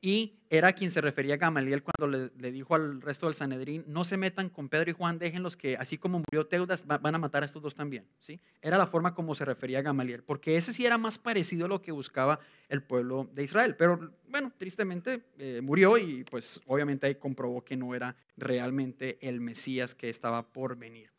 Y 0.00 0.38
era 0.48 0.74
quien 0.74 0.92
se 0.92 1.00
refería 1.00 1.34
a 1.34 1.38
Gamaliel 1.38 1.82
cuando 1.82 2.30
le, 2.36 2.52
dijo 2.52 2.76
al 2.76 3.00
resto 3.00 3.26
del 3.26 3.34
Sanedrín, 3.34 3.82
no 3.88 4.04
se 4.04 4.16
metan 4.16 4.48
con 4.48 4.68
Pedro 4.68 4.90
y 4.90 4.92
Juan, 4.92 5.18
déjenlos 5.18 5.56
que 5.56 5.76
así 5.76 5.98
como 5.98 6.20
murió 6.20 6.46
Teudas, 6.46 6.86
van 6.86 7.16
a 7.16 7.18
matar 7.18 7.42
a 7.42 7.46
estos 7.46 7.60
dos 7.60 7.74
también. 7.74 8.06
¿sí? 8.20 8.38
Era 8.60 8.78
la 8.78 8.86
forma 8.86 9.12
como 9.12 9.34
se 9.34 9.44
refería 9.44 9.80
a 9.80 9.82
Gamaliel, 9.82 10.22
porque 10.22 10.56
ese 10.56 10.72
sí 10.72 10.86
era 10.86 10.98
más 10.98 11.18
parecido 11.18 11.64
a 11.64 11.68
lo 11.68 11.82
que 11.82 11.90
buscaba 11.90 12.38
el 12.68 12.84
pueblo 12.84 13.28
de 13.32 13.42
Israel. 13.42 13.74
Pero 13.74 14.12
bueno, 14.28 14.52
tristemente 14.56 15.24
eh, 15.36 15.60
murió 15.60 15.98
y 15.98 16.22
pues 16.22 16.60
obviamente 16.68 17.08
ahí 17.08 17.16
comprobó 17.16 17.64
que 17.64 17.76
no 17.76 17.92
era 17.92 18.14
realmente 18.36 19.18
el 19.20 19.40
Mesías 19.40 19.96
que 19.96 20.10
estaba 20.10 20.46
por 20.46 20.76
venir. 20.76 21.10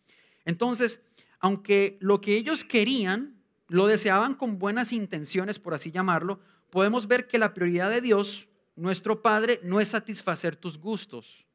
Entonces, 0.45 1.01
aunque 1.39 1.97
lo 1.99 2.21
que 2.21 2.35
ellos 2.35 2.63
querían, 2.63 3.41
lo 3.67 3.87
deseaban 3.87 4.35
con 4.35 4.59
buenas 4.59 4.93
intenciones, 4.93 5.59
por 5.59 5.73
así 5.73 5.91
llamarlo, 5.91 6.39
podemos 6.69 7.07
ver 7.07 7.27
que 7.27 7.37
la 7.37 7.53
prioridad 7.53 7.89
de 7.89 8.01
Dios, 8.01 8.47
nuestro 8.75 9.21
Padre, 9.21 9.59
no 9.63 9.79
es 9.79 9.89
satisfacer 9.89 10.55
tus 10.55 10.77
gustos, 10.77 11.45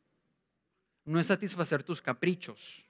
no 1.05 1.19
es 1.19 1.27
satisfacer 1.27 1.83
tus 1.83 2.03
caprichos. 2.03 2.85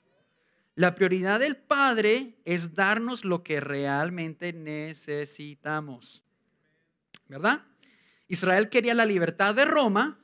La 0.75 0.95
prioridad 0.95 1.41
del 1.41 1.57
Padre 1.57 2.39
es 2.45 2.75
darnos 2.75 3.25
lo 3.25 3.43
que 3.43 3.61
realmente 3.61 4.53
necesitamos. 4.53 6.23
¿Verdad? 7.27 7.63
Israel 8.29 8.69
quería 8.69 8.95
la 8.95 9.05
libertad 9.05 9.55
de 9.55 9.65
Roma, 9.65 10.19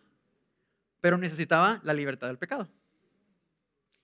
pero 1.00 1.18
necesitaba 1.18 1.80
la 1.82 1.92
libertad 1.92 2.28
del 2.28 2.38
pecado. 2.38 2.68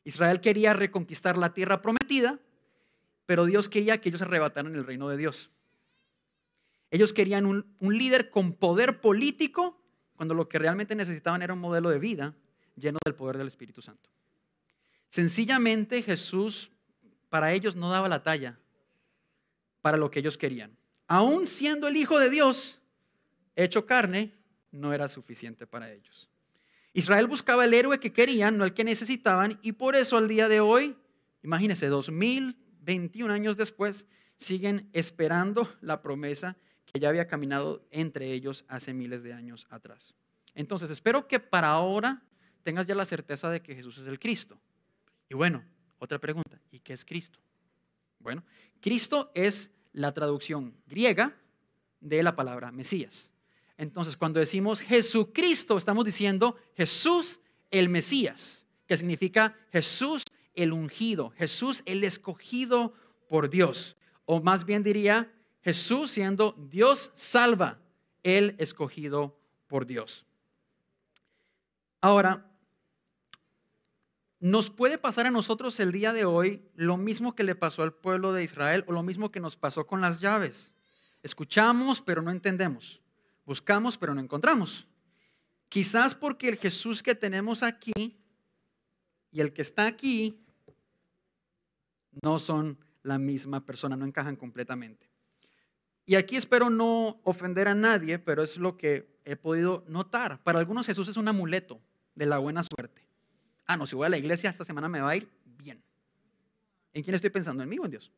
Israel 0.05 0.41
quería 0.41 0.73
reconquistar 0.73 1.37
la 1.37 1.53
tierra 1.53 1.83
prometida, 1.83 2.39
pero 3.27 3.45
Dios 3.45 3.69
quería 3.69 4.01
que 4.01 4.09
ellos 4.09 4.23
arrebataran 4.23 4.75
el 4.75 4.87
reino 4.87 5.09
de 5.09 5.17
Dios. 5.17 5.51
Ellos 6.91 7.13
querían 7.13 7.47
un, 7.47 7.65
líder 7.81 8.31
con 8.31 8.53
poder 8.53 9.01
político, 9.01 9.81
cuando 10.17 10.35
lo 10.35 10.49
que 10.49 10.59
realmente 10.59 10.95
necesitaban 10.97 11.43
era 11.43 11.55
un 11.55 11.61
modelo 11.61 11.91
de 11.91 11.99
vida 11.99 12.35
lleno 12.77 12.99
del 13.05 13.15
poder 13.15 13.39
del 13.39 13.47
Espíritu 13.47 13.83
Santo. 13.83 14.11
Sencillamente 15.09 16.03
Jesús 16.03 16.71
para 17.29 17.53
ellos 17.53 17.77
no 17.77 17.91
daba 17.91 18.09
la 18.09 18.23
talla 18.23 18.59
para 19.83 19.97
lo 19.97 20.11
que 20.11 20.19
ellos 20.19 20.37
querían. 20.37 20.77
Aún 21.07 21.47
siendo 21.47 21.89
el 21.89 21.97
Hijo 21.97 22.19
de 22.19 22.31
Dios, 22.31 22.81
hecho 23.55 23.87
carne, 23.87 24.33
no 24.73 24.93
era 24.93 25.09
suficiente 25.09 25.67
para 25.67 25.93
ellos. 25.93 26.29
Israel 26.93 27.26
buscaba 27.26 27.64
el 27.64 27.74
héroe 27.74 28.01
que 28.01 28.12
querían, 28.12 28.59
no 28.59 28.64
el 28.64 28.74
que 28.74 28.84
necesitaban, 28.84 29.59
y 29.62 29.72
por 29.72 29.95
eso 29.95 30.16
al 30.16 30.28
día 30.28 30.49
de 30.49 30.61
hoy, 30.61 30.97
imagínense, 31.43 31.86
2021 31.86 33.32
años 33.32 33.57
después, 33.57 34.07
siguen 34.36 34.88
esperando 34.93 35.68
la 35.80 36.03
promesa 36.03 36.57
que 36.86 36.99
ya 36.99 37.09
había 37.09 37.28
caminado 37.28 37.86
entre 37.91 38.32
ellos 38.32 38.64
hace 38.68 38.93
miles 38.93 39.22
de 39.22 39.32
años 39.32 39.66
atrás. 39.70 40.14
Entonces, 40.55 40.91
espero 40.91 41.28
que 41.28 41.38
para 41.38 41.68
ahora 41.68 42.22
tengas 42.62 42.86
ya 42.86 42.95
la 42.95 43.05
certeza 43.05 43.51
de 43.51 43.62
que 43.62 43.74
Jesús 43.74 43.99
es 43.99 44.07
el 44.07 44.18
Cristo. 44.18 44.61
Y 45.28 45.34
bueno, 45.34 45.64
otra 45.99 46.18
pregunta, 46.18 46.61
¿y 46.72 46.80
qué 46.80 46.93
es 46.93 47.05
Cristo? 47.05 47.38
Bueno, 48.18 48.43
Cristo 48.80 49.30
es 49.34 49.70
la 49.93 50.12
traducción 50.12 50.74
griega 50.86 51.36
de 52.01 52.22
la 52.22 52.34
palabra 52.34 52.72
Mesías. 52.72 53.30
Entonces, 53.81 54.14
cuando 54.14 54.41
decimos 54.41 54.83
Jesucristo, 54.83 55.78
estamos 55.78 56.05
diciendo 56.05 56.55
Jesús 56.76 57.41
el 57.70 57.89
Mesías, 57.89 58.66
que 58.87 58.99
significa 58.99 59.57
Jesús 59.72 60.22
el 60.55 60.74
ungido, 60.74 61.31
Jesús 61.31 61.83
el 61.87 62.05
escogido 62.05 62.93
por 63.26 63.49
Dios. 63.49 63.97
O 64.26 64.43
más 64.43 64.66
bien 64.66 64.83
diría, 64.83 65.33
Jesús 65.62 66.11
siendo 66.11 66.55
Dios 66.68 67.11
salva, 67.14 67.78
el 68.22 68.55
escogido 68.59 69.41
por 69.66 69.87
Dios. 69.87 70.26
Ahora, 72.03 72.53
nos 74.41 74.68
puede 74.68 74.99
pasar 74.99 75.26
a 75.26 75.31
nosotros 75.31 75.81
el 75.81 75.91
día 75.91 76.12
de 76.12 76.26
hoy 76.26 76.62
lo 76.74 76.99
mismo 76.99 77.35
que 77.35 77.45
le 77.45 77.55
pasó 77.55 77.83
al 77.83 77.95
pueblo 77.95 78.35
de 78.35 78.45
Israel 78.45 78.85
o 78.89 78.93
lo 78.93 79.03
mismo 79.03 79.33
que 79.33 79.41
nos 79.41 79.57
pasó 79.57 79.87
con 79.87 80.03
las 80.03 80.20
llaves. 80.20 80.70
Escuchamos, 81.22 82.03
pero 82.03 82.20
no 82.20 82.31
entendemos. 82.31 83.01
Buscamos, 83.51 83.97
pero 83.99 84.15
no 84.15 84.21
encontramos. 84.21 84.87
Quizás 85.69 86.15
porque 86.15 86.49
el 86.49 86.57
Jesús 86.57 87.03
que 87.03 87.17
tenemos 87.17 87.65
aquí 87.65 88.17
y 89.33 89.41
el 89.41 89.53
que 89.53 89.63
está 89.63 89.89
aquí 89.89 90.41
no 92.23 92.39
son 92.39 92.79
la 93.03 93.19
misma 93.19 93.67
persona, 93.67 93.97
no 93.97 94.07
encajan 94.07 94.37
completamente. 94.37 95.11
Y 96.07 96.15
aquí 96.15 96.37
espero 96.37 96.71
no 96.71 97.21
ofender 97.25 97.67
a 97.67 97.75
nadie, 97.75 98.21
pero 98.21 98.45
es 98.45 98.57
lo 98.57 98.77
que 98.77 99.19
he 99.25 99.35
podido 99.35 99.83
notar. 99.89 100.41
Para 100.45 100.61
algunos 100.61 100.87
Jesús 100.87 101.09
es 101.09 101.17
un 101.17 101.27
amuleto 101.27 101.81
de 102.15 102.27
la 102.27 102.39
buena 102.39 102.63
suerte. 102.63 103.05
Ah, 103.67 103.77
no, 103.77 103.85
si 103.85 103.97
voy 103.97 104.07
a 104.07 104.11
la 104.11 104.19
iglesia 104.19 104.49
esta 104.49 104.65
semana 104.65 104.89
me 104.89 105.01
va 105.01 105.11
a 105.11 105.17
ir 105.17 105.29
bien. 105.45 105.83
¿En 106.93 107.03
quién 107.03 107.17
estoy 107.17 107.31
pensando? 107.31 107.65
¿En 107.65 107.69
mí 107.69 107.81
o 107.81 107.85
en 107.85 107.91
Dios? 107.91 108.13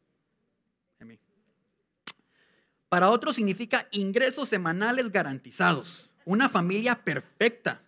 Para 2.92 3.08
otros 3.08 3.36
significa 3.36 3.88
ingresos 3.90 4.50
semanales 4.50 5.10
garantizados, 5.10 6.10
una 6.26 6.50
familia 6.50 7.02
perfecta, 7.02 7.80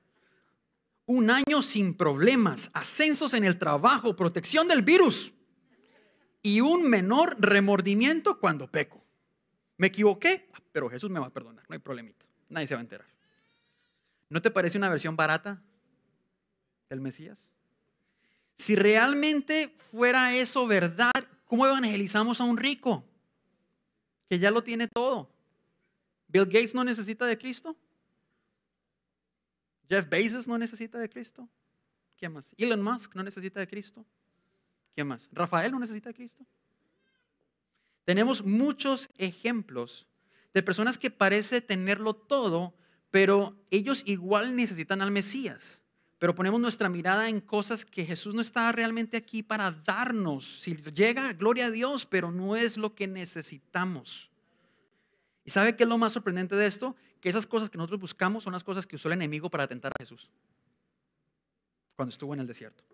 un 1.04 1.28
año 1.28 1.60
sin 1.60 1.92
problemas, 1.92 2.70
ascensos 2.72 3.34
en 3.34 3.44
el 3.44 3.58
trabajo, 3.58 4.16
protección 4.16 4.66
del 4.66 4.80
virus 4.80 5.34
y 6.40 6.62
un 6.62 6.88
menor 6.88 7.36
remordimiento 7.38 8.40
cuando 8.40 8.66
peco. 8.66 9.04
Me 9.76 9.88
equivoqué, 9.88 10.48
pero 10.72 10.88
Jesús 10.88 11.10
me 11.10 11.20
va 11.20 11.26
a 11.26 11.30
perdonar, 11.34 11.66
no 11.68 11.74
hay 11.74 11.80
problemita, 11.80 12.24
nadie 12.48 12.66
se 12.66 12.72
va 12.72 12.80
a 12.80 12.84
enterar. 12.84 13.06
¿No 14.30 14.40
te 14.40 14.50
parece 14.50 14.78
una 14.78 14.88
versión 14.88 15.16
barata 15.16 15.62
del 16.88 17.02
Mesías? 17.02 17.38
Si 18.56 18.74
realmente 18.74 19.76
fuera 19.90 20.34
eso 20.34 20.66
verdad, 20.66 21.12
¿cómo 21.44 21.66
evangelizamos 21.66 22.40
a 22.40 22.44
un 22.44 22.56
rico 22.56 23.04
que 24.34 24.40
ya 24.40 24.50
lo 24.50 24.64
tiene 24.64 24.88
todo? 24.88 25.30
Bill 26.26 26.46
Gates 26.46 26.74
no 26.74 26.82
necesita 26.82 27.24
de 27.24 27.38
Cristo. 27.38 27.76
Jeff 29.88 30.08
Bezos 30.08 30.48
no 30.48 30.58
necesita 30.58 30.98
de 30.98 31.08
Cristo. 31.08 31.48
¿Quién 32.18 32.32
más? 32.32 32.52
Elon 32.58 32.82
Musk 32.82 33.14
no 33.14 33.22
necesita 33.22 33.60
de 33.60 33.68
Cristo. 33.68 34.04
¿Quién 34.92 35.06
más? 35.06 35.28
Rafael 35.30 35.70
no 35.70 35.78
necesita 35.78 36.08
de 36.08 36.14
Cristo. 36.16 36.44
Tenemos 38.04 38.44
muchos 38.44 39.08
ejemplos 39.18 40.08
de 40.52 40.62
personas 40.64 40.98
que 40.98 41.12
parece 41.12 41.60
tenerlo 41.60 42.14
todo, 42.14 42.74
pero 43.12 43.56
ellos 43.70 44.02
igual 44.04 44.56
necesitan 44.56 45.00
al 45.00 45.12
Mesías. 45.12 45.80
Pero 46.18 46.34
ponemos 46.34 46.60
nuestra 46.60 46.88
mirada 46.88 47.28
en 47.28 47.40
cosas 47.40 47.84
que 47.84 48.06
Jesús 48.06 48.34
no 48.34 48.40
está 48.40 48.70
realmente 48.72 49.16
aquí 49.16 49.42
para 49.42 49.70
darnos. 49.70 50.60
Si 50.60 50.74
llega, 50.76 51.32
gloria 51.32 51.66
a 51.66 51.70
Dios, 51.70 52.06
pero 52.06 52.30
no 52.30 52.56
es 52.56 52.76
lo 52.76 52.94
que 52.94 53.06
necesitamos. 53.06 54.30
¿Y 55.44 55.50
sabe 55.50 55.76
qué 55.76 55.82
es 55.82 55.88
lo 55.88 55.98
más 55.98 56.12
sorprendente 56.12 56.56
de 56.56 56.66
esto? 56.66 56.96
Que 57.20 57.28
esas 57.28 57.46
cosas 57.46 57.68
que 57.68 57.78
nosotros 57.78 58.00
buscamos 58.00 58.44
son 58.44 58.52
las 58.52 58.64
cosas 58.64 58.86
que 58.86 58.96
usó 58.96 59.08
el 59.08 59.14
enemigo 59.14 59.50
para 59.50 59.64
atentar 59.64 59.92
a 59.92 60.02
Jesús 60.02 60.30
cuando 61.96 62.10
estuvo 62.10 62.34
en 62.34 62.40
el 62.40 62.46
desierto. 62.46 62.84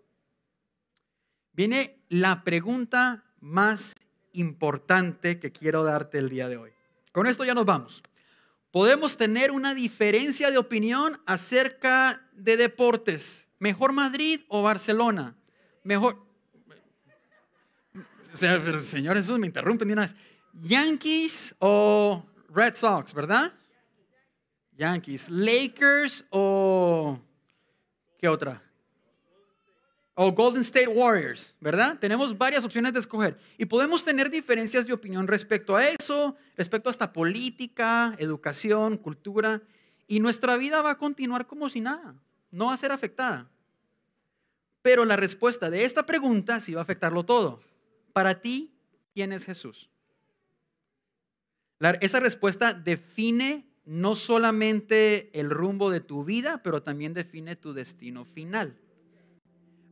Viene 1.53 2.03
la 2.09 2.43
pregunta 2.43 3.23
más 3.39 3.93
importante 4.33 5.39
que 5.39 5.51
quiero 5.51 5.83
darte 5.83 6.17
el 6.17 6.29
día 6.29 6.47
de 6.47 6.57
hoy. 6.57 6.71
Con 7.11 7.27
esto 7.27 7.43
ya 7.43 7.53
nos 7.53 7.65
vamos. 7.65 8.01
Podemos 8.71 9.17
tener 9.17 9.51
una 9.51 9.73
diferencia 9.73 10.49
de 10.49 10.57
opinión 10.57 11.21
acerca 11.25 12.25
de 12.31 12.55
deportes. 12.55 13.47
¿Mejor 13.59 13.91
Madrid 13.91 14.41
o 14.47 14.63
Barcelona? 14.63 15.35
Mejor... 15.83 16.25
O 18.33 18.37
sea, 18.37 18.59
señor 18.79 19.17
Jesús, 19.17 19.37
me 19.37 19.47
interrumpen 19.47 19.89
de 19.89 19.93
una 19.93 20.03
vez. 20.03 20.15
¿Yankees 20.53 21.53
o 21.59 22.25
Red 22.49 22.75
Sox, 22.75 23.13
verdad? 23.13 23.53
Yankees. 24.77 25.29
¿Lakers 25.29 26.25
o... 26.29 27.19
¿Qué 28.17 28.29
otra? 28.29 28.63
O 30.23 30.31
Golden 30.33 30.61
State 30.61 30.87
Warriors, 30.87 31.55
¿verdad? 31.59 31.97
Tenemos 31.97 32.37
varias 32.37 32.63
opciones 32.63 32.93
de 32.93 32.99
escoger 32.99 33.39
y 33.57 33.65
podemos 33.65 34.05
tener 34.05 34.29
diferencias 34.29 34.85
de 34.85 34.93
opinión 34.93 35.27
respecto 35.27 35.75
a 35.75 35.87
eso, 35.87 36.35
respecto 36.55 36.89
a 36.89 36.91
esta 36.91 37.11
política, 37.11 38.15
educación, 38.19 38.97
cultura, 38.97 39.63
y 40.07 40.19
nuestra 40.19 40.57
vida 40.57 40.83
va 40.83 40.91
a 40.91 40.97
continuar 40.99 41.47
como 41.47 41.69
si 41.69 41.81
nada, 41.81 42.13
no 42.51 42.67
va 42.67 42.73
a 42.75 42.77
ser 42.77 42.91
afectada. 42.91 43.49
Pero 44.83 45.05
la 45.05 45.15
respuesta 45.15 45.71
de 45.71 45.85
esta 45.85 46.05
pregunta 46.05 46.59
sí 46.59 46.75
va 46.75 46.81
a 46.81 46.83
afectarlo 46.83 47.25
todo. 47.25 47.59
Para 48.13 48.41
ti, 48.41 48.75
¿quién 49.15 49.33
es 49.33 49.43
Jesús? 49.43 49.89
esa 51.99 52.19
respuesta 52.19 52.75
define 52.75 53.65
no 53.85 54.13
solamente 54.13 55.31
el 55.33 55.49
rumbo 55.49 55.89
de 55.89 55.99
tu 55.99 56.23
vida, 56.23 56.61
pero 56.61 56.83
también 56.83 57.15
define 57.15 57.55
tu 57.55 57.73
destino 57.73 58.23
final. 58.23 58.77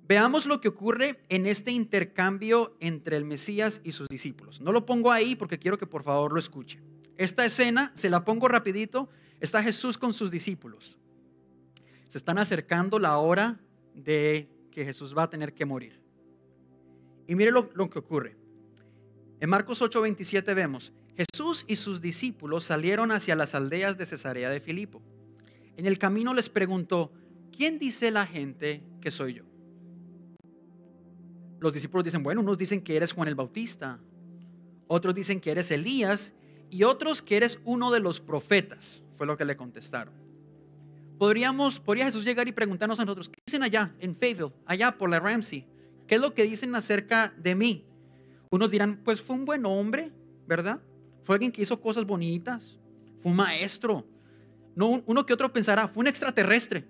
Veamos 0.09 0.47
lo 0.47 0.59
que 0.59 0.69
ocurre 0.69 1.19
en 1.29 1.45
este 1.45 1.69
intercambio 1.69 2.75
entre 2.79 3.15
el 3.15 3.25
Mesías 3.25 3.79
y 3.83 3.91
sus 3.91 4.07
discípulos. 4.09 4.59
No 4.59 4.71
lo 4.71 4.83
pongo 4.83 5.11
ahí 5.11 5.35
porque 5.35 5.59
quiero 5.59 5.77
que 5.77 5.85
por 5.85 6.01
favor 6.01 6.33
lo 6.33 6.39
escuche. 6.39 6.79
Esta 7.15 7.45
escena, 7.45 7.91
se 7.93 8.09
la 8.09 8.25
pongo 8.25 8.47
rapidito, 8.47 9.07
está 9.39 9.61
Jesús 9.61 9.99
con 9.99 10.13
sus 10.13 10.31
discípulos. 10.31 10.97
Se 12.09 12.17
están 12.17 12.39
acercando 12.39 12.97
la 12.97 13.19
hora 13.19 13.59
de 13.93 14.49
que 14.71 14.83
Jesús 14.83 15.15
va 15.15 15.23
a 15.23 15.29
tener 15.29 15.53
que 15.53 15.65
morir. 15.65 16.01
Y 17.27 17.35
mire 17.35 17.51
lo, 17.51 17.69
lo 17.75 17.87
que 17.87 17.99
ocurre. 17.99 18.35
En 19.39 19.47
Marcos 19.47 19.79
8:27 19.79 20.55
vemos, 20.55 20.91
Jesús 21.15 21.65
y 21.67 21.75
sus 21.75 22.01
discípulos 22.01 22.63
salieron 22.63 23.11
hacia 23.11 23.35
las 23.35 23.53
aldeas 23.53 23.95
de 23.95 24.07
Cesarea 24.07 24.49
de 24.49 24.59
Filipo. 24.59 25.03
En 25.77 25.85
el 25.85 25.99
camino 25.99 26.33
les 26.33 26.49
preguntó, 26.49 27.11
¿quién 27.55 27.77
dice 27.77 28.09
la 28.09 28.25
gente 28.25 28.81
que 29.01 29.11
soy 29.11 29.35
yo? 29.35 29.48
Los 31.59 31.73
discípulos 31.73 32.05
dicen, 32.05 32.23
bueno, 32.23 32.41
unos 32.41 32.57
dicen 32.57 32.81
que 32.81 32.95
eres 32.95 33.13
Juan 33.13 33.27
el 33.27 33.35
Bautista, 33.35 33.99
otros 34.87 35.13
dicen 35.13 35.39
que 35.39 35.51
eres 35.51 35.71
Elías 35.71 36.33
y 36.69 36.83
otros 36.83 37.21
que 37.21 37.37
eres 37.37 37.59
uno 37.63 37.91
de 37.91 37.99
los 37.99 38.19
profetas, 38.19 39.03
fue 39.17 39.27
lo 39.27 39.37
que 39.37 39.45
le 39.45 39.55
contestaron. 39.55 40.13
Podríamos, 41.17 41.79
podría 41.79 42.05
Jesús 42.05 42.23
llegar 42.23 42.47
y 42.47 42.53
preguntarnos 42.53 42.99
a 42.99 43.05
nosotros, 43.05 43.29
¿qué 43.29 43.41
dicen 43.45 43.63
allá 43.63 43.93
en 43.99 44.15
Fayetteville, 44.15 44.53
allá 44.65 44.97
por 44.97 45.09
la 45.09 45.19
Ramsey? 45.19 45.65
¿Qué 46.07 46.15
es 46.15 46.21
lo 46.21 46.33
que 46.33 46.43
dicen 46.43 46.73
acerca 46.75 47.33
de 47.37 47.55
mí? 47.55 47.85
Unos 48.49 48.71
dirán, 48.71 49.01
pues 49.03 49.21
fue 49.21 49.35
un 49.35 49.45
buen 49.45 49.65
hombre, 49.65 50.11
¿verdad? 50.47 50.81
Fue 51.23 51.35
alguien 51.35 51.51
que 51.51 51.61
hizo 51.61 51.79
cosas 51.79 52.05
bonitas, 52.05 52.79
fue 53.21 53.31
un 53.31 53.37
maestro. 53.37 54.07
No, 54.75 55.03
uno 55.05 55.25
que 55.25 55.33
otro 55.33 55.51
pensará, 55.51 55.87
fue 55.87 56.01
un 56.01 56.07
extraterrestre 56.07 56.87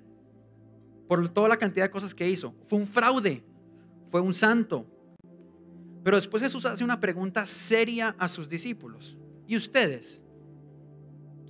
por 1.08 1.28
toda 1.28 1.50
la 1.50 1.58
cantidad 1.58 1.86
de 1.86 1.92
cosas 1.92 2.14
que 2.14 2.30
hizo. 2.30 2.54
Fue 2.68 2.78
un 2.78 2.88
fraude, 2.88 3.44
fue 4.12 4.22
un 4.22 4.34
santo. 4.34 4.86
Pero 6.04 6.18
después 6.18 6.42
Jesús 6.42 6.66
hace 6.66 6.84
una 6.84 7.00
pregunta 7.00 7.46
seria 7.46 8.16
a 8.18 8.28
sus 8.28 8.50
discípulos. 8.50 9.18
¿Y 9.48 9.58
ustedes? 9.58 10.22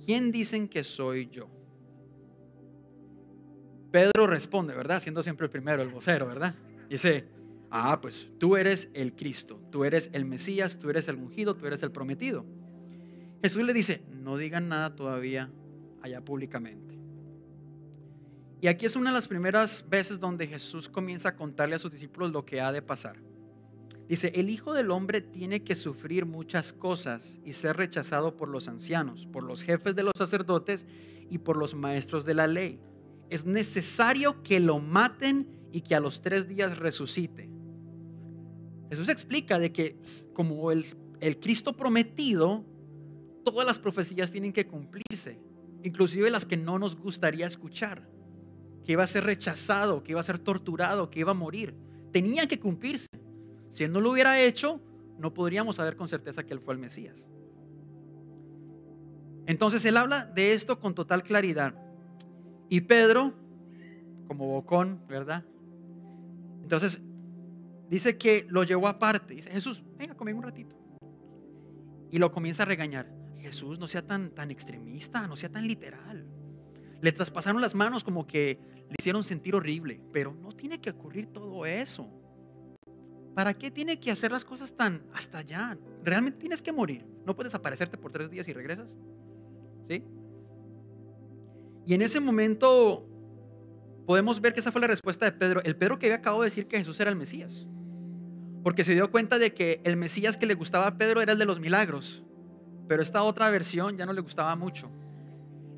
¿Quién 0.04 0.32
dicen 0.32 0.68
que 0.68 0.82
soy 0.84 1.28
yo? 1.30 1.48
Pedro 3.90 4.26
responde, 4.26 4.74
¿verdad? 4.74 5.00
Siendo 5.00 5.22
siempre 5.22 5.46
el 5.46 5.50
primero, 5.50 5.82
el 5.82 5.88
vocero, 5.88 6.26
¿verdad? 6.26 6.54
Dice, 6.88 7.24
ah, 7.70 8.00
pues 8.00 8.28
tú 8.38 8.56
eres 8.56 8.88
el 8.94 9.14
Cristo, 9.14 9.60
tú 9.70 9.84
eres 9.84 10.10
el 10.12 10.24
Mesías, 10.24 10.78
tú 10.78 10.90
eres 10.90 11.08
el 11.08 11.16
ungido, 11.16 11.56
tú 11.56 11.66
eres 11.66 11.82
el 11.82 11.90
prometido. 11.90 12.44
Jesús 13.42 13.64
le 13.64 13.72
dice, 13.72 14.02
no 14.10 14.36
digan 14.36 14.68
nada 14.68 14.94
todavía 14.94 15.50
allá 16.02 16.20
públicamente. 16.24 16.89
Y 18.60 18.66
aquí 18.68 18.84
es 18.84 18.94
una 18.94 19.10
de 19.10 19.14
las 19.14 19.28
primeras 19.28 19.84
veces 19.88 20.20
donde 20.20 20.46
Jesús 20.46 20.88
comienza 20.88 21.30
a 21.30 21.36
contarle 21.36 21.76
a 21.76 21.78
sus 21.78 21.92
discípulos 21.92 22.30
lo 22.30 22.44
que 22.44 22.60
ha 22.60 22.72
de 22.72 22.82
pasar. 22.82 23.16
Dice, 24.06 24.32
el 24.34 24.50
Hijo 24.50 24.74
del 24.74 24.90
Hombre 24.90 25.20
tiene 25.20 25.62
que 25.62 25.74
sufrir 25.74 26.26
muchas 26.26 26.72
cosas 26.72 27.38
y 27.44 27.52
ser 27.52 27.76
rechazado 27.76 28.36
por 28.36 28.48
los 28.48 28.68
ancianos, 28.68 29.26
por 29.26 29.44
los 29.44 29.62
jefes 29.62 29.94
de 29.94 30.02
los 30.02 30.12
sacerdotes 30.16 30.84
y 31.30 31.38
por 31.38 31.56
los 31.56 31.74
maestros 31.74 32.24
de 32.24 32.34
la 32.34 32.46
ley. 32.46 32.80
Es 33.30 33.46
necesario 33.46 34.42
que 34.42 34.60
lo 34.60 34.80
maten 34.80 35.48
y 35.72 35.82
que 35.82 35.94
a 35.94 36.00
los 36.00 36.20
tres 36.20 36.48
días 36.48 36.76
resucite. 36.76 37.48
Jesús 38.90 39.08
explica 39.08 39.58
de 39.58 39.72
que 39.72 39.96
como 40.34 40.72
el, 40.72 40.84
el 41.20 41.38
Cristo 41.38 41.76
prometido, 41.76 42.64
todas 43.44 43.64
las 43.64 43.78
profecías 43.78 44.32
tienen 44.32 44.52
que 44.52 44.66
cumplirse, 44.66 45.38
inclusive 45.84 46.30
las 46.30 46.44
que 46.44 46.56
no 46.56 46.78
nos 46.78 46.96
gustaría 46.96 47.46
escuchar. 47.46 48.19
Que 48.90 48.94
iba 48.94 49.04
a 49.04 49.06
ser 49.06 49.22
rechazado, 49.22 50.02
que 50.02 50.10
iba 50.10 50.20
a 50.20 50.24
ser 50.24 50.40
torturado, 50.40 51.10
que 51.10 51.20
iba 51.20 51.30
a 51.30 51.34
morir. 51.34 51.76
Tenía 52.10 52.48
que 52.48 52.58
cumplirse. 52.58 53.06
Si 53.68 53.84
él 53.84 53.92
no 53.92 54.00
lo 54.00 54.10
hubiera 54.10 54.40
hecho, 54.40 54.80
no 55.16 55.32
podríamos 55.32 55.76
saber 55.76 55.94
con 55.94 56.08
certeza 56.08 56.42
que 56.42 56.52
él 56.54 56.58
fue 56.58 56.74
el 56.74 56.80
Mesías. 56.80 57.28
Entonces 59.46 59.84
él 59.84 59.96
habla 59.96 60.24
de 60.24 60.54
esto 60.54 60.80
con 60.80 60.96
total 60.96 61.22
claridad. 61.22 61.72
Y 62.68 62.80
Pedro, 62.80 63.32
como 64.26 64.48
bocón, 64.48 65.00
¿verdad? 65.06 65.44
Entonces 66.64 67.00
dice 67.88 68.18
que 68.18 68.44
lo 68.48 68.64
llevó 68.64 68.88
aparte. 68.88 69.34
Dice, 69.34 69.52
Jesús, 69.52 69.84
venga 69.96 70.16
conmigo 70.16 70.38
un 70.38 70.44
ratito. 70.46 70.74
Y 72.10 72.18
lo 72.18 72.32
comienza 72.32 72.64
a 72.64 72.66
regañar. 72.66 73.08
Jesús, 73.38 73.78
no 73.78 73.86
sea 73.86 74.04
tan, 74.04 74.30
tan 74.30 74.50
extremista, 74.50 75.28
no 75.28 75.36
sea 75.36 75.48
tan 75.48 75.68
literal. 75.68 76.26
Le 77.00 77.12
traspasaron 77.12 77.60
las 77.60 77.76
manos 77.76 78.02
como 78.02 78.26
que 78.26 78.79
le 78.90 78.96
hicieron 78.98 79.22
sentir 79.22 79.54
horrible, 79.54 80.00
pero 80.12 80.34
no 80.34 80.50
tiene 80.52 80.80
que 80.80 80.90
ocurrir 80.90 81.28
todo 81.28 81.64
eso. 81.64 82.10
¿Para 83.34 83.54
qué 83.54 83.70
tiene 83.70 84.00
que 84.00 84.10
hacer 84.10 84.32
las 84.32 84.44
cosas 84.44 84.76
tan 84.76 85.02
hasta 85.14 85.38
allá? 85.38 85.78
Realmente 86.02 86.40
tienes 86.40 86.60
que 86.60 86.72
morir. 86.72 87.06
No 87.24 87.36
puedes 87.36 87.54
aparecerte 87.54 87.96
por 87.96 88.10
tres 88.10 88.30
días 88.30 88.48
y 88.48 88.52
regresas. 88.52 88.96
¿Sí? 89.88 90.04
Y 91.86 91.94
en 91.94 92.02
ese 92.02 92.18
momento 92.18 93.06
podemos 94.06 94.40
ver 94.40 94.52
que 94.52 94.60
esa 94.60 94.72
fue 94.72 94.80
la 94.80 94.88
respuesta 94.88 95.24
de 95.24 95.32
Pedro. 95.32 95.62
El 95.62 95.76
Pedro 95.76 95.98
que 96.00 96.06
había 96.06 96.16
acabado 96.16 96.42
de 96.42 96.48
decir 96.48 96.66
que 96.66 96.78
Jesús 96.78 96.98
era 96.98 97.10
el 97.10 97.16
Mesías. 97.16 97.66
Porque 98.64 98.82
se 98.82 98.92
dio 98.92 99.10
cuenta 99.12 99.38
de 99.38 99.54
que 99.54 99.80
el 99.84 99.96
Mesías 99.96 100.36
que 100.36 100.46
le 100.46 100.54
gustaba 100.54 100.88
a 100.88 100.98
Pedro 100.98 101.22
era 101.22 101.32
el 101.32 101.38
de 101.38 101.46
los 101.46 101.60
milagros. 101.60 102.24
Pero 102.88 103.02
esta 103.02 103.22
otra 103.22 103.48
versión 103.50 103.96
ya 103.96 104.04
no 104.04 104.12
le 104.12 104.20
gustaba 104.20 104.54
mucho. 104.56 104.90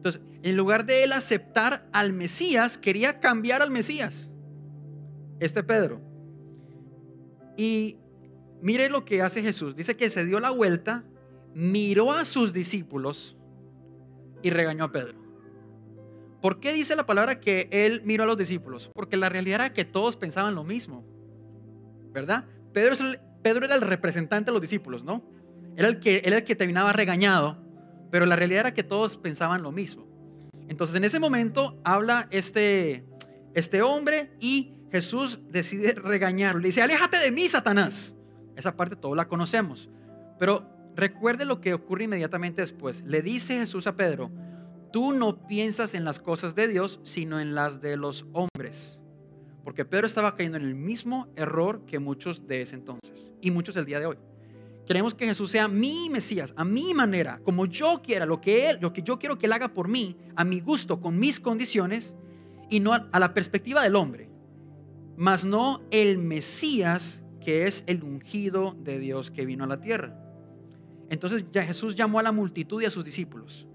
Entonces, 0.02 0.20
en 0.42 0.56
lugar 0.56 0.84
de 0.84 1.04
él 1.04 1.12
aceptar 1.12 1.88
al 1.92 2.12
Mesías, 2.12 2.76
quería 2.76 3.20
cambiar 3.20 3.62
al 3.62 3.70
Mesías. 3.70 4.32
Este 5.38 5.62
Pedro. 5.62 6.00
Y 7.56 7.98
mire 8.60 8.88
lo 8.88 9.04
que 9.04 9.22
hace 9.22 9.42
Jesús. 9.42 9.76
Dice 9.76 9.96
que 9.96 10.10
se 10.10 10.26
dio 10.26 10.40
la 10.40 10.50
vuelta, 10.50 11.04
miró 11.54 12.12
a 12.12 12.24
sus 12.24 12.52
discípulos 12.52 13.36
y 14.42 14.50
regañó 14.50 14.82
a 14.82 14.90
Pedro. 14.90 15.14
¿Por 16.40 16.58
qué 16.58 16.72
dice 16.72 16.96
la 16.96 17.06
palabra 17.06 17.38
que 17.38 17.68
él 17.70 18.02
miró 18.04 18.24
a 18.24 18.26
los 18.26 18.36
discípulos? 18.36 18.90
Porque 18.94 19.16
la 19.16 19.28
realidad 19.28 19.60
era 19.60 19.72
que 19.72 19.84
todos 19.84 20.16
pensaban 20.16 20.56
lo 20.56 20.64
mismo. 20.64 21.04
¿Verdad? 22.12 22.46
Pedro, 22.72 22.96
era 23.44 23.76
el 23.76 23.82
representante 23.82 24.50
de 24.50 24.52
los 24.52 24.60
discípulos, 24.60 25.04
¿no? 25.04 25.22
Era 25.76 25.86
el, 25.86 26.00
que, 26.00 26.22
era 26.24 26.38
el 26.38 26.44
que 26.44 26.56
terminaba 26.56 26.92
regañado, 26.92 27.61
pero 28.12 28.26
la 28.26 28.36
realidad 28.36 28.60
era 28.60 28.74
que 28.74 28.82
todos 28.82 29.16
pensaban 29.16 29.62
lo 29.62 29.72
mismo. 29.72 30.06
Entonces 30.68 30.94
en 30.94 31.04
ese 31.04 31.18
momento 31.18 31.80
habla 31.82 32.28
este, 32.30 33.06
este 33.54 33.80
hombre 33.80 34.36
y 34.38 34.74
Jesús 34.90 35.40
decide 35.48 35.94
regañarlo. 35.94 36.60
Le 36.60 36.68
dice, 36.68 36.82
aléjate 36.82 37.16
de 37.16 37.32
mí, 37.32 37.48
Satanás. 37.48 38.14
Esa 38.54 38.76
parte 38.76 38.96
todos 38.96 39.16
la 39.16 39.28
conocemos. 39.28 39.88
Pero 40.38 40.68
recuerde 40.94 41.46
lo 41.46 41.62
que 41.62 41.72
ocurre 41.72 42.04
inmediatamente 42.04 42.60
después. 42.60 43.02
Le 43.06 43.22
dice 43.22 43.56
Jesús 43.56 43.86
a 43.86 43.96
Pedro, 43.96 44.30
tú 44.92 45.12
no 45.12 45.46
piensas 45.46 45.94
en 45.94 46.04
las 46.04 46.20
cosas 46.20 46.54
de 46.54 46.68
Dios, 46.68 47.00
sino 47.04 47.40
en 47.40 47.54
las 47.54 47.80
de 47.80 47.96
los 47.96 48.26
hombres. 48.34 49.00
Porque 49.64 49.86
Pedro 49.86 50.06
estaba 50.06 50.36
cayendo 50.36 50.58
en 50.58 50.64
el 50.64 50.74
mismo 50.74 51.28
error 51.34 51.86
que 51.86 51.98
muchos 51.98 52.46
de 52.46 52.60
ese 52.60 52.74
entonces 52.74 53.32
y 53.40 53.50
muchos 53.50 53.74
el 53.78 53.86
día 53.86 54.00
de 54.00 54.06
hoy. 54.06 54.18
Queremos 54.86 55.14
que 55.14 55.26
Jesús 55.26 55.50
sea 55.50 55.68
mi 55.68 56.10
Mesías, 56.10 56.52
a 56.56 56.64
mi 56.64 56.92
manera, 56.92 57.40
como 57.44 57.66
yo 57.66 58.02
quiera, 58.02 58.26
lo 58.26 58.40
que, 58.40 58.70
él, 58.70 58.78
lo 58.80 58.92
que 58.92 59.02
yo 59.02 59.18
quiero 59.18 59.38
que 59.38 59.46
Él 59.46 59.52
haga 59.52 59.72
por 59.72 59.88
mí, 59.88 60.16
a 60.34 60.44
mi 60.44 60.60
gusto, 60.60 61.00
con 61.00 61.18
mis 61.18 61.38
condiciones, 61.38 62.14
y 62.72 62.80
no 62.80 62.92
a, 62.94 63.18
la 63.18 63.34
perspectiva 63.34 63.82
del 63.82 63.96
hombre, 63.96 64.30
mas 65.16 65.44
no 65.44 65.82
el 65.90 66.16
Mesías 66.18 67.22
que 67.38 67.66
es 67.66 67.84
el 67.86 68.02
ungido 68.02 68.74
de 68.82 68.98
Dios 68.98 69.30
que 69.30 69.44
vino 69.44 69.64
a 69.64 69.66
la 69.66 69.80
tierra. 69.80 70.18
Entonces 71.10 71.44
ya 71.52 71.64
Jesús 71.64 71.94
llamó 71.94 72.18
a 72.18 72.22
la 72.22 72.32
multitud 72.32 72.80
y 72.80 72.86
a 72.86 72.90
sus 72.90 73.04
discípulos. 73.04 73.66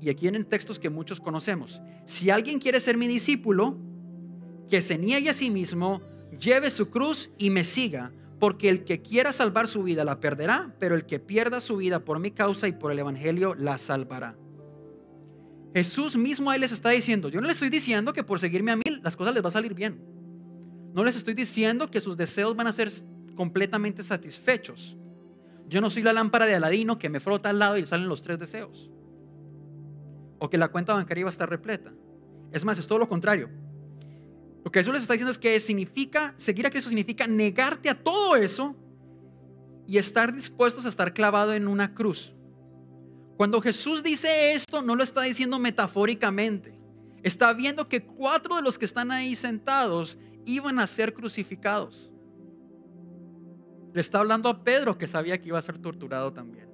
Y 0.00 0.08
aquí 0.08 0.22
vienen 0.22 0.44
textos 0.46 0.78
que 0.78 0.88
muchos 0.88 1.20
conocemos. 1.20 1.82
Si 2.06 2.30
alguien 2.30 2.58
quiere 2.58 2.80
ser 2.80 2.96
mi 2.96 3.06
discípulo, 3.06 3.76
que 4.70 4.80
se 4.80 4.96
niegue 4.96 5.28
a 5.28 5.34
sí 5.34 5.50
mismo, 5.50 6.00
lleve 6.40 6.70
su 6.70 6.88
cruz 6.88 7.30
y 7.36 7.50
me 7.50 7.64
siga, 7.64 8.12
porque 8.38 8.68
el 8.68 8.84
que 8.84 9.02
quiera 9.02 9.32
salvar 9.32 9.66
su 9.66 9.82
vida 9.82 10.04
la 10.04 10.20
perderá, 10.20 10.74
pero 10.78 10.94
el 10.94 11.06
que 11.06 11.18
pierda 11.18 11.60
su 11.60 11.76
vida 11.76 12.04
por 12.04 12.20
mi 12.20 12.30
causa 12.30 12.68
y 12.68 12.72
por 12.72 12.92
el 12.92 12.98
Evangelio 12.98 13.54
la 13.54 13.78
salvará. 13.78 14.36
Jesús 15.74 16.16
mismo 16.16 16.50
ahí 16.50 16.58
les 16.58 16.72
está 16.72 16.90
diciendo, 16.90 17.28
yo 17.28 17.40
no 17.40 17.46
les 17.46 17.56
estoy 17.56 17.70
diciendo 17.70 18.12
que 18.12 18.24
por 18.24 18.40
seguirme 18.40 18.72
a 18.72 18.76
mí 18.76 18.82
las 19.02 19.16
cosas 19.16 19.34
les 19.34 19.44
va 19.44 19.48
a 19.48 19.52
salir 19.52 19.74
bien. 19.74 20.00
No 20.94 21.04
les 21.04 21.16
estoy 21.16 21.34
diciendo 21.34 21.90
que 21.90 22.00
sus 22.00 22.16
deseos 22.16 22.56
van 22.56 22.66
a 22.66 22.72
ser 22.72 22.90
completamente 23.36 24.02
satisfechos. 24.02 24.96
Yo 25.68 25.80
no 25.80 25.90
soy 25.90 26.02
la 26.02 26.12
lámpara 26.12 26.46
de 26.46 26.54
Aladino 26.54 26.98
que 26.98 27.10
me 27.10 27.20
frota 27.20 27.50
al 27.50 27.58
lado 27.58 27.76
y 27.76 27.82
le 27.82 27.86
salen 27.86 28.08
los 28.08 28.22
tres 28.22 28.38
deseos. 28.38 28.90
O 30.38 30.48
que 30.48 30.56
la 30.56 30.68
cuenta 30.68 30.94
bancaria 30.94 31.24
va 31.24 31.28
a 31.28 31.32
estar 31.32 31.50
repleta. 31.50 31.92
Es 32.52 32.64
más, 32.64 32.78
es 32.78 32.86
todo 32.86 32.98
lo 32.98 33.08
contrario. 33.08 33.50
Lo 34.68 34.72
que 34.72 34.80
Jesús 34.80 34.92
les 34.92 35.00
está 35.00 35.14
diciendo 35.14 35.30
es 35.30 35.38
que 35.38 35.58
significa, 35.60 36.34
seguir 36.36 36.66
a 36.66 36.70
Cristo 36.70 36.90
significa 36.90 37.26
negarte 37.26 37.88
a 37.88 37.94
todo 37.94 38.36
eso 38.36 38.76
y 39.86 39.96
estar 39.96 40.30
dispuestos 40.30 40.84
a 40.84 40.90
estar 40.90 41.14
clavado 41.14 41.54
en 41.54 41.66
una 41.66 41.94
cruz. 41.94 42.34
Cuando 43.38 43.62
Jesús 43.62 44.02
dice 44.02 44.52
esto, 44.52 44.82
no 44.82 44.94
lo 44.94 45.02
está 45.02 45.22
diciendo 45.22 45.58
metafóricamente. 45.58 46.78
Está 47.22 47.54
viendo 47.54 47.88
que 47.88 48.04
cuatro 48.04 48.56
de 48.56 48.60
los 48.60 48.78
que 48.78 48.84
están 48.84 49.10
ahí 49.10 49.34
sentados 49.36 50.18
iban 50.44 50.78
a 50.80 50.86
ser 50.86 51.14
crucificados. 51.14 52.10
Le 53.94 54.02
está 54.02 54.18
hablando 54.18 54.50
a 54.50 54.64
Pedro 54.64 54.98
que 54.98 55.08
sabía 55.08 55.40
que 55.40 55.48
iba 55.48 55.58
a 55.58 55.62
ser 55.62 55.78
torturado 55.78 56.34
también. 56.34 56.68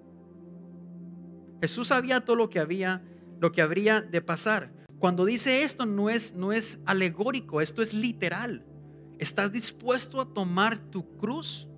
Jesús 1.60 1.86
sabía 1.86 2.24
todo 2.24 2.34
lo 2.34 2.50
que 2.50 2.58
había, 2.58 3.04
lo 3.38 3.52
que 3.52 3.62
habría 3.62 4.00
de 4.00 4.20
pasar. 4.20 4.83
Cuando 5.04 5.26
dice 5.26 5.64
esto 5.64 5.84
no 5.84 6.08
es, 6.08 6.32
no 6.32 6.50
es 6.50 6.80
alegórico, 6.86 7.60
esto 7.60 7.82
es 7.82 7.92
literal. 7.92 8.64
¿Estás 9.18 9.52
dispuesto 9.52 10.18
a 10.18 10.32
tomar 10.32 10.78
tu 10.78 11.18
cruz 11.18 11.68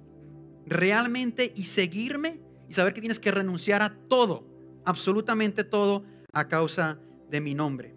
realmente 0.64 1.53
y 1.57 1.64
seguirme 1.64 2.41
y 2.68 2.72
saber 2.72 2.95
que 2.95 3.01
tienes 3.01 3.18
que 3.18 3.33
renunciar 3.33 3.83
a 3.83 3.99
todo, 4.07 4.47
absolutamente 4.85 5.64
todo, 5.64 6.05
a 6.33 6.47
causa 6.47 7.01
de 7.29 7.41
mi 7.41 7.53
nombre? 7.53 7.97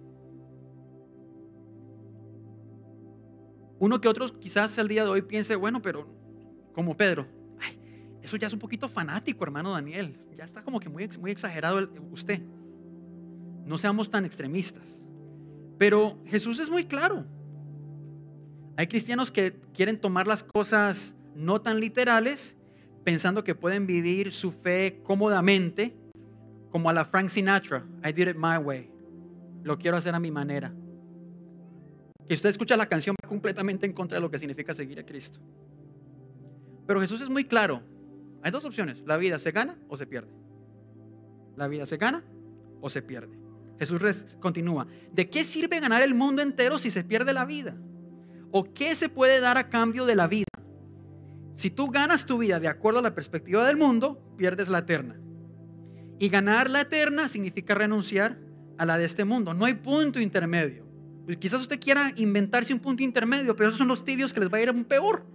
Uno 3.77 4.01
que 4.01 4.07
otro 4.07 4.39
quizás 4.39 4.75
el 4.79 4.87
día 4.87 5.03
de 5.03 5.11
hoy 5.11 5.21
piense, 5.21 5.55
bueno, 5.55 5.79
pero 5.79 6.07
como 6.73 6.97
Pedro, 6.97 7.27
eso 8.23 8.35
ya 8.35 8.47
es 8.47 8.53
un 8.53 8.59
poquito 8.59 8.89
fanático, 8.89 9.43
hermano 9.43 9.73
Daniel. 9.73 10.19
Ya 10.33 10.45
está 10.45 10.63
como 10.63 10.79
que 10.79 10.89
muy, 10.89 11.07
muy 11.19 11.29
exagerado 11.29 11.87
usted. 12.09 12.41
No 13.63 13.77
seamos 13.77 14.09
tan 14.09 14.25
extremistas. 14.25 15.05
Pero 15.79 16.19
Jesús 16.27 16.59
es 16.59 16.69
muy 16.69 16.85
claro. 16.85 17.25
Hay 18.75 18.87
cristianos 18.87 19.31
que 19.31 19.55
quieren 19.73 19.99
tomar 19.99 20.27
las 20.27 20.43
cosas 20.43 21.15
no 21.35 21.61
tan 21.61 21.79
literales, 21.79 22.57
pensando 23.03 23.43
que 23.43 23.55
pueden 23.55 23.87
vivir 23.87 24.33
su 24.33 24.51
fe 24.51 25.01
cómodamente, 25.03 25.95
como 26.69 26.89
a 26.89 26.93
la 26.93 27.05
Frank 27.05 27.29
Sinatra. 27.29 27.85
I 28.05 28.11
did 28.11 28.27
it 28.27 28.35
my 28.35 28.57
way. 28.57 28.91
Lo 29.63 29.79
quiero 29.79 29.97
hacer 29.97 30.13
a 30.13 30.19
mi 30.19 30.31
manera. 30.31 30.73
Y 32.27 32.33
usted 32.33 32.49
escucha 32.49 32.75
la 32.75 32.87
canción 32.87 33.15
completamente 33.25 33.85
en 33.85 33.93
contra 33.93 34.17
de 34.17 34.21
lo 34.21 34.29
que 34.29 34.37
significa 34.37 34.73
seguir 34.73 34.99
a 34.99 35.05
Cristo. 35.05 35.39
Pero 36.85 36.99
Jesús 36.99 37.21
es 37.21 37.29
muy 37.29 37.45
claro. 37.45 37.81
Hay 38.43 38.51
dos 38.51 38.65
opciones. 38.65 39.01
La 39.05 39.15
vida 39.15 39.39
se 39.39 39.51
gana 39.51 39.77
o 39.87 39.95
se 39.95 40.05
pierde. 40.05 40.31
La 41.55 41.67
vida 41.67 41.85
se 41.85 41.97
gana 41.97 42.23
o 42.81 42.89
se 42.89 43.01
pierde. 43.01 43.38
Jesús 43.79 44.37
continúa, 44.41 44.87
¿de 45.13 45.29
qué 45.29 45.45
sirve 45.45 45.79
ganar 45.79 46.03
el 46.03 46.13
mundo 46.13 46.41
entero 46.41 46.77
si 46.77 46.91
se 46.91 47.03
pierde 47.03 47.33
la 47.33 47.45
vida? 47.45 47.77
¿O 48.51 48.73
qué 48.73 48.95
se 48.95 49.07
puede 49.07 49.39
dar 49.39 49.57
a 49.57 49.69
cambio 49.69 50.05
de 50.05 50.15
la 50.15 50.27
vida? 50.27 50.45
Si 51.55 51.69
tú 51.69 51.89
ganas 51.89 52.25
tu 52.25 52.37
vida 52.37 52.59
de 52.59 52.67
acuerdo 52.67 52.99
a 52.99 53.03
la 53.03 53.15
perspectiva 53.15 53.65
del 53.65 53.77
mundo, 53.77 54.21
pierdes 54.37 54.67
la 54.67 54.79
eterna. 54.79 55.19
Y 56.19 56.27
ganar 56.27 56.69
la 56.69 56.81
eterna 56.81 57.29
significa 57.29 57.73
renunciar 57.73 58.37
a 58.77 58.85
la 58.85 58.97
de 58.97 59.05
este 59.05 59.23
mundo. 59.23 59.53
No 59.53 59.65
hay 59.65 59.75
punto 59.75 60.19
intermedio. 60.19 60.85
Pues 61.25 61.37
quizás 61.37 61.61
usted 61.61 61.79
quiera 61.79 62.11
inventarse 62.17 62.73
un 62.73 62.79
punto 62.79 63.03
intermedio, 63.03 63.55
pero 63.55 63.69
esos 63.69 63.77
son 63.77 63.87
los 63.87 64.03
tibios 64.03 64.33
que 64.33 64.41
les 64.41 64.51
va 64.51 64.57
a 64.57 64.61
ir 64.61 64.69
un 64.71 64.83
peor. 64.83 65.25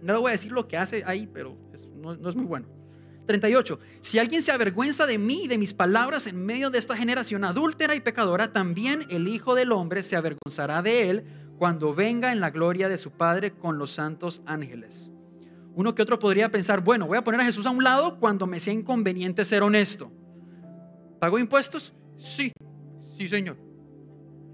No 0.00 0.12
le 0.12 0.18
voy 0.18 0.28
a 0.30 0.32
decir 0.32 0.50
lo 0.50 0.66
que 0.66 0.76
hace 0.76 1.04
ahí, 1.06 1.28
pero 1.32 1.56
no 1.96 2.28
es 2.28 2.34
muy 2.34 2.44
bueno. 2.44 2.73
38. 3.26 3.78
Si 4.00 4.18
alguien 4.18 4.42
se 4.42 4.52
avergüenza 4.52 5.06
de 5.06 5.18
mí 5.18 5.44
y 5.44 5.48
de 5.48 5.58
mis 5.58 5.74
palabras 5.74 6.26
en 6.26 6.44
medio 6.44 6.70
de 6.70 6.78
esta 6.78 6.96
generación 6.96 7.44
adúltera 7.44 7.94
y 7.94 8.00
pecadora, 8.00 8.52
también 8.52 9.06
el 9.08 9.28
Hijo 9.28 9.54
del 9.54 9.72
Hombre 9.72 10.02
se 10.02 10.16
avergonzará 10.16 10.82
de 10.82 11.10
él 11.10 11.24
cuando 11.58 11.94
venga 11.94 12.32
en 12.32 12.40
la 12.40 12.50
gloria 12.50 12.88
de 12.88 12.98
su 12.98 13.12
Padre 13.12 13.52
con 13.52 13.78
los 13.78 13.92
santos 13.92 14.42
ángeles. 14.46 15.08
Uno 15.74 15.94
que 15.94 16.02
otro 16.02 16.18
podría 16.18 16.50
pensar, 16.50 16.80
bueno, 16.82 17.06
voy 17.06 17.18
a 17.18 17.24
poner 17.24 17.40
a 17.40 17.44
Jesús 17.44 17.66
a 17.66 17.70
un 17.70 17.82
lado 17.82 18.18
cuando 18.20 18.46
me 18.46 18.60
sea 18.60 18.72
inconveniente 18.72 19.44
ser 19.44 19.62
honesto. 19.62 20.12
¿Pago 21.18 21.38
impuestos? 21.38 21.94
Sí, 22.16 22.52
sí, 23.16 23.28
Señor. 23.28 23.56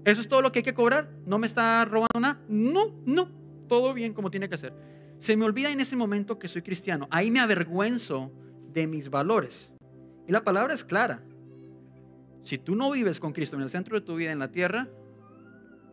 ¿Eso 0.03 0.21
es 0.21 0.27
todo 0.27 0.41
lo 0.41 0.51
que 0.51 0.59
hay 0.59 0.63
que 0.63 0.73
cobrar? 0.73 1.11
¿No 1.25 1.37
me 1.37 1.45
está 1.45 1.85
robando 1.85 2.19
nada? 2.19 2.41
No, 2.47 2.95
no, 3.05 3.29
todo 3.67 3.93
bien 3.93 4.13
como 4.13 4.31
tiene 4.31 4.49
que 4.49 4.57
ser. 4.57 4.73
Se 5.19 5.35
me 5.35 5.45
olvida 5.45 5.69
en 5.69 5.79
ese 5.79 5.95
momento 5.95 6.39
que 6.39 6.47
soy 6.47 6.63
cristiano. 6.63 7.07
Ahí 7.11 7.29
me 7.29 7.39
avergüenzo 7.39 8.31
de 8.73 8.87
mis 8.87 9.09
valores. 9.09 9.71
Y 10.27 10.31
la 10.31 10.43
palabra 10.43 10.73
es 10.73 10.83
clara. 10.83 11.23
Si 12.43 12.57
tú 12.57 12.75
no 12.75 12.91
vives 12.91 13.19
con 13.19 13.33
Cristo 13.33 13.55
en 13.55 13.61
el 13.63 13.69
centro 13.69 13.99
de 13.99 14.05
tu 14.05 14.15
vida 14.15 14.31
en 14.31 14.39
la 14.39 14.51
tierra, 14.51 14.87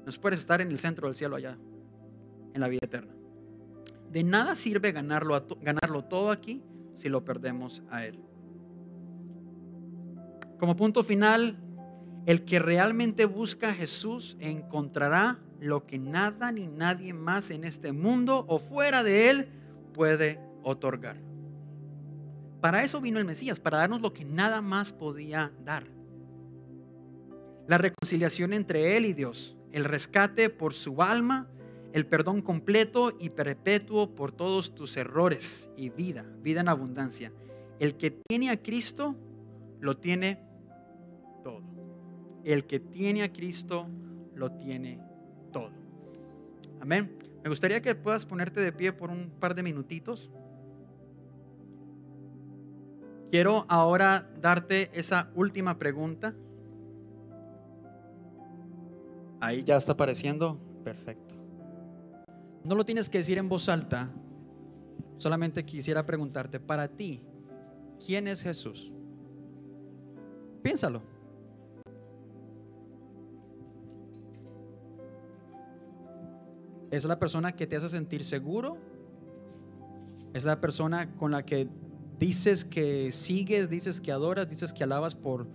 no 0.06 0.12
puedes 0.20 0.40
estar 0.40 0.60
en 0.60 0.70
el 0.70 0.78
centro 0.78 1.06
del 1.06 1.14
cielo 1.14 1.36
allá, 1.36 1.58
en 2.54 2.60
la 2.60 2.68
vida 2.68 2.80
eterna. 2.82 3.12
De 4.10 4.22
nada 4.24 4.54
sirve 4.54 4.92
ganarlo, 4.92 5.46
ganarlo 5.60 6.04
todo 6.04 6.30
aquí 6.30 6.62
si 6.94 7.08
lo 7.08 7.24
perdemos 7.24 7.82
a 7.90 8.06
Él. 8.06 8.18
Como 10.58 10.76
punto 10.76 11.04
final, 11.04 11.58
el 12.24 12.44
que 12.44 12.58
realmente 12.58 13.26
busca 13.26 13.70
a 13.70 13.74
Jesús 13.74 14.36
encontrará 14.40 15.38
lo 15.60 15.86
que 15.86 15.98
nada 15.98 16.52
ni 16.52 16.66
nadie 16.66 17.12
más 17.12 17.50
en 17.50 17.64
este 17.64 17.92
mundo 17.92 18.44
o 18.48 18.58
fuera 18.58 19.02
de 19.02 19.30
Él 19.30 19.48
puede 19.92 20.40
otorgar. 20.62 21.27
Para 22.61 22.82
eso 22.82 23.00
vino 23.00 23.18
el 23.18 23.24
Mesías, 23.24 23.61
para 23.61 23.78
darnos 23.78 24.00
lo 24.00 24.12
que 24.12 24.24
nada 24.24 24.61
más 24.61 24.92
podía 24.92 25.52
dar. 25.64 25.84
La 27.68 27.78
reconciliación 27.78 28.52
entre 28.52 28.96
Él 28.96 29.04
y 29.04 29.12
Dios, 29.12 29.56
el 29.72 29.84
rescate 29.84 30.50
por 30.50 30.74
su 30.74 31.02
alma, 31.02 31.48
el 31.92 32.06
perdón 32.06 32.42
completo 32.42 33.16
y 33.18 33.30
perpetuo 33.30 34.14
por 34.14 34.32
todos 34.32 34.74
tus 34.74 34.96
errores 34.96 35.70
y 35.76 35.90
vida, 35.90 36.24
vida 36.42 36.61
en 36.61 36.68
abundancia. 36.68 37.32
El 37.78 37.96
que 37.96 38.11
tiene 38.11 38.50
a 38.50 38.62
Cristo, 38.62 39.14
lo 39.80 39.96
tiene 39.96 40.40
todo. 41.44 41.62
El 42.44 42.66
que 42.66 42.80
tiene 42.80 43.22
a 43.22 43.32
Cristo, 43.32 43.86
lo 44.34 44.52
tiene 44.52 45.00
todo. 45.52 45.70
Amén. 46.80 47.16
Me 47.42 47.50
gustaría 47.50 47.80
que 47.80 47.94
puedas 47.94 48.26
ponerte 48.26 48.61
de 48.61 48.72
pie 48.72 48.92
por 48.92 49.11
un 49.11 49.30
par 49.30 49.54
de 49.54 49.62
minutitos. 49.62 50.30
Quiero 53.30 53.66
ahora 53.68 54.30
darte 54.40 54.90
esa 54.98 55.30
última 55.34 55.78
pregunta. 55.78 56.34
Ahí 59.40 59.62
ya 59.62 59.76
está 59.76 59.92
apareciendo. 59.92 60.58
Perfecto. 60.82 61.34
No 62.64 62.74
lo 62.74 62.84
tienes 62.84 63.08
que 63.08 63.18
decir 63.18 63.38
en 63.38 63.48
voz 63.48 63.68
alta. 63.68 64.10
Solamente 65.18 65.64
quisiera 65.64 66.06
preguntarte, 66.06 66.60
para 66.60 66.88
ti, 66.88 67.22
¿quién 68.04 68.28
es 68.28 68.42
Jesús? 68.42 68.92
Piénsalo. 70.62 71.02
¿Es 76.90 77.04
la 77.04 77.18
persona 77.18 77.54
que 77.54 77.66
te 77.66 77.76
hace 77.76 77.88
sentir 77.88 78.24
seguro? 78.24 78.78
¿Es 80.32 80.44
la 80.44 80.60
persona 80.60 81.14
con 81.16 81.30
la 81.30 81.44
que 81.44 81.68
dices 82.18 82.64
que 82.64 83.12
sigues, 83.12 83.70
dices 83.70 84.00
que 84.00 84.12
adoras, 84.12 84.48
dices 84.48 84.72
que 84.72 84.84
alabas 84.84 85.14
por 85.14 85.46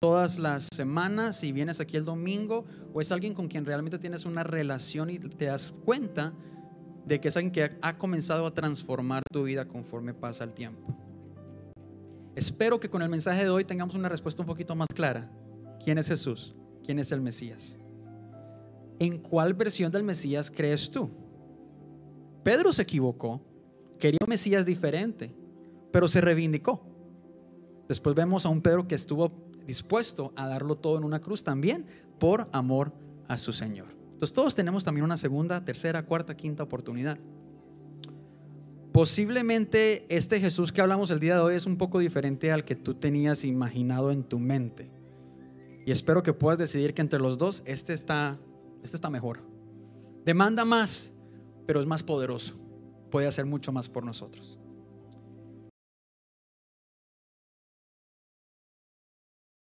todas 0.00 0.38
las 0.38 0.68
semanas 0.72 1.42
y 1.42 1.52
vienes 1.52 1.80
aquí 1.80 1.96
el 1.96 2.04
domingo? 2.04 2.64
¿O 2.92 3.00
es 3.00 3.12
alguien 3.12 3.34
con 3.34 3.48
quien 3.48 3.64
realmente 3.64 3.98
tienes 3.98 4.24
una 4.24 4.42
relación 4.42 5.10
y 5.10 5.18
te 5.18 5.46
das 5.46 5.72
cuenta 5.84 6.32
de 7.04 7.20
que 7.20 7.28
es 7.28 7.36
alguien 7.36 7.52
que 7.52 7.76
ha 7.80 7.98
comenzado 7.98 8.46
a 8.46 8.54
transformar 8.54 9.22
tu 9.32 9.44
vida 9.44 9.66
conforme 9.66 10.14
pasa 10.14 10.44
el 10.44 10.52
tiempo? 10.52 10.96
Espero 12.34 12.78
que 12.78 12.90
con 12.90 13.02
el 13.02 13.08
mensaje 13.08 13.44
de 13.44 13.50
hoy 13.50 13.64
tengamos 13.64 13.94
una 13.94 14.08
respuesta 14.08 14.42
un 14.42 14.46
poquito 14.46 14.74
más 14.74 14.88
clara. 14.94 15.30
¿Quién 15.82 15.98
es 15.98 16.08
Jesús? 16.08 16.54
¿Quién 16.84 16.98
es 16.98 17.10
el 17.10 17.20
Mesías? 17.20 17.78
¿En 18.98 19.18
cuál 19.18 19.54
versión 19.54 19.90
del 19.90 20.04
Mesías 20.04 20.50
crees 20.50 20.90
tú? 20.90 21.10
Pedro 22.42 22.72
se 22.72 22.82
equivocó, 22.82 23.40
quería 23.98 24.18
un 24.22 24.28
Mesías 24.28 24.66
diferente, 24.66 25.34
pero 25.92 26.08
se 26.08 26.20
reivindicó. 26.20 26.82
Después 27.88 28.14
vemos 28.14 28.46
a 28.46 28.48
un 28.48 28.62
Pedro 28.62 28.88
que 28.88 28.94
estuvo 28.94 29.32
dispuesto 29.66 30.32
a 30.36 30.48
darlo 30.48 30.76
todo 30.76 30.98
en 30.98 31.04
una 31.04 31.20
cruz 31.20 31.44
también 31.44 31.86
por 32.18 32.48
amor 32.52 32.92
a 33.28 33.38
su 33.38 33.52
Señor. 33.52 33.88
Entonces 34.12 34.32
todos 34.32 34.54
tenemos 34.54 34.84
también 34.84 35.04
una 35.04 35.16
segunda, 35.16 35.64
tercera, 35.64 36.04
cuarta, 36.06 36.36
quinta 36.36 36.62
oportunidad. 36.62 37.18
Posiblemente 38.92 40.06
este 40.08 40.40
Jesús 40.40 40.72
que 40.72 40.80
hablamos 40.80 41.10
el 41.10 41.20
día 41.20 41.34
de 41.34 41.42
hoy 41.42 41.54
es 41.54 41.66
un 41.66 41.76
poco 41.76 41.98
diferente 41.98 42.50
al 42.50 42.64
que 42.64 42.76
tú 42.76 42.94
tenías 42.94 43.44
imaginado 43.44 44.10
en 44.10 44.24
tu 44.24 44.38
mente. 44.38 44.90
Y 45.84 45.90
espero 45.90 46.22
que 46.22 46.32
puedas 46.32 46.58
decidir 46.58 46.94
que 46.94 47.02
entre 47.02 47.20
los 47.20 47.36
dos 47.36 47.62
este 47.66 47.92
está 47.92 48.38
este 48.82 48.96
está 48.96 49.10
mejor. 49.10 49.40
Demanda 50.24 50.64
más, 50.64 51.12
pero 51.66 51.80
es 51.80 51.86
más 51.86 52.02
poderoso. 52.02 52.54
Puede 53.10 53.26
hacer 53.26 53.44
mucho 53.44 53.70
más 53.70 53.88
por 53.88 54.04
nosotros. 54.04 54.58